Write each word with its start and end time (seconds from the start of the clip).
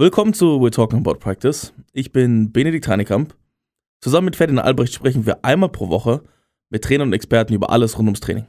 Willkommen 0.00 0.32
zu 0.32 0.60
We're 0.60 0.70
Talking 0.70 1.00
About 1.00 1.18
Practice. 1.18 1.72
Ich 1.92 2.12
bin 2.12 2.52
Benedikt 2.52 2.86
Heinekamp. 2.86 3.34
Zusammen 4.00 4.26
mit 4.26 4.36
Ferdinand 4.36 4.64
Albrecht 4.64 4.94
sprechen 4.94 5.26
wir 5.26 5.44
einmal 5.44 5.70
pro 5.70 5.88
Woche 5.88 6.22
mit 6.70 6.84
Trainern 6.84 7.08
und 7.08 7.14
Experten 7.14 7.52
über 7.52 7.70
alles 7.70 7.98
rund 7.98 8.06
ums 8.06 8.20
Training. 8.20 8.46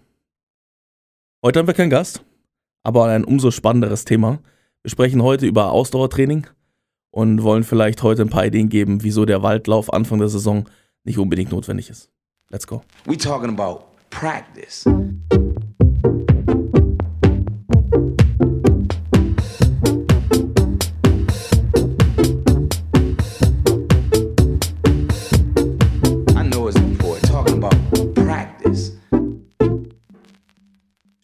Heute 1.44 1.58
haben 1.58 1.66
wir 1.66 1.74
keinen 1.74 1.90
Gast, 1.90 2.24
aber 2.84 3.06
ein 3.06 3.24
umso 3.24 3.50
spannenderes 3.50 4.06
Thema. 4.06 4.38
Wir 4.84 4.92
sprechen 4.92 5.24
heute 5.24 5.48
über 5.48 5.72
Ausdauertraining 5.72 6.46
und 7.10 7.42
wollen 7.42 7.64
vielleicht 7.64 8.04
heute 8.04 8.22
ein 8.22 8.30
paar 8.30 8.46
Ideen 8.46 8.70
geben, 8.70 9.02
wieso 9.02 9.26
der 9.26 9.42
Waldlauf 9.42 9.92
Anfang 9.92 10.20
der 10.20 10.30
Saison 10.30 10.70
nicht 11.04 11.18
unbedingt 11.18 11.52
notwendig 11.52 11.90
ist. 11.90 12.12
Let's 12.52 12.68
go. 12.68 12.84
We 13.06 13.18
talking 13.18 13.50
about 13.50 13.86
practice. 14.12 14.86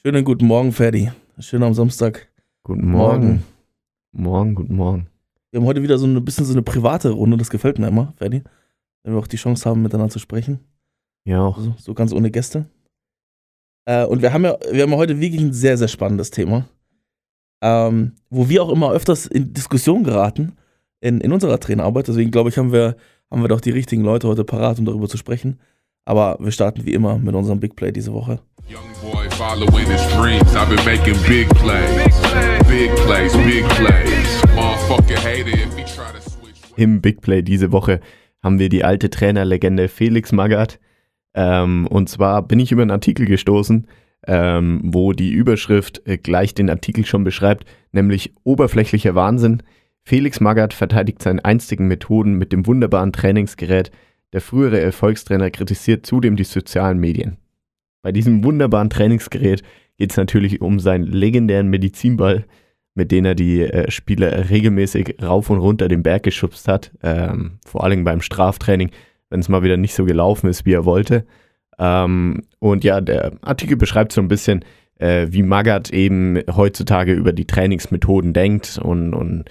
Schönen 0.06 0.24
guten 0.24 0.46
Morgen, 0.46 0.72
Ferdi. 0.72 1.12
Schön 1.40 1.64
am 1.64 1.74
Samstag. 1.74 2.28
Guten 2.62 2.92
Morgen. 2.92 3.44
Morgen, 4.12 4.54
guten 4.54 4.76
Morgen. 4.76 5.08
Wir 5.50 5.60
haben 5.60 5.66
heute 5.66 5.82
wieder 5.82 5.98
so 5.98 6.06
ein 6.06 6.24
bisschen 6.24 6.46
so 6.46 6.54
eine 6.54 6.62
private 6.62 7.10
Runde, 7.10 7.38
das 7.38 7.50
gefällt 7.50 7.80
mir 7.80 7.88
immer, 7.88 8.14
Ferdi. 8.18 8.44
Wenn 9.02 9.14
wir 9.14 9.20
auch 9.20 9.26
die 9.26 9.38
Chance 9.38 9.68
haben, 9.68 9.82
miteinander 9.82 10.14
zu 10.14 10.20
sprechen. 10.20 10.60
Ja, 11.24 11.42
auch. 11.42 11.58
So, 11.58 11.74
so 11.80 11.96
ganz 11.96 12.14
ohne 12.14 12.30
Gäste. 12.30 12.68
Äh, 13.86 14.06
und 14.06 14.22
wir 14.22 14.32
haben 14.32 14.44
ja, 14.44 14.56
wir 14.72 14.84
haben 14.84 14.92
ja 14.92 14.98
heute 14.98 15.20
wirklich 15.20 15.42
ein 15.42 15.54
sehr, 15.54 15.76
sehr 15.76 15.88
spannendes 15.88 16.30
Thema. 16.30 16.70
Ähm, 17.64 18.12
wo 18.30 18.48
wir 18.48 18.62
auch 18.62 18.70
immer 18.70 18.92
öfters 18.92 19.26
in 19.26 19.54
Diskussion 19.54 20.04
geraten 20.04 20.52
in, 21.00 21.20
in 21.20 21.32
unserer 21.32 21.60
Trainerarbeit. 21.60 22.10
Deswegen 22.10 22.30
glaube 22.30 22.50
ich, 22.50 22.60
haben 22.60 22.72
wir, 22.72 22.96
haben 23.32 23.42
wir 23.42 23.48
doch 23.48 23.60
die 23.60 23.72
richtigen 23.72 24.04
Leute 24.04 24.28
heute 24.28 24.44
parat, 24.44 24.78
um 24.78 24.86
darüber 24.86 25.10
zu 25.10 25.18
sprechen. 25.18 25.58
Aber 26.06 26.38
wir 26.40 26.52
starten 26.52 26.86
wie 26.86 26.94
immer 26.94 27.18
mit 27.18 27.34
unserem 27.34 27.60
Big 27.60 27.76
Play 27.76 27.92
diese 27.92 28.14
Woche. 28.14 28.40
Im 36.78 37.02
Big 37.02 37.22
Play 37.22 37.42
diese 37.42 37.72
Woche 37.72 38.00
haben 38.44 38.60
wir 38.60 38.70
die 38.70 38.84
alte 38.84 39.10
Trainerlegende 39.10 39.88
Felix 39.88 40.32
Magath. 40.32 40.80
Ähm, 41.34 41.88
und 41.88 42.08
zwar 42.08 42.44
bin 42.44 42.60
ich 42.60 42.72
über 42.72 42.84
einen 42.84 42.92
Artikel 42.92 43.26
gestoßen, 43.26 43.88
ähm, 44.28 44.82
wo 44.84 45.12
die 45.12 45.32
Überschrift 45.32 46.04
äh, 46.06 46.18
gleich 46.18 46.54
den 46.54 46.70
Artikel 46.70 47.06
schon 47.06 47.24
beschreibt, 47.24 47.66
nämlich 47.92 48.34
oberflächlicher 48.44 49.16
Wahnsinn. 49.16 49.64
Felix 50.04 50.40
Magath 50.40 50.74
verteidigt 50.74 51.24
seine 51.24 51.44
einstigen 51.44 51.88
Methoden 51.88 52.36
mit 52.36 52.52
dem 52.52 52.68
wunderbaren 52.68 53.12
Trainingsgerät. 53.12 53.92
Der 54.36 54.42
frühere 54.42 54.82
Erfolgstrainer 54.82 55.50
kritisiert 55.50 56.06
zudem 56.06 56.36
die 56.36 56.44
sozialen 56.44 57.00
Medien. 57.00 57.38
Bei 58.02 58.12
diesem 58.12 58.44
wunderbaren 58.44 58.90
Trainingsgerät 58.90 59.64
geht 59.98 60.12
es 60.12 60.18
natürlich 60.18 60.60
um 60.60 60.78
seinen 60.82 61.06
legendären 61.06 61.70
Medizinball, 61.70 62.44
mit 62.96 63.14
dem 63.14 63.24
er 63.24 63.34
die 63.34 63.62
äh, 63.62 63.90
Spieler 63.90 64.50
regelmäßig 64.50 65.24
rauf 65.24 65.50
und 65.50 65.60
runter 65.60 65.88
den 65.88 66.04
Berg 66.04 66.24
geschubst 66.24 66.68
hat. 66.68 66.92
Ähm, 67.02 67.60
vor 67.66 67.86
allem 67.86 68.04
beim 68.04 68.20
Straftraining, 68.20 68.92
wenn 69.30 69.40
es 69.40 69.48
mal 69.48 69.64
wieder 69.64 69.78
nicht 69.78 69.94
so 69.94 70.04
gelaufen 70.04 70.50
ist, 70.50 70.66
wie 70.66 70.74
er 70.74 70.84
wollte. 70.84 71.26
Ähm, 71.80 72.42
und 72.60 72.84
ja, 72.84 73.00
der 73.00 73.38
Artikel 73.40 73.78
beschreibt 73.78 74.12
so 74.12 74.20
ein 74.20 74.28
bisschen, 74.28 74.66
äh, 75.00 75.28
wie 75.30 75.44
Magath 75.44 75.92
eben 75.92 76.42
heutzutage 76.54 77.14
über 77.14 77.32
die 77.32 77.48
Trainingsmethoden 77.48 78.34
denkt 78.34 78.82
und, 78.84 79.14
und 79.14 79.46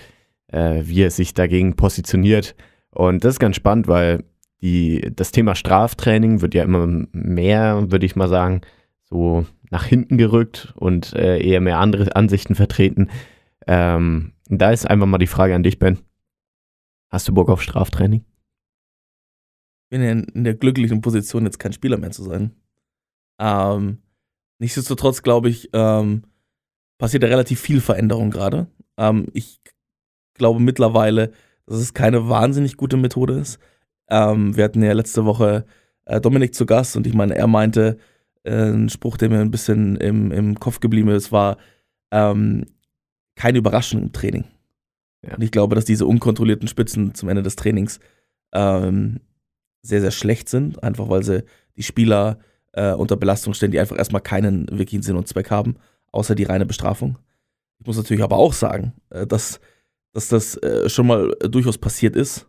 äh, 0.49 0.83
wie 0.83 1.01
er 1.01 1.11
sich 1.11 1.33
dagegen 1.33 1.75
positioniert. 1.75 2.55
Und 2.91 3.25
das 3.25 3.37
ist 3.37 3.41
ganz 3.41 3.57
spannend, 3.57 3.89
weil 3.89 4.25
die, 4.65 5.13
das 5.15 5.31
Thema 5.31 5.55
Straftraining 5.55 6.41
wird 6.41 6.55
ja 6.55 6.65
immer 6.65 6.87
mehr, 7.13 7.93
würde 7.93 8.07
ich 8.07 8.17
mal 8.17 8.29
sagen, 8.29 8.63
so 9.05 9.47
nach 9.71 9.85
hinten 9.85 10.19
gerückt 10.19 10.73
und 10.77 11.13
äh, 11.13 11.39
eher 11.39 11.61
mehr 11.61 11.79
andere 11.79 12.17
Ansichten 12.17 12.55
vertreten. 12.55 13.11
Ähm, 13.67 14.33
da 14.49 14.71
ist 14.71 14.89
einfach 14.89 15.07
mal 15.07 15.19
die 15.19 15.27
Frage 15.27 15.55
an 15.55 15.63
dich, 15.63 15.79
Ben. 15.79 15.99
Hast 17.11 17.29
du 17.29 17.35
Bock 17.35 17.51
auf 17.51 17.63
Straftraining? 17.63 18.25
bin 19.95 20.03
ja 20.03 20.11
in, 20.11 20.25
in 20.25 20.43
der 20.43 20.55
glücklichen 20.55 21.03
Position, 21.03 21.45
jetzt 21.45 21.61
kein 21.61 21.73
Spieler 21.73 21.99
mehr 21.99 22.11
zu 22.11 22.25
sein. 22.25 22.51
Ähm, 23.39 23.99
nichtsdestotrotz 24.59 25.23
glaube 25.23 25.49
ich, 25.49 25.71
ähm, 25.73 26.25
passiert 26.99 27.23
da 27.23 27.29
relativ 27.29 27.61
viel 27.61 27.81
Veränderung 27.81 28.31
gerade. 28.31 28.67
Ähm, 28.97 29.29
ich 29.35 29.61
glaube 30.35 30.59
mittlerweile, 30.59 31.31
dass 31.67 31.79
es 31.79 31.95
keine 31.95 32.29
wahnsinnig 32.29 32.77
gute 32.77 32.97
Methode 32.97 33.35
ist. 33.35 33.61
Ähm, 34.15 34.57
wir 34.57 34.63
hatten 34.63 34.81
ja 34.81 34.93
letzte 34.93 35.25
Woche 35.25 35.65
äh, 36.05 36.21
Dominik 36.21 36.55
zu 36.55 36.67
Gast 36.67 36.97
und 36.97 37.05
ich 37.05 37.15
meine, 37.15 37.35
er 37.35 37.49
meinte, 37.49 37.99
äh, 38.45 38.71
ein 38.71 38.89
Spruch, 38.89 39.17
der 39.17 39.29
mir 39.29 39.41
ein 39.41 39.51
bisschen 39.51 39.97
im, 39.97 40.31
im 40.31 40.61
Kopf 40.61 40.79
geblieben 40.79 41.09
ist, 41.09 41.33
war 41.33 41.59
ähm, 42.13 42.67
keine 43.35 43.59
Überraschung 43.59 44.03
im 44.03 44.13
Training. 44.13 44.45
Ja. 45.27 45.35
Und 45.35 45.43
ich 45.43 45.51
glaube, 45.51 45.75
dass 45.75 45.85
diese 45.85 46.07
unkontrollierten 46.07 46.69
Spitzen 46.69 47.15
zum 47.15 47.29
Ende 47.29 47.43
des 47.43 47.57
Trainings 47.57 47.99
ähm, 48.53 49.19
sehr, 49.83 50.01
sehr 50.01 50.13
schlecht 50.13 50.49
sind, 50.49 50.81
einfach 50.85 51.09
weil 51.09 51.25
sie 51.25 51.43
die 51.77 51.83
Spieler 51.83 52.39
äh, 52.73 52.93
unter 52.93 53.17
Belastung 53.17 53.53
stellen, 53.53 53.73
die 53.73 53.81
einfach 53.81 53.99
erstmal 53.99 54.23
keinen 54.23 54.69
wirklichen 54.71 55.03
Sinn 55.03 55.17
und 55.17 55.27
Zweck 55.27 55.51
haben, 55.51 55.75
außer 56.13 56.37
die 56.37 56.45
reine 56.45 56.67
Bestrafung. 56.67 57.19
Ich 57.81 57.87
muss 57.87 57.97
natürlich 57.97 58.23
aber 58.23 58.37
auch 58.37 58.53
sagen, 58.53 58.93
äh, 59.11 59.27
dass, 59.27 59.59
dass 60.13 60.29
das 60.29 60.57
äh, 60.59 60.89
schon 60.89 61.09
mal 61.09 61.35
durchaus 61.41 61.79
passiert 61.79 62.15
ist. 62.15 62.47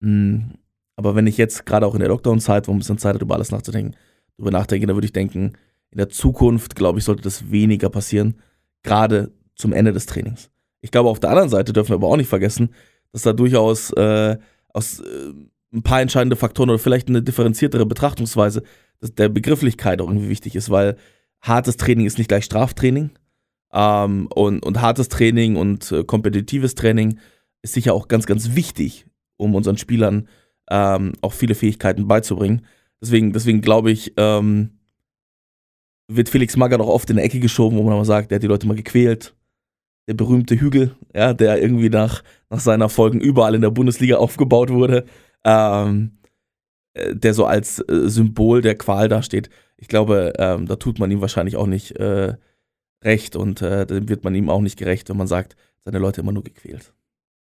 Mm, 0.00 0.54
aber 1.00 1.14
wenn 1.14 1.26
ich 1.26 1.38
jetzt 1.38 1.64
gerade 1.64 1.86
auch 1.86 1.94
in 1.94 2.00
der 2.00 2.10
Lockdown-Zeit, 2.10 2.68
wo 2.68 2.72
man 2.72 2.76
ein 2.76 2.80
bisschen 2.80 2.98
Zeit 2.98 3.14
hat, 3.14 3.22
über 3.22 3.34
alles 3.34 3.50
nachzudenken, 3.50 3.96
darüber 4.36 4.50
nachdenke, 4.50 4.86
dann 4.86 4.96
würde 4.96 5.06
ich 5.06 5.14
denken, 5.14 5.54
in 5.90 5.96
der 5.96 6.10
Zukunft, 6.10 6.76
glaube 6.76 6.98
ich, 6.98 7.06
sollte 7.06 7.22
das 7.22 7.50
weniger 7.50 7.88
passieren, 7.88 8.34
gerade 8.82 9.32
zum 9.54 9.72
Ende 9.72 9.94
des 9.94 10.04
Trainings. 10.04 10.50
Ich 10.82 10.90
glaube, 10.90 11.08
auf 11.08 11.18
der 11.18 11.30
anderen 11.30 11.48
Seite 11.48 11.72
dürfen 11.72 11.88
wir 11.88 11.94
aber 11.94 12.08
auch 12.08 12.18
nicht 12.18 12.28
vergessen, 12.28 12.74
dass 13.12 13.22
da 13.22 13.32
durchaus 13.32 13.92
äh, 13.94 14.36
aus 14.74 15.00
äh, 15.00 15.32
ein 15.72 15.82
paar 15.82 16.02
entscheidende 16.02 16.36
Faktoren 16.36 16.68
oder 16.68 16.78
vielleicht 16.78 17.08
eine 17.08 17.22
differenziertere 17.22 17.86
Betrachtungsweise 17.86 18.62
der 19.00 19.30
Begrifflichkeit 19.30 20.02
auch 20.02 20.08
irgendwie 20.08 20.28
wichtig 20.28 20.54
ist, 20.54 20.68
weil 20.68 20.96
hartes 21.40 21.78
Training 21.78 22.04
ist 22.04 22.18
nicht 22.18 22.28
gleich 22.28 22.44
Straftraining. 22.44 23.10
Ähm, 23.72 24.26
und, 24.34 24.66
und 24.66 24.82
hartes 24.82 25.08
Training 25.08 25.56
und 25.56 25.90
äh, 25.92 26.04
kompetitives 26.04 26.74
Training 26.74 27.18
ist 27.62 27.72
sicher 27.72 27.94
auch 27.94 28.08
ganz, 28.08 28.26
ganz 28.26 28.54
wichtig, 28.54 29.06
um 29.38 29.54
unseren 29.54 29.78
Spielern 29.78 30.28
ähm, 30.70 31.12
auch 31.20 31.32
viele 31.32 31.54
Fähigkeiten 31.54 32.08
beizubringen. 32.08 32.66
Deswegen, 33.00 33.32
deswegen 33.32 33.60
glaube 33.60 33.90
ich, 33.90 34.14
ähm, 34.16 34.70
wird 36.08 36.28
Felix 36.28 36.56
Magath 36.56 36.80
auch 36.80 36.88
oft 36.88 37.08
in 37.10 37.16
eine 37.16 37.26
Ecke 37.26 37.40
geschoben, 37.40 37.78
wo 37.78 37.82
man 37.82 37.96
mal 37.96 38.04
sagt, 38.04 38.30
der 38.30 38.36
hat 38.36 38.42
die 38.42 38.48
Leute 38.48 38.66
mal 38.66 38.76
gequält. 38.76 39.34
Der 40.08 40.14
berühmte 40.14 40.58
Hügel, 40.58 40.96
ja, 41.14 41.34
der 41.34 41.62
irgendwie 41.62 41.88
nach, 41.88 42.24
nach 42.48 42.58
seinen 42.58 42.80
Erfolgen 42.80 43.20
überall 43.20 43.54
in 43.54 43.60
der 43.60 43.70
Bundesliga 43.70 44.16
aufgebaut 44.16 44.70
wurde, 44.70 45.04
ähm, 45.44 46.18
äh, 46.94 47.14
der 47.14 47.34
so 47.34 47.44
als 47.44 47.78
äh, 47.80 48.08
Symbol 48.08 48.60
der 48.60 48.76
Qual 48.76 49.08
dasteht. 49.08 49.50
Ich 49.76 49.88
glaube, 49.88 50.32
ähm, 50.38 50.66
da 50.66 50.76
tut 50.76 50.98
man 50.98 51.10
ihm 51.10 51.20
wahrscheinlich 51.20 51.56
auch 51.56 51.66
nicht 51.66 51.92
äh, 51.92 52.34
recht 53.04 53.36
und 53.36 53.62
äh, 53.62 53.86
dem 53.86 54.08
wird 54.08 54.24
man 54.24 54.34
ihm 54.34 54.50
auch 54.50 54.60
nicht 54.60 54.78
gerecht, 54.78 55.08
wenn 55.08 55.16
man 55.16 55.26
sagt, 55.26 55.56
seine 55.84 55.98
Leute 55.98 56.20
immer 56.20 56.32
nur 56.32 56.44
gequält. 56.44 56.92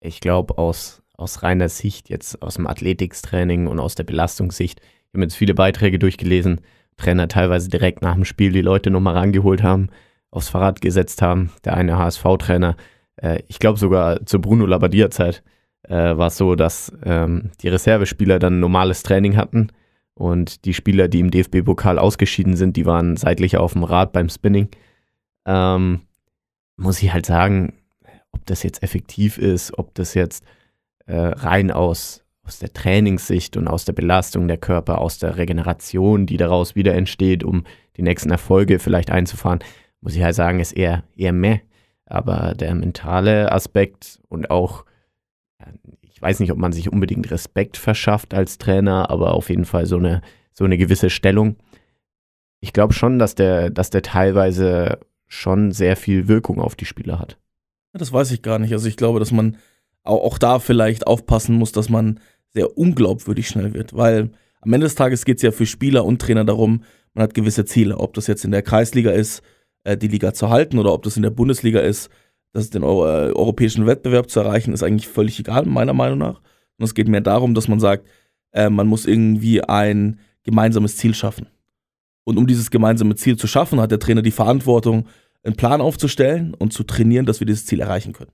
Ich 0.00 0.20
glaube, 0.20 0.58
aus, 0.58 1.02
aus 1.16 1.42
reiner 1.42 1.68
Sicht, 1.68 2.10
jetzt 2.10 2.42
aus 2.42 2.54
dem 2.54 2.66
Athletikstraining 2.66 3.66
und 3.66 3.80
aus 3.80 3.94
der 3.94 4.04
Belastungssicht, 4.04 4.80
ich 4.80 5.14
habe 5.14 5.22
jetzt 5.22 5.36
viele 5.36 5.54
Beiträge 5.54 5.98
durchgelesen, 5.98 6.60
Trainer 6.96 7.28
teilweise 7.28 7.68
direkt 7.68 8.02
nach 8.02 8.14
dem 8.14 8.24
Spiel 8.24 8.52
die 8.52 8.60
Leute 8.60 8.90
nochmal 8.90 9.14
rangeholt 9.14 9.62
haben, 9.62 9.88
aufs 10.30 10.48
Fahrrad 10.48 10.80
gesetzt 10.80 11.22
haben. 11.22 11.50
Der 11.64 11.74
eine 11.74 11.98
HSV-Trainer, 11.98 12.76
äh, 13.16 13.42
ich 13.48 13.58
glaube 13.58 13.78
sogar 13.78 14.24
zur 14.26 14.40
Bruno 14.40 14.66
Labbadia-Zeit, 14.66 15.42
äh, 15.84 16.16
war 16.16 16.28
es 16.28 16.36
so, 16.36 16.54
dass 16.54 16.92
ähm, 17.04 17.50
die 17.60 17.68
Reservespieler 17.68 18.38
dann 18.38 18.60
normales 18.60 19.02
Training 19.02 19.36
hatten 19.36 19.68
und 20.14 20.64
die 20.64 20.74
Spieler, 20.74 21.08
die 21.08 21.20
im 21.20 21.30
DFB-Pokal 21.30 21.98
ausgeschieden 21.98 22.56
sind, 22.56 22.76
die 22.76 22.86
waren 22.86 23.16
seitlich 23.16 23.56
auf 23.56 23.72
dem 23.72 23.84
Rad 23.84 24.12
beim 24.12 24.28
Spinning. 24.28 24.68
Ähm, 25.46 26.02
muss 26.76 27.02
ich 27.02 27.12
halt 27.12 27.26
sagen, 27.26 27.74
ob 28.32 28.46
das 28.46 28.62
jetzt 28.62 28.82
effektiv 28.82 29.38
ist, 29.38 29.76
ob 29.78 29.94
das 29.94 30.14
jetzt 30.14 30.44
äh, 31.06 31.16
rein 31.16 31.70
aus, 31.70 32.24
aus 32.42 32.58
der 32.58 32.72
Trainingssicht 32.72 33.56
und 33.56 33.68
aus 33.68 33.84
der 33.84 33.92
Belastung 33.92 34.48
der 34.48 34.58
Körper, 34.58 34.98
aus 34.98 35.18
der 35.18 35.36
Regeneration, 35.36 36.26
die 36.26 36.36
daraus 36.36 36.74
wieder 36.74 36.94
entsteht, 36.94 37.44
um 37.44 37.64
die 37.96 38.02
nächsten 38.02 38.30
Erfolge 38.30 38.78
vielleicht 38.78 39.10
einzufahren, 39.10 39.60
muss 40.00 40.16
ich 40.16 40.22
halt 40.22 40.34
sagen, 40.34 40.60
ist 40.60 40.72
eher, 40.72 41.04
eher 41.16 41.32
mehr. 41.32 41.60
Aber 42.06 42.54
der 42.54 42.74
mentale 42.74 43.50
Aspekt 43.50 44.20
und 44.28 44.50
auch 44.50 44.84
ich 46.02 46.22
weiß 46.22 46.40
nicht, 46.40 46.52
ob 46.52 46.58
man 46.58 46.72
sich 46.72 46.90
unbedingt 46.90 47.30
Respekt 47.30 47.76
verschafft 47.76 48.34
als 48.34 48.58
Trainer, 48.58 49.10
aber 49.10 49.34
auf 49.34 49.50
jeden 49.50 49.64
Fall 49.64 49.86
so 49.86 49.96
eine, 49.96 50.22
so 50.52 50.64
eine 50.64 50.78
gewisse 50.78 51.10
Stellung. 51.10 51.56
Ich 52.60 52.72
glaube 52.72 52.94
schon, 52.94 53.18
dass 53.18 53.34
der, 53.34 53.70
dass 53.70 53.90
der 53.90 54.02
teilweise 54.02 55.00
schon 55.26 55.72
sehr 55.72 55.96
viel 55.96 56.28
Wirkung 56.28 56.60
auf 56.60 56.76
die 56.76 56.84
Spieler 56.84 57.18
hat. 57.18 57.38
Das 57.92 58.12
weiß 58.12 58.30
ich 58.30 58.42
gar 58.42 58.58
nicht. 58.58 58.72
Also 58.72 58.88
ich 58.88 58.96
glaube, 58.96 59.18
dass 59.18 59.32
man 59.32 59.56
auch, 60.04 60.38
da 60.38 60.58
vielleicht 60.58 61.06
aufpassen 61.06 61.56
muss, 61.56 61.72
dass 61.72 61.88
man 61.88 62.20
sehr 62.50 62.76
unglaubwürdig 62.76 63.48
schnell 63.48 63.74
wird, 63.74 63.96
weil 63.96 64.30
am 64.60 64.72
Ende 64.72 64.86
des 64.86 64.94
Tages 64.94 65.24
geht 65.24 65.38
es 65.38 65.42
ja 65.42 65.50
für 65.50 65.66
Spieler 65.66 66.04
und 66.04 66.20
Trainer 66.20 66.44
darum, 66.44 66.84
man 67.14 67.24
hat 67.24 67.34
gewisse 67.34 67.64
Ziele, 67.64 67.98
ob 67.98 68.14
das 68.14 68.26
jetzt 68.26 68.44
in 68.44 68.50
der 68.50 68.62
Kreisliga 68.62 69.10
ist, 69.10 69.42
äh, 69.84 69.96
die 69.96 70.08
Liga 70.08 70.34
zu 70.34 70.50
halten 70.50 70.78
oder 70.78 70.92
ob 70.92 71.02
das 71.02 71.16
in 71.16 71.22
der 71.22 71.30
Bundesliga 71.30 71.80
ist, 71.80 72.10
das 72.52 72.70
den 72.70 72.82
äh, 72.82 72.86
europäischen 72.86 73.86
Wettbewerb 73.86 74.30
zu 74.30 74.40
erreichen, 74.40 74.72
ist 74.72 74.82
eigentlich 74.82 75.08
völlig 75.08 75.38
egal, 75.40 75.64
meiner 75.66 75.92
Meinung 75.92 76.18
nach. 76.18 76.40
Und 76.78 76.84
es 76.84 76.94
geht 76.94 77.08
mehr 77.08 77.20
darum, 77.20 77.54
dass 77.54 77.68
man 77.68 77.80
sagt, 77.80 78.06
äh, 78.52 78.70
man 78.70 78.86
muss 78.86 79.06
irgendwie 79.06 79.62
ein 79.62 80.18
gemeinsames 80.44 80.96
Ziel 80.96 81.14
schaffen. 81.14 81.48
Und 82.24 82.38
um 82.38 82.46
dieses 82.46 82.70
gemeinsame 82.70 83.16
Ziel 83.16 83.36
zu 83.36 83.46
schaffen, 83.46 83.80
hat 83.80 83.90
der 83.90 83.98
Trainer 83.98 84.22
die 84.22 84.30
Verantwortung, 84.30 85.06
einen 85.42 85.56
Plan 85.56 85.82
aufzustellen 85.82 86.54
und 86.54 86.72
zu 86.72 86.84
trainieren, 86.84 87.26
dass 87.26 87.40
wir 87.40 87.46
dieses 87.46 87.66
Ziel 87.66 87.80
erreichen 87.80 88.14
können. 88.14 88.32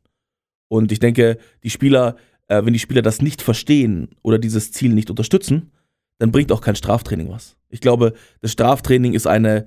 Und 0.71 0.93
ich 0.93 1.01
denke, 1.01 1.37
die 1.65 1.71
Spieler, 1.71 2.15
äh, 2.47 2.65
wenn 2.65 2.73
die 2.73 2.79
Spieler 2.79 3.03
das 3.03 3.21
nicht 3.21 3.43
verstehen 3.43 4.11
oder 4.23 4.39
dieses 4.39 4.71
Ziel 4.71 4.95
nicht 4.95 5.11
unterstützen, 5.11 5.73
dann 6.19 6.31
bringt 6.31 6.53
auch 6.53 6.61
kein 6.61 6.77
Straftraining 6.77 7.29
was. 7.29 7.57
Ich 7.71 7.81
glaube, 7.81 8.13
das 8.41 8.53
Straftraining 8.53 9.13
ist 9.13 9.27
eine 9.27 9.67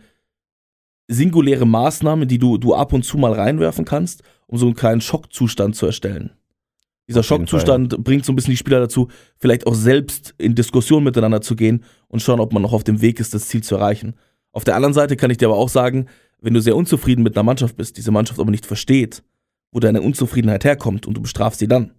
singuläre 1.09 1.67
Maßnahme, 1.67 2.25
die 2.25 2.39
du, 2.39 2.57
du 2.57 2.73
ab 2.73 2.94
und 2.94 3.03
zu 3.03 3.17
mal 3.17 3.33
reinwerfen 3.33 3.83
kannst, 3.83 4.23
um 4.47 4.57
so 4.57 4.65
einen 4.65 4.75
kleinen 4.75 5.01
Schockzustand 5.01 5.75
zu 5.75 5.85
erstellen. 5.85 6.31
Dieser 7.09 7.21
Schockzustand 7.21 7.91
Fall. 7.91 8.01
bringt 8.01 8.23
so 8.23 8.31
ein 8.31 8.38
bisschen 8.38 8.51
die 8.51 8.57
Spieler 8.57 8.79
dazu, 8.79 9.09
vielleicht 9.38 9.67
auch 9.67 9.75
selbst 9.75 10.33
in 10.38 10.56
Diskussion 10.56 11.03
miteinander 11.03 11.41
zu 11.41 11.57
gehen 11.57 11.83
und 12.07 12.21
schauen, 12.21 12.39
ob 12.39 12.53
man 12.53 12.61
noch 12.61 12.71
auf 12.71 12.85
dem 12.85 13.01
Weg 13.01 13.19
ist, 13.19 13.33
das 13.33 13.49
Ziel 13.49 13.61
zu 13.61 13.75
erreichen. 13.75 14.15
Auf 14.53 14.63
der 14.63 14.77
anderen 14.77 14.94
Seite 14.94 15.17
kann 15.17 15.31
ich 15.31 15.38
dir 15.38 15.49
aber 15.49 15.57
auch 15.57 15.67
sagen, 15.67 16.06
wenn 16.39 16.53
du 16.53 16.61
sehr 16.61 16.77
unzufrieden 16.77 17.23
mit 17.23 17.35
einer 17.35 17.44
Mannschaft 17.44 17.75
bist, 17.75 17.97
diese 17.97 18.11
Mannschaft 18.11 18.39
aber 18.39 18.51
nicht 18.51 18.65
versteht, 18.65 19.21
wo 19.73 19.79
deine 19.79 20.01
Unzufriedenheit 20.01 20.63
herkommt 20.63 21.07
und 21.07 21.15
du 21.15 21.21
bestrafst 21.21 21.59
sie 21.59 21.67
dann. 21.67 21.91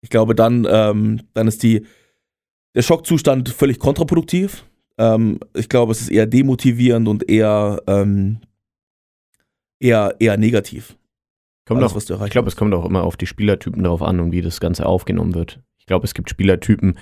Ich 0.00 0.10
glaube, 0.10 0.34
dann, 0.34 0.66
ähm, 0.68 1.22
dann 1.34 1.48
ist 1.48 1.62
die, 1.62 1.86
der 2.74 2.82
Schockzustand 2.82 3.48
völlig 3.48 3.78
kontraproduktiv. 3.78 4.64
Ähm, 4.96 5.40
ich 5.54 5.68
glaube, 5.68 5.92
es 5.92 6.00
ist 6.00 6.10
eher 6.10 6.26
demotivierend 6.26 7.08
und 7.08 7.28
eher, 7.28 7.82
ähm, 7.86 8.40
eher, 9.80 10.16
eher 10.18 10.36
negativ. 10.36 10.96
Kommt 11.66 11.82
alles, 11.82 12.10
auch, 12.10 12.24
ich 12.24 12.30
glaube, 12.30 12.48
es 12.48 12.56
kommt 12.56 12.72
auch 12.74 12.86
immer 12.86 13.04
auf 13.04 13.16
die 13.16 13.26
Spielertypen 13.26 13.82
darauf 13.82 14.02
an 14.02 14.20
und 14.20 14.32
wie 14.32 14.40
das 14.40 14.60
Ganze 14.60 14.86
aufgenommen 14.86 15.34
wird. 15.34 15.60
Ich 15.78 15.86
glaube, 15.86 16.06
es 16.06 16.14
gibt 16.14 16.30
Spielertypen, 16.30 16.98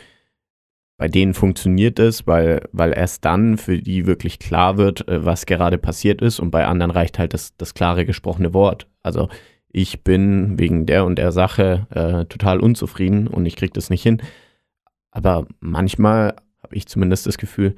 bei 0.98 1.08
denen 1.08 1.34
funktioniert 1.34 1.98
es, 1.98 2.26
weil, 2.26 2.68
weil 2.72 2.92
erst 2.92 3.24
dann 3.24 3.58
für 3.58 3.78
die 3.78 4.06
wirklich 4.06 4.38
klar 4.38 4.76
wird, 4.78 5.06
äh, 5.08 5.24
was 5.24 5.46
gerade 5.46 5.78
passiert 5.78 6.22
ist 6.22 6.40
und 6.40 6.50
bei 6.50 6.66
anderen 6.66 6.90
reicht 6.90 7.18
halt 7.18 7.34
das, 7.34 7.56
das 7.56 7.74
klare 7.74 8.06
gesprochene 8.06 8.54
Wort. 8.54 8.88
Also 9.02 9.28
ich 9.76 10.02
bin 10.02 10.58
wegen 10.58 10.86
der 10.86 11.04
und 11.04 11.16
der 11.16 11.32
Sache 11.32 11.86
äh, 11.90 12.24
total 12.24 12.60
unzufrieden 12.60 13.28
und 13.28 13.44
ich 13.44 13.56
kriege 13.56 13.74
das 13.74 13.90
nicht 13.90 14.02
hin. 14.02 14.22
Aber 15.10 15.46
manchmal 15.60 16.34
habe 16.62 16.74
ich 16.74 16.86
zumindest 16.86 17.26
das 17.26 17.36
Gefühl, 17.36 17.76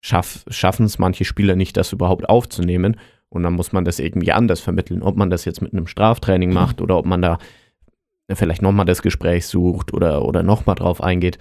schaff, 0.00 0.44
schaffen 0.46 0.86
es 0.86 1.00
manche 1.00 1.24
Spieler 1.24 1.56
nicht, 1.56 1.76
das 1.76 1.92
überhaupt 1.92 2.28
aufzunehmen 2.28 3.00
und 3.30 3.42
dann 3.42 3.54
muss 3.54 3.72
man 3.72 3.84
das 3.84 3.98
irgendwie 3.98 4.30
anders 4.30 4.60
vermitteln. 4.60 5.02
Ob 5.02 5.16
man 5.16 5.28
das 5.28 5.44
jetzt 5.44 5.60
mit 5.60 5.72
einem 5.72 5.88
Straftraining 5.88 6.52
macht 6.52 6.80
oder 6.80 6.96
ob 6.96 7.04
man 7.04 7.20
da 7.20 7.38
vielleicht 8.32 8.62
nochmal 8.62 8.86
das 8.86 9.02
Gespräch 9.02 9.48
sucht 9.48 9.92
oder, 9.92 10.24
oder 10.24 10.44
nochmal 10.44 10.76
drauf 10.76 11.02
eingeht. 11.02 11.38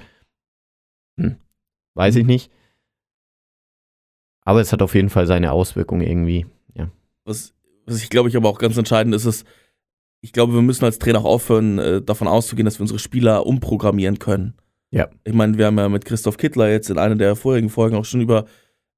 Hm. 1.19 1.35
Weiß 1.94 2.15
ich 2.15 2.25
nicht. 2.25 2.51
Aber 4.44 4.59
es 4.59 4.73
hat 4.73 4.81
auf 4.81 4.95
jeden 4.95 5.09
Fall 5.09 5.27
seine 5.27 5.51
Auswirkungen 5.51 6.01
irgendwie. 6.01 6.47
Ja. 6.73 6.89
Was, 7.25 7.53
was 7.85 8.01
ich 8.01 8.09
glaube 8.09 8.30
ich 8.30 8.35
aber 8.35 8.50
auch 8.50 8.57
ganz 8.57 8.75
entscheidend 8.75 9.13
ist, 9.13 9.25
ist, 9.25 9.45
ich 10.27 10.33
glaube, 10.33 10.53
wir 10.53 10.62
müssen 10.62 10.83
als 10.83 11.00
Trainer 11.00 11.19
auch 11.19 11.25
aufhören, 11.25 11.79
äh, 11.79 12.01
davon 12.01 12.27
auszugehen, 12.27 12.65
dass 12.65 12.79
wir 12.79 12.81
unsere 12.81 13.00
Spieler 13.00 13.45
umprogrammieren 13.45 14.19
können. 14.19 14.56
Ja. 14.91 15.07
Ich 15.24 15.33
meine, 15.33 15.57
wir 15.57 15.68
haben 15.68 15.77
ja 15.77 15.88
mit 15.88 16.03
Christoph 16.03 16.35
Kittler 16.35 16.69
jetzt 16.69 16.89
in 16.89 16.97
einer 16.97 17.15
der 17.15 17.38
vorherigen 17.38 17.69
Folgen 17.69 17.95
auch 17.95 18.03
schon 18.03 18.19
über 18.19 18.44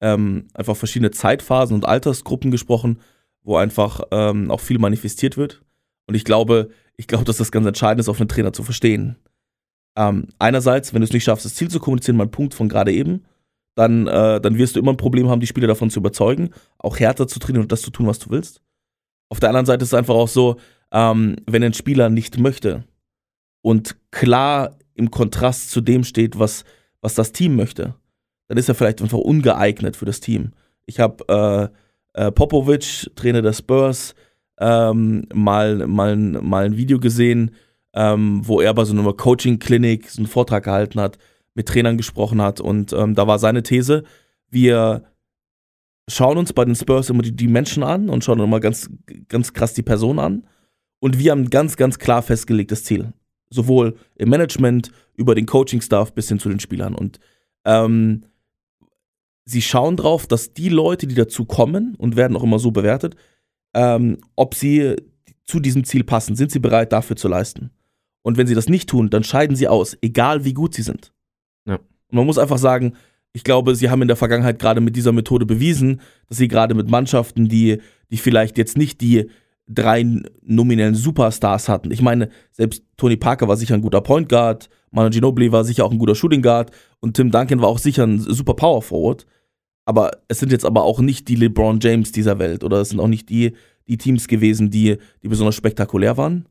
ähm, 0.01 0.47
einfach 0.55 0.75
verschiedene 0.75 1.11
Zeitphasen 1.11 1.75
und 1.75 1.85
Altersgruppen 1.85 2.49
gesprochen, 2.49 2.99
wo 3.43 3.57
einfach 3.57 4.01
ähm, 4.09 4.49
auch 4.49 4.59
viel 4.59 4.79
manifestiert 4.79 5.37
wird. 5.37 5.61
Und 6.07 6.15
ich 6.15 6.25
glaube, 6.25 6.69
ich 6.97 7.05
glaube, 7.05 7.25
dass 7.25 7.37
das 7.37 7.51
ganz 7.51 7.67
entscheidend 7.67 7.99
ist, 7.99 8.09
auf 8.09 8.19
einen 8.19 8.27
Trainer 8.27 8.51
zu 8.51 8.63
verstehen. 8.63 9.17
Ähm, 9.95 10.29
einerseits, 10.39 10.95
wenn 10.95 11.01
du 11.01 11.05
es 11.05 11.13
nicht 11.13 11.25
schaffst, 11.25 11.45
das 11.45 11.53
Ziel 11.53 11.69
zu 11.69 11.79
kommunizieren, 11.79 12.17
mein 12.17 12.31
Punkt 12.31 12.55
von 12.55 12.69
gerade 12.69 12.91
eben, 12.91 13.23
dann, 13.75 14.07
äh, 14.07 14.41
dann 14.41 14.57
wirst 14.57 14.75
du 14.75 14.79
immer 14.79 14.93
ein 14.93 14.97
Problem 14.97 15.29
haben, 15.29 15.41
die 15.41 15.47
Spieler 15.47 15.67
davon 15.67 15.91
zu 15.91 15.99
überzeugen, 15.99 16.49
auch 16.79 16.97
härter 16.99 17.27
zu 17.27 17.37
trainieren 17.37 17.65
und 17.65 17.71
das 17.71 17.83
zu 17.83 17.91
tun, 17.91 18.07
was 18.07 18.17
du 18.17 18.31
willst. 18.31 18.63
Auf 19.29 19.39
der 19.39 19.49
anderen 19.49 19.67
Seite 19.67 19.83
ist 19.83 19.89
es 19.89 19.93
einfach 19.93 20.15
auch 20.15 20.27
so, 20.27 20.57
ähm, 20.91 21.35
wenn 21.45 21.63
ein 21.63 21.73
Spieler 21.73 22.09
nicht 22.09 22.37
möchte 22.37 22.83
und 23.61 23.95
klar 24.11 24.77
im 24.95 25.11
Kontrast 25.11 25.71
zu 25.71 25.81
dem 25.81 26.03
steht, 26.03 26.39
was, 26.39 26.63
was 27.01 27.15
das 27.15 27.31
Team 27.31 27.55
möchte, 27.55 27.95
dann 28.47 28.57
ist 28.57 28.69
er 28.69 28.75
vielleicht 28.75 29.01
einfach 29.01 29.17
ungeeignet 29.17 29.95
für 29.95 30.05
das 30.05 30.19
Team. 30.19 30.51
Ich 30.85 30.99
habe 30.99 31.71
äh, 32.15 32.27
äh, 32.27 32.31
Popovic, 32.31 33.11
Trainer 33.15 33.41
der 33.41 33.53
Spurs, 33.53 34.15
ähm, 34.59 35.25
mal, 35.33 35.87
mal, 35.87 36.15
mal 36.17 36.65
ein 36.65 36.77
Video 36.77 36.99
gesehen, 36.99 37.51
ähm, 37.93 38.41
wo 38.43 38.59
er 38.59 38.73
bei 38.73 38.83
so 38.85 38.93
einer 38.93 39.13
Coaching-Klinik 39.13 40.09
so 40.09 40.19
einen 40.19 40.27
Vortrag 40.27 40.65
gehalten 40.65 40.99
hat, 40.99 41.17
mit 41.53 41.67
Trainern 41.67 41.97
gesprochen 41.97 42.41
hat 42.41 42.59
und 42.59 42.93
ähm, 42.93 43.15
da 43.15 43.27
war 43.27 43.39
seine 43.39 43.63
These, 43.63 44.03
wir 44.49 45.03
schauen 46.07 46.37
uns 46.37 46.53
bei 46.53 46.65
den 46.65 46.75
Spurs 46.75 47.09
immer 47.09 47.21
die, 47.21 47.35
die 47.35 47.47
Menschen 47.47 47.83
an 47.83 48.09
und 48.09 48.23
schauen 48.23 48.39
immer 48.39 48.59
ganz, 48.59 48.89
ganz 49.27 49.53
krass 49.53 49.73
die 49.73 49.83
Person 49.83 50.19
an 50.19 50.43
und 50.99 51.19
wir 51.19 51.31
haben 51.31 51.49
ganz, 51.49 51.77
ganz 51.77 51.99
klar 51.99 52.21
festgelegtes 52.21 52.83
Ziel. 52.83 53.13
Sowohl 53.49 53.97
im 54.15 54.29
Management, 54.29 54.91
über 55.15 55.35
den 55.35 55.45
Coaching-Staff 55.45 56.13
bis 56.13 56.29
hin 56.29 56.39
zu 56.39 56.49
den 56.49 56.59
Spielern 56.59 56.95
und 56.95 57.19
ähm, 57.65 58.23
sie 59.45 59.61
schauen 59.61 59.97
drauf, 59.97 60.27
dass 60.27 60.53
die 60.53 60.69
Leute, 60.69 61.07
die 61.07 61.15
dazu 61.15 61.45
kommen 61.45 61.95
und 61.95 62.15
werden 62.15 62.37
auch 62.37 62.43
immer 62.43 62.59
so 62.59 62.71
bewertet, 62.71 63.15
ähm, 63.73 64.19
ob 64.35 64.55
sie 64.55 64.95
zu 65.45 65.59
diesem 65.59 65.83
Ziel 65.83 66.03
passen, 66.03 66.35
sind 66.35 66.51
sie 66.51 66.59
bereit 66.59 66.91
dafür 66.91 67.15
zu 67.15 67.27
leisten. 67.27 67.71
Und 68.21 68.37
wenn 68.37 68.47
sie 68.47 68.55
das 68.55 68.69
nicht 68.69 68.89
tun, 68.89 69.09
dann 69.09 69.23
scheiden 69.23 69.55
sie 69.55 69.67
aus, 69.67 69.97
egal 70.01 70.45
wie 70.45 70.53
gut 70.53 70.75
sie 70.75 70.83
sind. 70.83 71.11
Ja. 71.65 71.75
Und 71.75 72.15
man 72.15 72.25
muss 72.25 72.37
einfach 72.37 72.57
sagen, 72.57 72.93
ich 73.33 73.43
glaube, 73.43 73.75
sie 73.75 73.89
haben 73.89 74.01
in 74.01 74.07
der 74.07 74.17
Vergangenheit 74.17 74.59
gerade 74.59 74.81
mit 74.81 74.95
dieser 74.95 75.11
Methode 75.11 75.45
bewiesen, 75.45 76.01
dass 76.27 76.37
sie 76.37 76.47
gerade 76.47 76.75
mit 76.75 76.89
Mannschaften, 76.89 77.47
die, 77.47 77.79
die 78.11 78.17
vielleicht 78.17 78.57
jetzt 78.57 78.77
nicht 78.77 79.01
die 79.01 79.29
drei 79.69 80.03
nominellen 80.41 80.95
Superstars 80.95 81.69
hatten. 81.69 81.91
Ich 81.91 82.01
meine, 82.01 82.29
selbst 82.51 82.83
Tony 82.97 83.15
Parker 83.15 83.47
war 83.47 83.55
sicher 83.55 83.75
ein 83.75 83.81
guter 83.81 84.01
Point 84.01 84.27
Guard, 84.27 84.69
Manu 84.91 85.11
Ginobili 85.11 85.51
war 85.51 85.63
sicher 85.63 85.85
auch 85.85 85.91
ein 85.91 85.99
guter 85.99 86.15
Shooting 86.15 86.41
Guard 86.41 86.71
und 86.99 87.15
Tim 87.15 87.31
Duncan 87.31 87.61
war 87.61 87.69
auch 87.69 87.77
sicher 87.77 88.03
ein 88.03 88.19
super 88.19 88.55
Power 88.55 88.81
Forward. 88.81 89.25
Aber 89.85 90.11
es 90.27 90.39
sind 90.39 90.51
jetzt 90.51 90.65
aber 90.65 90.83
auch 90.83 90.99
nicht 90.99 91.27
die 91.27 91.35
LeBron 91.35 91.79
James 91.79 92.11
dieser 92.11 92.39
Welt 92.39 92.63
oder 92.63 92.81
es 92.81 92.89
sind 92.89 92.99
auch 92.99 93.07
nicht 93.07 93.29
die, 93.29 93.53
die 93.87 93.97
Teams 93.97 94.27
gewesen, 94.27 94.69
die, 94.69 94.97
die 95.23 95.27
besonders 95.27 95.55
spektakulär 95.55 96.17
waren, 96.17 96.47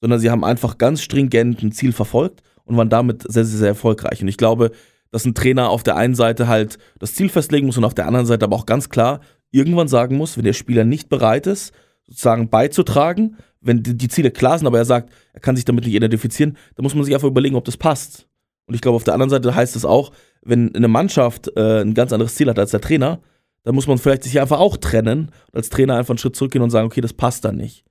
sondern 0.00 0.20
sie 0.20 0.30
haben 0.30 0.44
einfach 0.44 0.78
ganz 0.78 1.02
stringent 1.02 1.62
ein 1.62 1.72
Ziel 1.72 1.92
verfolgt 1.92 2.42
und 2.64 2.76
waren 2.76 2.88
damit 2.88 3.22
sehr, 3.22 3.44
sehr, 3.44 3.58
sehr 3.58 3.68
erfolgreich. 3.68 4.22
Und 4.22 4.28
ich 4.28 4.36
glaube, 4.36 4.70
dass 5.10 5.24
ein 5.24 5.34
Trainer 5.34 5.70
auf 5.70 5.82
der 5.82 5.96
einen 5.96 6.14
Seite 6.14 6.46
halt 6.46 6.78
das 6.98 7.14
Ziel 7.14 7.28
festlegen 7.28 7.66
muss 7.66 7.78
und 7.78 7.84
auf 7.84 7.94
der 7.94 8.06
anderen 8.06 8.26
Seite 8.26 8.44
aber 8.44 8.56
auch 8.56 8.66
ganz 8.66 8.88
klar 8.88 9.20
irgendwann 9.50 9.88
sagen 9.88 10.16
muss, 10.16 10.36
wenn 10.36 10.44
der 10.44 10.52
Spieler 10.52 10.84
nicht 10.84 11.08
bereit 11.08 11.46
ist, 11.48 11.72
sozusagen 12.10 12.50
beizutragen, 12.50 13.38
wenn 13.62 13.82
die 13.82 14.08
Ziele 14.08 14.30
klar 14.30 14.58
sind, 14.58 14.66
aber 14.66 14.78
er 14.78 14.84
sagt, 14.84 15.10
er 15.32 15.40
kann 15.40 15.56
sich 15.56 15.64
damit 15.64 15.84
nicht 15.84 15.94
identifizieren, 15.94 16.56
dann 16.74 16.82
muss 16.82 16.94
man 16.94 17.04
sich 17.04 17.14
einfach 17.14 17.28
überlegen, 17.28 17.56
ob 17.56 17.64
das 17.64 17.76
passt. 17.76 18.26
Und 18.66 18.74
ich 18.74 18.80
glaube, 18.80 18.96
auf 18.96 19.04
der 19.04 19.14
anderen 19.14 19.30
Seite 19.30 19.54
heißt 19.54 19.76
es 19.76 19.84
auch, 19.84 20.12
wenn 20.42 20.74
eine 20.74 20.88
Mannschaft 20.88 21.50
äh, 21.56 21.82
ein 21.82 21.94
ganz 21.94 22.12
anderes 22.12 22.34
Ziel 22.34 22.48
hat 22.48 22.58
als 22.58 22.70
der 22.70 22.80
Trainer, 22.80 23.20
dann 23.62 23.74
muss 23.74 23.86
man 23.86 23.98
vielleicht 23.98 24.24
sich 24.24 24.40
einfach 24.40 24.58
auch 24.58 24.76
trennen 24.76 25.30
und 25.48 25.56
als 25.56 25.68
Trainer 25.68 25.96
einfach 25.96 26.12
einen 26.12 26.18
Schritt 26.18 26.36
zurückgehen 26.36 26.62
und 26.62 26.70
sagen, 26.70 26.86
okay, 26.86 27.00
das 27.00 27.12
passt 27.12 27.44
dann 27.44 27.56
nicht. 27.56 27.84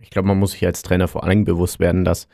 Ich 0.00 0.10
glaube, 0.10 0.28
man 0.28 0.38
muss 0.38 0.52
sich 0.52 0.66
als 0.66 0.82
Trainer 0.82 1.08
vor 1.08 1.24
allem 1.24 1.44
bewusst 1.44 1.78
werden, 1.78 2.04
dass 2.04 2.26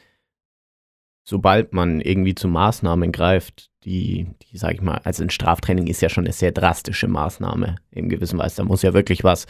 sobald 1.25 1.73
man 1.73 2.01
irgendwie 2.01 2.35
zu 2.35 2.49
Maßnahmen 2.49 3.13
greift, 3.13 3.71
die, 3.85 4.29
die 4.43 4.59
sage 4.59 4.75
ich 4.75 4.83
mal, 4.83 5.01
also 5.05 5.23
ein 5.23 5.31
Straftraining 5.31 5.87
ist 5.87 6.03
ja 6.03 6.09
schon 6.09 6.25
eine 6.25 6.33
sehr 6.33 6.53
drastische 6.53 7.09
Maßnahme 7.09 7.77
in 7.91 8.09
gewissen 8.09 8.39
Weise. 8.39 8.57
Da 8.57 8.65
muss 8.65 8.83
ja 8.83 8.95
wirklich 8.95 9.25
was 9.25 9.47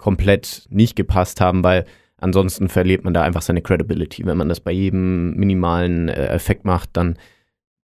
komplett 0.00 0.66
nicht 0.70 0.96
gepasst 0.96 1.40
haben, 1.40 1.62
weil 1.62 1.84
ansonsten 2.16 2.68
verliert 2.68 3.04
man 3.04 3.14
da 3.14 3.22
einfach 3.22 3.42
seine 3.42 3.62
Credibility. 3.62 4.26
Wenn 4.26 4.36
man 4.36 4.48
das 4.48 4.60
bei 4.60 4.72
jedem 4.72 5.34
minimalen 5.36 6.08
äh, 6.08 6.26
Effekt 6.28 6.64
macht, 6.64 6.90
dann, 6.94 7.16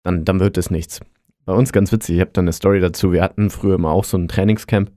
dann, 0.03 0.25
dann 0.25 0.39
wird 0.39 0.57
es 0.57 0.71
nichts 0.71 1.01
bei 1.45 1.53
uns 1.53 1.71
ganz 1.71 1.91
witzig. 1.91 2.15
Ich 2.15 2.21
habe 2.21 2.31
da 2.33 2.41
eine 2.41 2.53
Story 2.53 2.79
dazu. 2.79 3.11
Wir 3.11 3.21
hatten 3.21 3.49
früher 3.49 3.75
immer 3.75 3.91
auch 3.91 4.03
so 4.03 4.17
ein 4.17 4.27
Trainingscamp. 4.27 4.91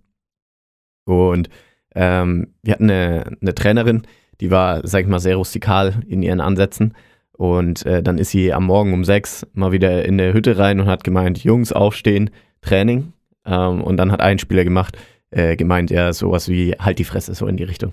Und 1.04 1.48
ähm, 1.94 2.54
wir 2.62 2.74
hatten 2.74 2.90
eine, 2.90 3.36
eine, 3.40 3.54
Trainerin, 3.54 4.02
die 4.40 4.50
war, 4.50 4.86
sag 4.86 5.02
ich 5.02 5.06
mal, 5.06 5.20
sehr 5.20 5.36
rustikal 5.36 6.02
in 6.06 6.22
ihren 6.22 6.40
Ansätzen. 6.40 6.94
Und 7.32 7.86
äh, 7.86 8.02
dann 8.02 8.18
ist 8.18 8.30
sie 8.30 8.52
am 8.52 8.64
Morgen 8.64 8.92
um 8.92 9.04
sechs 9.04 9.46
mal 9.52 9.72
wieder 9.72 10.04
in 10.04 10.18
der 10.18 10.32
Hütte 10.32 10.58
rein 10.58 10.80
und 10.80 10.86
hat 10.86 11.04
gemeint, 11.04 11.44
Jungs, 11.44 11.72
aufstehen, 11.72 12.30
Training. 12.62 13.12
Ähm, 13.46 13.82
und 13.82 13.96
dann 13.96 14.10
hat 14.10 14.20
ein 14.20 14.38
Spieler 14.38 14.64
gemacht, 14.64 14.98
äh, 15.30 15.56
gemeint, 15.56 15.90
ja, 15.90 16.12
sowas 16.12 16.48
wie 16.48 16.72
halt 16.72 16.98
die 16.98 17.04
Fresse, 17.04 17.34
so 17.34 17.46
in 17.46 17.56
die 17.56 17.64
Richtung. 17.64 17.92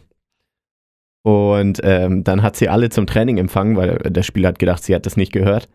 Und 1.24 1.82
ähm, 1.84 2.24
dann 2.24 2.44
hat 2.44 2.56
sie 2.56 2.70
alle 2.70 2.90
zum 2.90 3.08
Training 3.08 3.38
empfangen, 3.38 3.76
weil 3.76 3.98
der 3.98 4.22
Spieler 4.22 4.50
hat 4.50 4.60
gedacht, 4.60 4.84
sie 4.84 4.94
hat 4.94 5.08
das 5.08 5.18
nicht 5.18 5.32
gehört. 5.32 5.68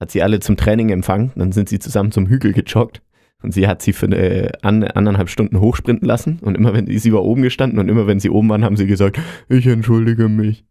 Hat 0.00 0.12
sie 0.12 0.22
alle 0.22 0.38
zum 0.38 0.56
Training 0.56 0.90
empfangen. 0.90 1.32
Dann 1.34 1.50
sind 1.50 1.68
sie 1.68 1.80
zusammen 1.80 2.12
zum 2.12 2.28
Hügel 2.28 2.52
gejoggt. 2.52 3.02
Und 3.42 3.52
sie 3.52 3.66
hat 3.66 3.82
sie 3.82 3.92
für 3.92 4.06
eine, 4.06 4.52
an, 4.62 4.84
anderthalb 4.84 5.28
Stunden 5.28 5.58
hochsprinten 5.58 6.06
lassen. 6.06 6.38
Und 6.40 6.54
immer 6.54 6.72
wenn 6.72 6.86
sie 6.86 7.12
war 7.12 7.24
oben 7.24 7.42
gestanden 7.42 7.80
und 7.80 7.88
immer 7.88 8.06
wenn 8.06 8.20
sie 8.20 8.30
oben 8.30 8.48
waren, 8.48 8.64
haben 8.64 8.76
sie 8.76 8.86
gesagt, 8.86 9.18
ich 9.48 9.66
entschuldige 9.66 10.28
mich. 10.28 10.64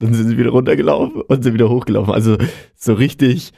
Dann 0.00 0.12
sind 0.12 0.28
sie 0.28 0.36
wieder 0.36 0.50
runtergelaufen 0.50 1.22
und 1.22 1.42
sind 1.42 1.54
wieder 1.54 1.70
hochgelaufen. 1.70 2.12
Also 2.12 2.36
so 2.74 2.92
richtig 2.92 3.54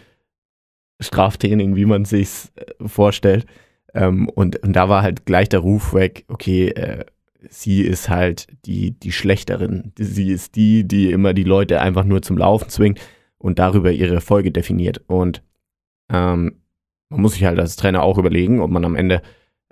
Straftraining, 1.00 1.74
wie 1.74 1.86
man 1.86 2.04
sich's 2.04 2.52
äh, 2.54 2.86
vorstellt. 2.86 3.46
Ähm, 3.94 4.28
und, 4.28 4.56
und 4.62 4.74
da 4.74 4.88
war 4.88 5.02
halt 5.02 5.26
gleich 5.26 5.48
der 5.48 5.60
Ruf 5.60 5.94
weg, 5.94 6.24
okay, 6.28 6.68
äh, 6.68 7.04
sie 7.48 7.82
ist 7.82 8.08
halt 8.08 8.48
die, 8.66 8.92
die 8.92 9.12
Schlechterin. 9.12 9.92
Sie 9.98 10.30
ist 10.30 10.56
die, 10.56 10.86
die 10.86 11.10
immer 11.10 11.34
die 11.34 11.44
Leute 11.44 11.80
einfach 11.80 12.04
nur 12.04 12.22
zum 12.22 12.36
Laufen 12.36 12.68
zwingt 12.68 13.00
und 13.38 13.58
darüber 13.58 13.92
ihre 13.92 14.14
Erfolge 14.14 14.50
definiert. 14.50 15.02
Und 15.06 15.42
ähm, 16.10 16.60
man 17.08 17.20
muss 17.22 17.34
sich 17.34 17.44
halt 17.44 17.58
als 17.58 17.76
Trainer 17.76 18.02
auch 18.02 18.18
überlegen, 18.18 18.60
ob 18.60 18.70
man 18.70 18.84
am 18.84 18.96
Ende, 18.96 19.22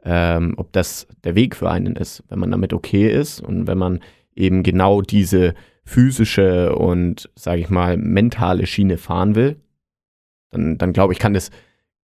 ähm, 0.05 0.55
ob 0.57 0.73
das 0.73 1.07
der 1.25 1.35
Weg 1.35 1.57
für 1.57 1.71
einen 1.71 1.97
ist, 1.97 2.23
wenn 2.29 2.39
man 2.39 2.51
damit 2.51 2.73
okay 2.73 3.11
ist 3.11 3.41
und 3.41 3.67
wenn 3.67 3.79
man 3.79 4.01
eben 4.35 4.63
genau 4.63 5.03
diese 5.03 5.55
physische 5.85 6.75
und, 6.75 7.31
sage 7.35 7.61
ich 7.61 7.71
mal, 7.71 7.97
mentale 7.97 8.67
Schiene 8.67 8.99
fahren 8.99 9.35
will, 9.35 9.57
dann, 10.51 10.79
dann 10.79 10.93
glaube 10.93 11.13
ich, 11.13 11.19
kann 11.19 11.35
das, 11.35 11.51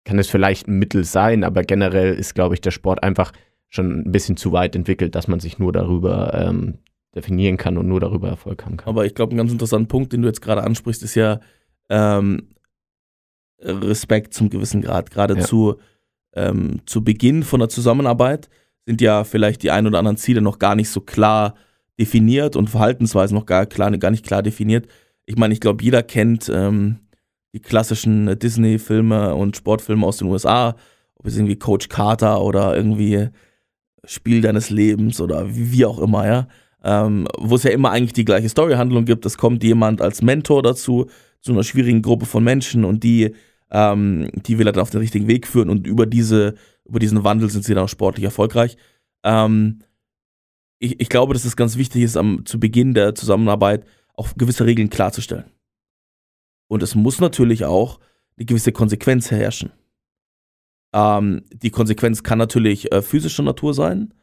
kann 0.05 0.17
das 0.17 0.29
vielleicht 0.29 0.69
ein 0.69 0.79
Mittel 0.79 1.05
sein, 1.05 1.45
aber 1.45 1.63
generell 1.63 2.15
ist, 2.15 2.35
glaube 2.35 2.55
ich, 2.55 2.61
der 2.61 2.71
Sport 2.71 3.03
einfach 3.03 3.33
schon 3.69 4.01
ein 4.07 4.13
bisschen 4.13 4.37
zu 4.37 4.53
weit 4.53 4.77
entwickelt, 4.77 5.15
dass 5.15 5.29
man 5.29 5.41
sich 5.41 5.59
nur 5.59 5.73
darüber 5.73 6.33
ähm, 6.35 6.79
definieren 7.15 7.57
kann 7.57 7.79
und 7.79 7.89
nur 7.89 8.01
darüber 8.01 8.29
Erfolg 8.29 8.65
haben 8.65 8.77
kann. 8.77 8.89
Aber 8.89 9.07
ich 9.07 9.15
glaube, 9.15 9.35
ein 9.35 9.39
ganz 9.39 9.51
interessanter 9.51 9.89
Punkt, 9.89 10.13
den 10.13 10.23
du 10.23 10.29
jetzt 10.29 10.43
gerade 10.43 10.63
ansprichst, 10.63 11.03
ist 11.03 11.15
ja 11.15 11.41
ähm, 11.89 12.49
Respekt 13.61 14.35
zum 14.35 14.51
gewissen 14.51 14.83
Grad. 14.83 15.11
Gerade 15.11 15.35
Ja. 15.39 15.41
zu, 15.41 15.77
ähm, 16.35 16.81
zu 16.87 17.03
Beginn 17.03 17.43
von 17.43 17.61
der 17.61 17.69
Zusammenarbeit 17.69 18.49
sind 18.87 19.01
ja 19.01 19.25
vielleicht 19.25 19.63
die 19.63 19.71
ein 19.71 19.87
oder 19.87 19.99
anderen 19.99 20.17
Ziele 20.19 20.41
noch 20.41 20.59
gar 20.59 20.75
nicht 20.75 20.91
so 20.91 21.01
klar 21.01 21.55
definiert 21.99 22.57
und 22.57 22.69
Verhaltensweisen 22.69 23.37
noch 23.37 23.47
gar, 23.47 23.67
klar, 23.67 23.91
gar 23.99 24.11
nicht 24.11 24.27
klar 24.27 24.43
definiert. 24.43 24.87
Ich 25.27 25.37
meine, 25.37 25.55
ich 25.55 25.61
glaube, 25.61 25.83
jeder 25.83 26.03
kennt 26.03 26.51
ähm, 26.53 26.99
die 27.55 27.61
klassischen 27.61 28.37
Disney-Filme 28.39 29.35
und 29.35 29.57
Sportfilme 29.57 30.05
aus 30.05 30.19
den 30.19 30.29
USA, 30.29 30.77
ob 31.15 31.27
es 31.27 31.37
irgendwie 31.37 31.57
Coach 31.57 31.89
Carter 31.89 32.43
oder 32.43 32.77
irgendwie 32.77 33.29
Spiel 34.05 34.41
deines 34.43 34.71
Lebens 34.71 35.21
oder 35.21 35.47
wie, 35.55 35.87
auch 35.87 36.01
immer, 36.01 36.27
ja. 36.27 36.49
Ähm, 36.83 37.27
wo 37.39 37.55
es 37.55 37.63
ja 37.63 37.71
immer 37.71 37.93
eigentlich 37.93 38.13
die 38.13 38.27
gleiche 38.27 38.49
Storyhandlung 38.49 39.07
gibt. 39.07 39.25
Es 39.25 39.39
kommt 39.39 39.65
jemand 39.65 40.03
als 40.03 40.21
Mentor 40.21 40.63
dazu, 40.63 41.07
zu 41.41 41.53
einer 41.53 41.63
schwierigen 41.63 42.03
Gruppe 42.03 42.27
von 42.27 42.43
Menschen 42.43 42.85
und 42.85 43.05
die, 43.05 43.35
ähm, 43.71 44.29
die 44.35 44.59
will 44.59 44.67
er 44.67 44.73
dann 44.73 44.83
auf 44.83 44.91
den 44.91 45.01
richtigen 45.01 45.29
Weg 45.29 45.47
führen 45.47 45.71
und 45.71 45.87
über, 45.87 46.07
diese, 46.07 46.57
über 46.85 46.99
diesen 46.99 47.23
Wandel 47.25 47.49
sind 47.51 47.65
sie 47.65 47.75
dann 47.75 47.85
auch 47.85 47.89
sportlich 47.89 48.25
erfolgreich. 48.25 48.77
Ähm, 49.23 49.79
ich, 50.79 51.01
ich 51.01 51.09
glaube, 51.09 51.33
dass 51.33 51.45
es 51.45 51.57
ganz 51.57 51.77
wichtig 51.79 52.03
ist, 52.03 52.17
am, 52.17 52.45
zu 52.45 52.59
Beginn 52.59 52.95
der 52.95 53.15
Zusammenarbeit 53.15 53.85
auch 54.15 54.35
gewisse 54.37 54.67
Regeln 54.67 54.91
klarzustellen. 54.91 55.45
Und 56.69 56.83
es 56.83 56.95
muss 56.95 57.21
natürlich 57.21 57.65
auch 57.65 58.01
eine 58.37 58.47
gewisse 58.47 58.73
Konsequenz 58.73 59.31
herrschen. 59.31 59.73
Ähm, 60.93 61.43
die 61.53 61.71
Konsequenz 61.71 62.23
kann 62.23 62.39
natürlich 62.39 62.93
äh, 62.93 63.03
physischer 63.03 63.43
Natur 63.43 63.75
sein, 63.75 64.15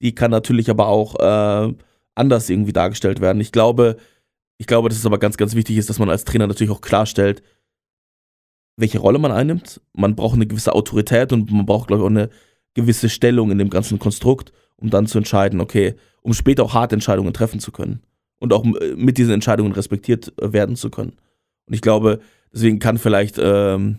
die 0.00 0.14
kann 0.14 0.30
natürlich 0.30 0.70
aber 0.70 0.88
auch 0.88 1.18
äh, 1.18 1.74
anders 2.14 2.50
irgendwie 2.50 2.72
dargestellt 2.72 3.20
werden. 3.20 3.40
Ich 3.40 3.52
glaube, 3.52 3.96
ich 4.58 4.66
glaube, 4.66 4.88
dass 4.88 4.98
es 4.98 5.06
aber 5.06 5.18
ganz, 5.18 5.36
ganz 5.36 5.54
wichtig 5.54 5.76
ist, 5.76 5.90
dass 5.90 5.98
man 5.98 6.10
als 6.10 6.24
Trainer 6.24 6.46
natürlich 6.46 6.72
auch 6.72 6.80
klarstellt, 6.80 7.42
welche 8.76 8.98
Rolle 8.98 9.18
man 9.18 9.32
einnimmt. 9.32 9.80
Man 9.92 10.16
braucht 10.16 10.34
eine 10.34 10.46
gewisse 10.46 10.72
Autorität 10.72 11.32
und 11.32 11.50
man 11.50 11.66
braucht, 11.66 11.88
glaube 11.88 12.02
ich, 12.02 12.04
auch 12.04 12.10
eine 12.10 12.28
gewisse 12.74 13.08
Stellung 13.08 13.50
in 13.50 13.58
dem 13.58 13.70
ganzen 13.70 13.98
Konstrukt, 13.98 14.52
um 14.76 14.90
dann 14.90 15.06
zu 15.06 15.18
entscheiden, 15.18 15.60
okay, 15.60 15.94
um 16.22 16.34
später 16.34 16.64
auch 16.64 16.74
harte 16.74 16.96
Entscheidungen 16.96 17.32
treffen 17.32 17.60
zu 17.60 17.70
können 17.70 18.02
und 18.38 18.52
auch 18.52 18.64
äh, 18.64 18.94
mit 18.96 19.18
diesen 19.18 19.34
Entscheidungen 19.34 19.72
respektiert 19.72 20.32
äh, 20.40 20.52
werden 20.52 20.76
zu 20.76 20.90
können. 20.90 21.16
Und 21.66 21.74
ich 21.74 21.80
glaube, 21.80 22.20
deswegen 22.52 22.78
kann 22.78 22.98
vielleicht 22.98 23.38
ähm, 23.38 23.98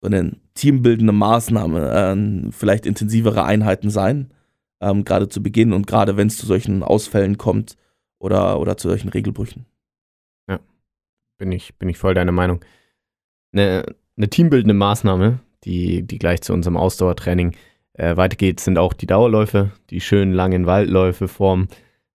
so 0.00 0.08
eine 0.08 0.32
teambildende 0.54 1.12
Maßnahme 1.12 2.46
äh, 2.48 2.52
vielleicht 2.52 2.86
intensivere 2.86 3.44
Einheiten 3.44 3.90
sein, 3.90 4.32
ähm, 4.80 5.04
gerade 5.04 5.28
zu 5.28 5.42
Beginn 5.42 5.72
und 5.72 5.86
gerade 5.86 6.16
wenn 6.16 6.28
es 6.28 6.36
zu 6.36 6.46
solchen 6.46 6.82
Ausfällen 6.82 7.38
kommt 7.38 7.76
oder, 8.18 8.60
oder 8.60 8.76
zu 8.76 8.88
solchen 8.88 9.08
Regelbrüchen. 9.08 9.66
bin 11.38 11.52
ich, 11.52 11.74
bin 11.76 11.88
ich 11.88 11.98
voll 11.98 12.14
deiner 12.14 12.32
Meinung. 12.32 12.64
Eine, 13.52 13.84
eine 14.16 14.28
teambildende 14.28 14.74
Maßnahme, 14.74 15.40
die, 15.64 16.02
die 16.02 16.18
gleich 16.18 16.42
zu 16.42 16.52
unserem 16.52 16.76
Ausdauertraining 16.76 17.56
äh, 17.94 18.16
weitergeht, 18.16 18.60
sind 18.60 18.78
auch 18.78 18.92
die 18.92 19.06
Dauerläufe, 19.06 19.70
die 19.90 20.00
schönen 20.00 20.32
langen 20.32 20.66
Waldläufe 20.66 21.28
vorm, 21.28 21.68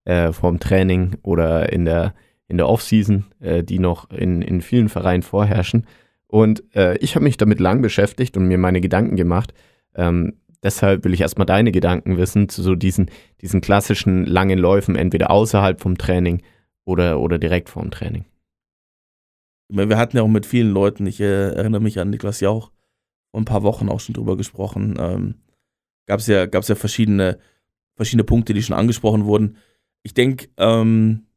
äh, 0.06 0.32
vorm 0.32 0.60
Training 0.60 1.18
oder 1.24 1.72
in 1.72 1.86
der, 1.86 2.14
in 2.50 2.58
der 2.58 2.68
Offseason, 2.68 3.26
äh, 3.40 3.64
die 3.64 3.80
noch 3.80 4.10
in, 4.12 4.42
in 4.42 4.62
vielen 4.62 4.90
Vereinen 4.90 5.24
vorherrschen. 5.24 5.88
Und 6.28 6.64
äh, 6.76 6.98
ich 6.98 7.16
habe 7.16 7.24
mich 7.24 7.38
damit 7.38 7.62
lang 7.62 7.82
beschäftigt 7.82 8.36
und 8.36 8.48
mir 8.48 8.58
meine 8.58 8.82
Gedanken 8.82 9.16
gemacht. 9.16 9.54
Ähm, 9.96 10.34
deshalb 10.62 11.06
will 11.06 11.14
ich 11.14 11.22
erstmal 11.22 11.46
deine 11.46 11.72
Gedanken 11.72 12.18
wissen 12.18 12.50
zu 12.50 12.62
so 12.62 12.76
diesen, 12.76 13.10
diesen 13.42 13.62
klassischen 13.62 14.26
langen 14.26 14.60
Läufen, 14.60 14.98
entweder 14.98 15.32
außerhalb 15.32 15.80
vom 15.80 15.98
Training 15.98 16.42
oder, 16.84 17.22
oder 17.22 17.38
direkt 17.38 17.70
vorm 17.70 17.92
Training. 17.92 18.26
Wir 19.70 19.98
hatten 19.98 20.18
ja 20.18 20.24
auch 20.24 20.28
mit 20.28 20.46
vielen 20.46 20.72
Leuten, 20.72 21.06
ich 21.06 21.22
äh, 21.22 21.54
erinnere 21.54 21.82
mich 21.82 22.00
an 22.00 22.10
Niklas 22.10 22.42
Jauch, 22.42 22.72
vor 23.32 23.40
ein 23.40 23.46
paar 23.46 23.64
Wochen 23.64 23.88
auch 23.88 24.02
schon 24.02 24.14
drüber 24.14 24.36
gesprochen. 24.36 24.98
Ähm, 25.00 25.36
Gab 26.10 26.22
es 26.22 26.26
ja, 26.26 26.48
gab's 26.48 26.68
ja 26.68 26.74
verschiedene, 26.74 27.38
verschiedene 27.96 28.24
Punkte, 28.24 28.56
die 28.56 28.64
schon 28.64 28.76
angesprochen 28.76 29.26
wurden. 29.26 29.58
Ich 30.02 30.16
denke, 30.16 30.48
ähm, 30.58 31.28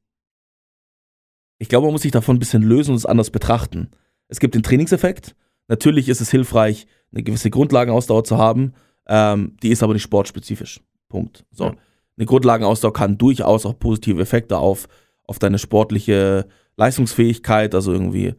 ich 1.63 1.69
glaube, 1.69 1.87
man 1.87 1.93
muss 1.93 2.03
sich 2.03 2.11
davon 2.11 2.35
ein 2.35 2.39
bisschen 2.41 2.65
lösen 2.65 2.91
und 2.91 2.97
es 2.97 3.07
anders 3.07 3.31
betrachten. 3.31 3.93
Es 4.27 4.41
gibt 4.41 4.57
den 4.57 4.65
Trainingseffekt. 4.65 5.37
Natürlich 5.69 6.09
ist 6.09 6.21
es 6.21 6.29
hilfreich, 6.29 6.89
eine 7.13 7.23
gewisse 7.23 7.51
Grundlagenausdauer 7.51 8.25
zu 8.25 8.37
haben. 8.37 8.73
Ähm, 9.07 9.57
die 9.63 9.69
ist 9.69 9.85
aber 9.85 9.93
nicht 9.93 10.03
sportspezifisch. 10.03 10.81
Punkt. 11.09 11.45
So. 11.53 11.67
Ja. 11.67 11.75
Eine 12.17 12.27
Grundlagenausdauer 12.27 12.93
kann 12.93 13.17
durchaus 13.17 13.65
auch 13.65 13.79
positive 13.79 14.21
Effekte 14.21 14.59
auf, 14.59 14.89
auf 15.23 15.39
deine 15.39 15.61
sportliche 15.61 16.49
Leistungsfähigkeit, 16.77 17.77
also 17.77 17.93
irgendwie, 17.93 18.35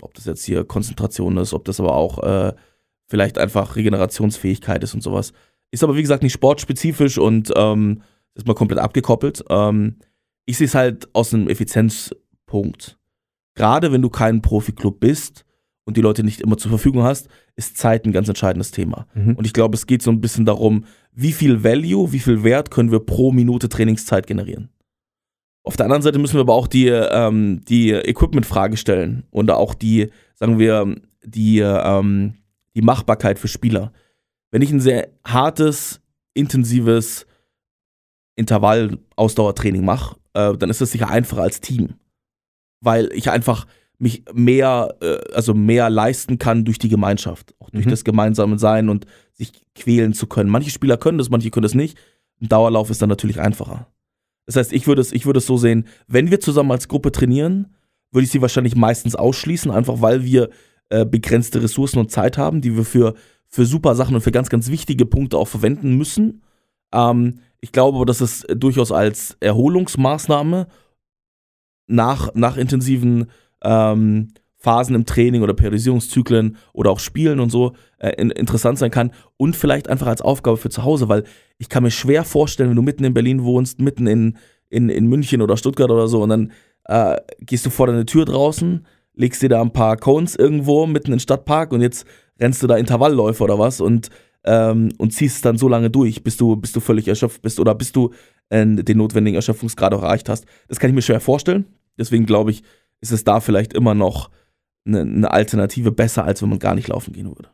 ob 0.00 0.14
das 0.14 0.26
jetzt 0.26 0.44
hier 0.44 0.64
Konzentration 0.64 1.38
ist, 1.38 1.52
ob 1.52 1.64
das 1.64 1.80
aber 1.80 1.96
auch 1.96 2.22
äh, 2.22 2.52
vielleicht 3.08 3.36
einfach 3.36 3.74
Regenerationsfähigkeit 3.74 4.84
ist 4.84 4.94
und 4.94 5.02
sowas. 5.02 5.32
Ist 5.72 5.82
aber 5.82 5.96
wie 5.96 6.02
gesagt 6.02 6.22
nicht 6.22 6.34
sportspezifisch 6.34 7.18
und 7.18 7.52
ähm, 7.56 8.02
ist 8.36 8.46
mal 8.46 8.54
komplett 8.54 8.78
abgekoppelt. 8.78 9.44
Ähm, 9.50 9.96
ich 10.46 10.56
sehe 10.56 10.68
es 10.68 10.76
halt 10.76 11.08
aus 11.16 11.34
einem 11.34 11.48
Effizienzpunkt. 12.50 12.98
Gerade 13.54 13.92
wenn 13.92 14.02
du 14.02 14.10
kein 14.10 14.42
Profiklub 14.42 15.00
bist 15.00 15.44
und 15.84 15.96
die 15.96 16.00
Leute 16.00 16.22
nicht 16.22 16.40
immer 16.40 16.56
zur 16.56 16.70
Verfügung 16.70 17.02
hast, 17.02 17.28
ist 17.56 17.76
Zeit 17.76 18.06
ein 18.06 18.12
ganz 18.12 18.28
entscheidendes 18.28 18.70
Thema. 18.70 19.06
Mhm. 19.14 19.34
Und 19.34 19.46
ich 19.46 19.52
glaube, 19.52 19.74
es 19.74 19.86
geht 19.86 20.02
so 20.02 20.10
ein 20.10 20.20
bisschen 20.20 20.44
darum, 20.44 20.84
wie 21.12 21.32
viel 21.32 21.64
Value, 21.64 22.12
wie 22.12 22.20
viel 22.20 22.44
Wert 22.44 22.70
können 22.70 22.92
wir 22.92 23.00
pro 23.00 23.32
Minute 23.32 23.68
Trainingszeit 23.68 24.26
generieren. 24.26 24.70
Auf 25.62 25.76
der 25.76 25.86
anderen 25.86 26.02
Seite 26.02 26.18
müssen 26.18 26.34
wir 26.34 26.42
aber 26.42 26.54
auch 26.54 26.68
die, 26.68 26.86
ähm, 26.86 27.62
die 27.68 27.90
Equipment-Frage 27.90 28.76
stellen 28.76 29.24
und 29.30 29.50
auch 29.50 29.74
die, 29.74 30.10
sagen 30.34 30.58
wir, 30.58 30.94
die, 31.22 31.58
ähm, 31.58 32.34
die 32.74 32.82
Machbarkeit 32.82 33.38
für 33.38 33.48
Spieler. 33.48 33.92
Wenn 34.50 34.62
ich 34.62 34.70
ein 34.70 34.80
sehr 34.80 35.08
hartes, 35.24 36.00
intensives 36.32 37.26
Intervall-Ausdauertraining 38.36 39.84
mache, 39.84 40.16
äh, 40.32 40.56
dann 40.56 40.70
ist 40.70 40.80
das 40.80 40.92
sicher 40.92 41.10
einfacher 41.10 41.42
als 41.42 41.60
Team. 41.60 41.94
Weil 42.80 43.10
ich 43.12 43.30
einfach 43.30 43.66
mich 43.98 44.24
mehr, 44.32 44.94
äh, 45.02 45.18
also 45.34 45.52
mehr 45.54 45.90
leisten 45.90 46.38
kann 46.38 46.64
durch 46.64 46.78
die 46.78 46.88
Gemeinschaft, 46.88 47.54
auch 47.58 47.70
durch 47.70 47.86
Mhm. 47.86 47.90
das 47.90 48.04
gemeinsame 48.04 48.58
Sein 48.58 48.88
und 48.88 49.06
sich 49.32 49.52
quälen 49.74 50.14
zu 50.14 50.26
können. 50.26 50.50
Manche 50.50 50.70
Spieler 50.70 50.96
können 50.96 51.18
das, 51.18 51.28
manche 51.30 51.50
können 51.50 51.64
das 51.64 51.74
nicht. 51.74 51.98
Ein 52.40 52.48
Dauerlauf 52.48 52.88
ist 52.90 53.02
dann 53.02 53.10
natürlich 53.10 53.38
einfacher. 53.40 53.86
Das 54.46 54.56
heißt, 54.56 54.72
ich 54.72 54.86
würde 54.86 55.02
es, 55.02 55.12
ich 55.12 55.26
würde 55.26 55.38
es 55.38 55.46
so 55.46 55.58
sehen, 55.58 55.86
wenn 56.08 56.30
wir 56.30 56.40
zusammen 56.40 56.70
als 56.72 56.88
Gruppe 56.88 57.12
trainieren, 57.12 57.74
würde 58.10 58.24
ich 58.24 58.30
sie 58.30 58.40
wahrscheinlich 58.40 58.74
meistens 58.74 59.14
ausschließen, 59.14 59.70
einfach 59.70 60.00
weil 60.00 60.24
wir 60.24 60.48
äh, 60.88 61.04
begrenzte 61.04 61.62
Ressourcen 61.62 61.98
und 61.98 62.10
Zeit 62.10 62.38
haben, 62.38 62.60
die 62.60 62.74
wir 62.76 62.84
für, 62.84 63.14
für 63.46 63.66
super 63.66 63.94
Sachen 63.94 64.14
und 64.14 64.22
für 64.22 64.32
ganz, 64.32 64.48
ganz 64.48 64.70
wichtige 64.70 65.06
Punkte 65.06 65.36
auch 65.38 65.46
verwenden 65.46 65.96
müssen. 65.96 66.42
Ähm, 66.92 67.40
ich 67.60 67.70
glaube 67.70 67.96
aber, 67.98 68.06
dass 68.06 68.20
es 68.22 68.46
durchaus 68.56 68.90
als 68.90 69.36
Erholungsmaßnahme 69.40 70.66
nach, 71.90 72.34
nach 72.34 72.56
intensiven 72.56 73.26
ähm, 73.62 74.28
Phasen 74.56 74.94
im 74.94 75.06
Training 75.06 75.42
oder 75.42 75.54
Periodisierungszyklen 75.54 76.56
oder 76.72 76.90
auch 76.90 76.98
Spielen 76.98 77.40
und 77.40 77.50
so 77.50 77.72
äh, 77.98 78.10
in, 78.18 78.30
interessant 78.30 78.78
sein 78.78 78.90
kann 78.90 79.10
und 79.38 79.56
vielleicht 79.56 79.88
einfach 79.88 80.06
als 80.06 80.20
Aufgabe 80.20 80.58
für 80.58 80.68
zu 80.68 80.84
Hause, 80.84 81.08
weil 81.08 81.24
ich 81.58 81.68
kann 81.68 81.82
mir 81.82 81.90
schwer 81.90 82.24
vorstellen, 82.24 82.68
wenn 82.68 82.76
du 82.76 82.82
mitten 82.82 83.04
in 83.04 83.14
Berlin 83.14 83.42
wohnst, 83.42 83.80
mitten 83.80 84.06
in, 84.06 84.36
in, 84.68 84.90
in 84.90 85.06
München 85.06 85.40
oder 85.40 85.56
Stuttgart 85.56 85.90
oder 85.90 86.08
so 86.08 86.22
und 86.22 86.28
dann 86.28 86.52
äh, 86.84 87.16
gehst 87.40 87.64
du 87.64 87.70
vor 87.70 87.86
deine 87.86 88.04
Tür 88.04 88.26
draußen, 88.26 88.86
legst 89.14 89.40
dir 89.40 89.48
da 89.48 89.62
ein 89.62 89.72
paar 89.72 89.96
Cones 89.96 90.36
irgendwo 90.36 90.86
mitten 90.86 91.14
in 91.14 91.20
Stadtpark 91.20 91.72
und 91.72 91.80
jetzt 91.80 92.06
rennst 92.38 92.62
du 92.62 92.66
da 92.66 92.76
Intervallläufe 92.76 93.42
oder 93.42 93.58
was 93.58 93.80
und, 93.80 94.10
ähm, 94.44 94.90
und 94.98 95.14
ziehst 95.14 95.36
es 95.36 95.42
dann 95.42 95.56
so 95.56 95.68
lange 95.68 95.88
durch, 95.88 96.22
bis 96.22 96.36
du, 96.36 96.56
bis 96.56 96.72
du 96.72 96.80
völlig 96.80 97.08
erschöpft 97.08 97.40
bist 97.40 97.60
oder 97.60 97.74
bis 97.74 97.92
du 97.92 98.10
äh, 98.50 98.66
den 98.66 98.98
notwendigen 98.98 99.36
Erschöpfungsgrad 99.36 99.94
auch 99.94 100.02
erreicht 100.02 100.28
hast. 100.28 100.44
Das 100.68 100.78
kann 100.78 100.90
ich 100.90 100.94
mir 100.94 101.02
schwer 101.02 101.20
vorstellen. 101.20 101.64
Deswegen 102.00 102.26
glaube 102.26 102.50
ich, 102.50 102.62
ist 103.00 103.12
es 103.12 103.22
da 103.22 103.40
vielleicht 103.40 103.72
immer 103.72 103.94
noch 103.94 104.30
eine, 104.86 105.02
eine 105.02 105.30
Alternative 105.30 105.92
besser, 105.92 106.24
als 106.24 106.42
wenn 106.42 106.48
man 106.48 106.58
gar 106.58 106.74
nicht 106.74 106.88
laufen 106.88 107.12
gehen 107.12 107.28
würde. 107.28 107.50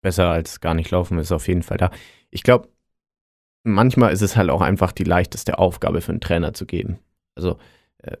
Besser 0.00 0.30
als 0.30 0.60
gar 0.60 0.74
nicht 0.74 0.90
laufen 0.90 1.18
ist 1.18 1.32
auf 1.32 1.48
jeden 1.48 1.62
Fall 1.62 1.76
da. 1.76 1.90
Ich 2.30 2.42
glaube, 2.42 2.68
manchmal 3.64 4.12
ist 4.12 4.22
es 4.22 4.36
halt 4.36 4.50
auch 4.50 4.60
einfach 4.60 4.92
die 4.92 5.04
leichteste 5.04 5.58
Aufgabe 5.58 6.00
für 6.00 6.12
einen 6.12 6.20
Trainer 6.20 6.54
zu 6.54 6.66
geben. 6.66 6.98
Also 7.34 7.58
äh, 7.98 8.16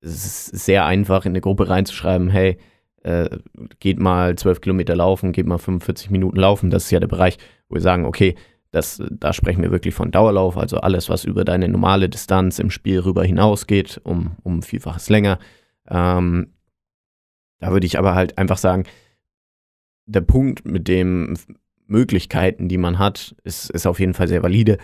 es 0.00 0.24
ist 0.52 0.64
sehr 0.64 0.84
einfach, 0.86 1.24
in 1.24 1.32
eine 1.32 1.40
Gruppe 1.40 1.68
reinzuschreiben, 1.68 2.28
hey, 2.28 2.58
äh, 3.02 3.38
geht 3.80 3.98
mal 3.98 4.36
12 4.36 4.60
Kilometer 4.60 4.94
laufen, 4.94 5.32
geht 5.32 5.46
mal 5.46 5.58
45 5.58 6.10
Minuten 6.10 6.36
laufen. 6.36 6.70
Das 6.70 6.84
ist 6.84 6.90
ja 6.90 7.00
der 7.00 7.08
Bereich, 7.08 7.38
wo 7.68 7.74
wir 7.74 7.82
sagen, 7.82 8.04
okay, 8.04 8.36
das, 8.72 9.02
da 9.10 9.32
sprechen 9.32 9.62
wir 9.62 9.70
wirklich 9.70 9.94
von 9.94 10.10
Dauerlauf, 10.10 10.56
also 10.56 10.78
alles, 10.78 11.08
was 11.10 11.24
über 11.24 11.44
deine 11.44 11.68
normale 11.68 12.08
Distanz 12.08 12.58
im 12.58 12.70
Spiel 12.70 13.00
rüber 13.00 13.22
hinausgeht, 13.22 14.00
um, 14.02 14.32
um 14.42 14.62
Vielfaches 14.62 15.10
länger. 15.10 15.38
Ähm, 15.88 16.54
da 17.60 17.70
würde 17.70 17.86
ich 17.86 17.98
aber 17.98 18.14
halt 18.14 18.38
einfach 18.38 18.56
sagen, 18.56 18.84
der 20.06 20.22
Punkt 20.22 20.64
mit 20.64 20.88
den 20.88 21.38
Möglichkeiten, 21.86 22.68
die 22.68 22.78
man 22.78 22.98
hat, 22.98 23.36
ist, 23.44 23.70
ist 23.70 23.86
auf 23.86 24.00
jeden 24.00 24.14
Fall 24.14 24.26
sehr 24.26 24.42
valide. 24.42 24.78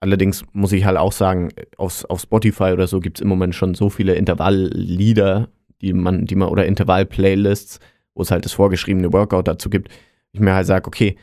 Allerdings 0.00 0.44
muss 0.52 0.72
ich 0.72 0.86
halt 0.86 0.96
auch 0.96 1.12
sagen, 1.12 1.50
auf, 1.76 2.06
auf 2.08 2.20
Spotify 2.22 2.72
oder 2.72 2.86
so 2.86 2.98
gibt 2.98 3.18
es 3.18 3.22
im 3.22 3.28
Moment 3.28 3.54
schon 3.54 3.74
so 3.74 3.90
viele 3.90 4.14
Intervalllieder, 4.14 5.48
die 5.82 5.92
man, 5.92 6.24
die 6.24 6.34
man, 6.34 6.48
oder 6.48 6.64
Intervall-Playlists, 6.64 7.78
wo 8.14 8.22
es 8.22 8.30
halt 8.30 8.46
das 8.46 8.52
vorgeschriebene 8.52 9.12
Workout 9.12 9.48
dazu 9.48 9.68
gibt. 9.68 9.92
Ich 10.32 10.40
mir 10.40 10.54
halt 10.54 10.66
sage, 10.66 10.86
okay, 10.86 11.16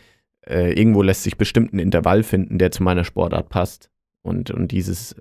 äh, 0.48 0.74
irgendwo 0.74 1.02
lässt 1.02 1.24
sich 1.24 1.38
bestimmt 1.38 1.74
ein 1.74 1.80
Intervall 1.80 2.24
finden, 2.24 2.58
der 2.58 2.72
zu 2.72 2.84
meiner 2.84 3.04
Sportart 3.04 3.50
passt. 3.50 3.90
Und, 4.22 4.52
und 4.52 4.72
dieses 4.72 5.16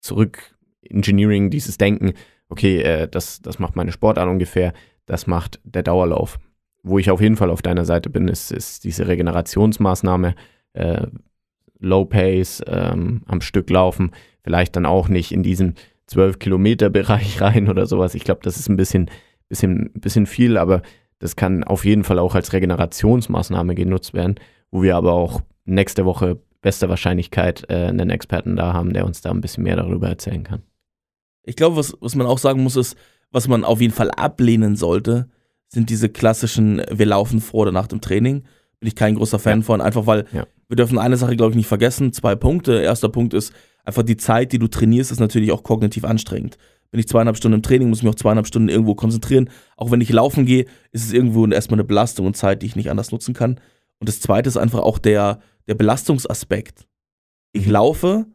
Zurück-Engineering, 0.00 1.50
dieses 1.50 1.78
Denken, 1.78 2.14
okay, 2.48 2.80
äh, 2.82 3.08
das, 3.08 3.40
das 3.42 3.58
macht 3.58 3.76
meine 3.76 3.92
Sportart 3.92 4.28
ungefähr, 4.28 4.72
das 5.06 5.26
macht 5.26 5.60
der 5.64 5.82
Dauerlauf. 5.82 6.38
Wo 6.82 6.98
ich 6.98 7.10
auf 7.10 7.20
jeden 7.20 7.36
Fall 7.36 7.50
auf 7.50 7.62
deiner 7.62 7.84
Seite 7.84 8.08
bin, 8.08 8.28
ist, 8.28 8.50
ist 8.50 8.84
diese 8.84 9.06
Regenerationsmaßnahme, 9.06 10.34
äh, 10.72 11.06
Low 11.78 12.04
Pace, 12.04 12.62
ähm, 12.66 13.22
am 13.26 13.40
Stück 13.40 13.70
laufen, 13.70 14.12
vielleicht 14.42 14.76
dann 14.76 14.86
auch 14.86 15.08
nicht 15.08 15.32
in 15.32 15.42
diesen 15.42 15.74
12 16.06 16.38
Kilometer 16.38 16.90
Bereich 16.90 17.40
rein 17.40 17.68
oder 17.68 17.86
sowas. 17.86 18.14
Ich 18.14 18.24
glaube, 18.24 18.40
das 18.42 18.58
ist 18.58 18.68
ein 18.68 18.76
bisschen, 18.76 19.10
bisschen, 19.48 19.90
bisschen 19.94 20.26
viel, 20.26 20.56
aber 20.56 20.82
das 21.20 21.36
kann 21.36 21.62
auf 21.62 21.84
jeden 21.84 22.02
Fall 22.02 22.18
auch 22.18 22.34
als 22.34 22.52
Regenerationsmaßnahme 22.52 23.74
genutzt 23.76 24.14
werden, 24.14 24.34
wo 24.72 24.82
wir 24.82 24.96
aber 24.96 25.12
auch 25.12 25.42
nächste 25.64 26.04
Woche 26.04 26.40
bester 26.62 26.88
Wahrscheinlichkeit 26.88 27.64
äh, 27.68 27.86
einen 27.86 28.10
Experten 28.10 28.56
da 28.56 28.72
haben, 28.72 28.92
der 28.92 29.06
uns 29.06 29.20
da 29.20 29.30
ein 29.30 29.40
bisschen 29.40 29.62
mehr 29.62 29.76
darüber 29.76 30.08
erzählen 30.08 30.42
kann. 30.42 30.62
Ich 31.44 31.56
glaube, 31.56 31.76
was, 31.76 31.96
was 32.00 32.14
man 32.16 32.26
auch 32.26 32.38
sagen 32.38 32.62
muss, 32.62 32.76
ist, 32.76 32.96
was 33.30 33.48
man 33.48 33.64
auf 33.64 33.80
jeden 33.80 33.94
Fall 33.94 34.10
ablehnen 34.10 34.76
sollte, 34.76 35.28
sind 35.68 35.90
diese 35.90 36.08
klassischen, 36.08 36.82
wir 36.90 37.06
laufen 37.06 37.40
vor 37.40 37.62
oder 37.62 37.72
nach 37.72 37.86
dem 37.86 38.00
Training. 38.00 38.42
Bin 38.80 38.88
ich 38.88 38.96
kein 38.96 39.14
großer 39.14 39.38
Fan 39.38 39.60
ja. 39.60 39.64
von, 39.64 39.80
einfach 39.80 40.06
weil 40.06 40.26
ja. 40.32 40.46
wir 40.68 40.76
dürfen 40.76 40.98
eine 40.98 41.16
Sache, 41.16 41.36
glaube 41.36 41.52
ich, 41.52 41.56
nicht 41.56 41.68
vergessen. 41.68 42.12
Zwei 42.12 42.34
Punkte. 42.34 42.80
Erster 42.80 43.08
Punkt 43.08 43.34
ist, 43.34 43.52
einfach 43.84 44.02
die 44.02 44.16
Zeit, 44.16 44.52
die 44.52 44.58
du 44.58 44.68
trainierst, 44.68 45.12
ist 45.12 45.20
natürlich 45.20 45.52
auch 45.52 45.62
kognitiv 45.62 46.04
anstrengend. 46.04 46.56
Bin 46.90 47.00
ich 47.00 47.08
zweieinhalb 47.08 47.36
Stunden 47.36 47.56
im 47.56 47.62
Training, 47.62 47.88
muss 47.88 47.98
ich 47.98 48.04
mich 48.04 48.12
auch 48.12 48.18
zweieinhalb 48.18 48.46
Stunden 48.46 48.68
irgendwo 48.68 48.94
konzentrieren. 48.94 49.48
Auch 49.76 49.90
wenn 49.90 50.00
ich 50.00 50.10
laufen 50.10 50.44
gehe, 50.44 50.64
ist 50.92 51.04
es 51.04 51.12
irgendwo 51.12 51.46
erstmal 51.46 51.78
eine 51.78 51.86
Belastung 51.86 52.26
und 52.26 52.36
Zeit, 52.36 52.62
die 52.62 52.66
ich 52.66 52.76
nicht 52.76 52.90
anders 52.90 53.12
nutzen 53.12 53.34
kann. 53.34 53.60
Und 54.00 54.08
das 54.08 54.20
zweite 54.20 54.48
ist 54.48 54.56
einfach 54.56 54.80
auch 54.80 54.98
der, 54.98 55.40
der 55.68 55.74
Belastungsaspekt. 55.74 56.86
Ich 57.52 57.66
mhm. 57.66 57.72
laufe, 57.72 58.26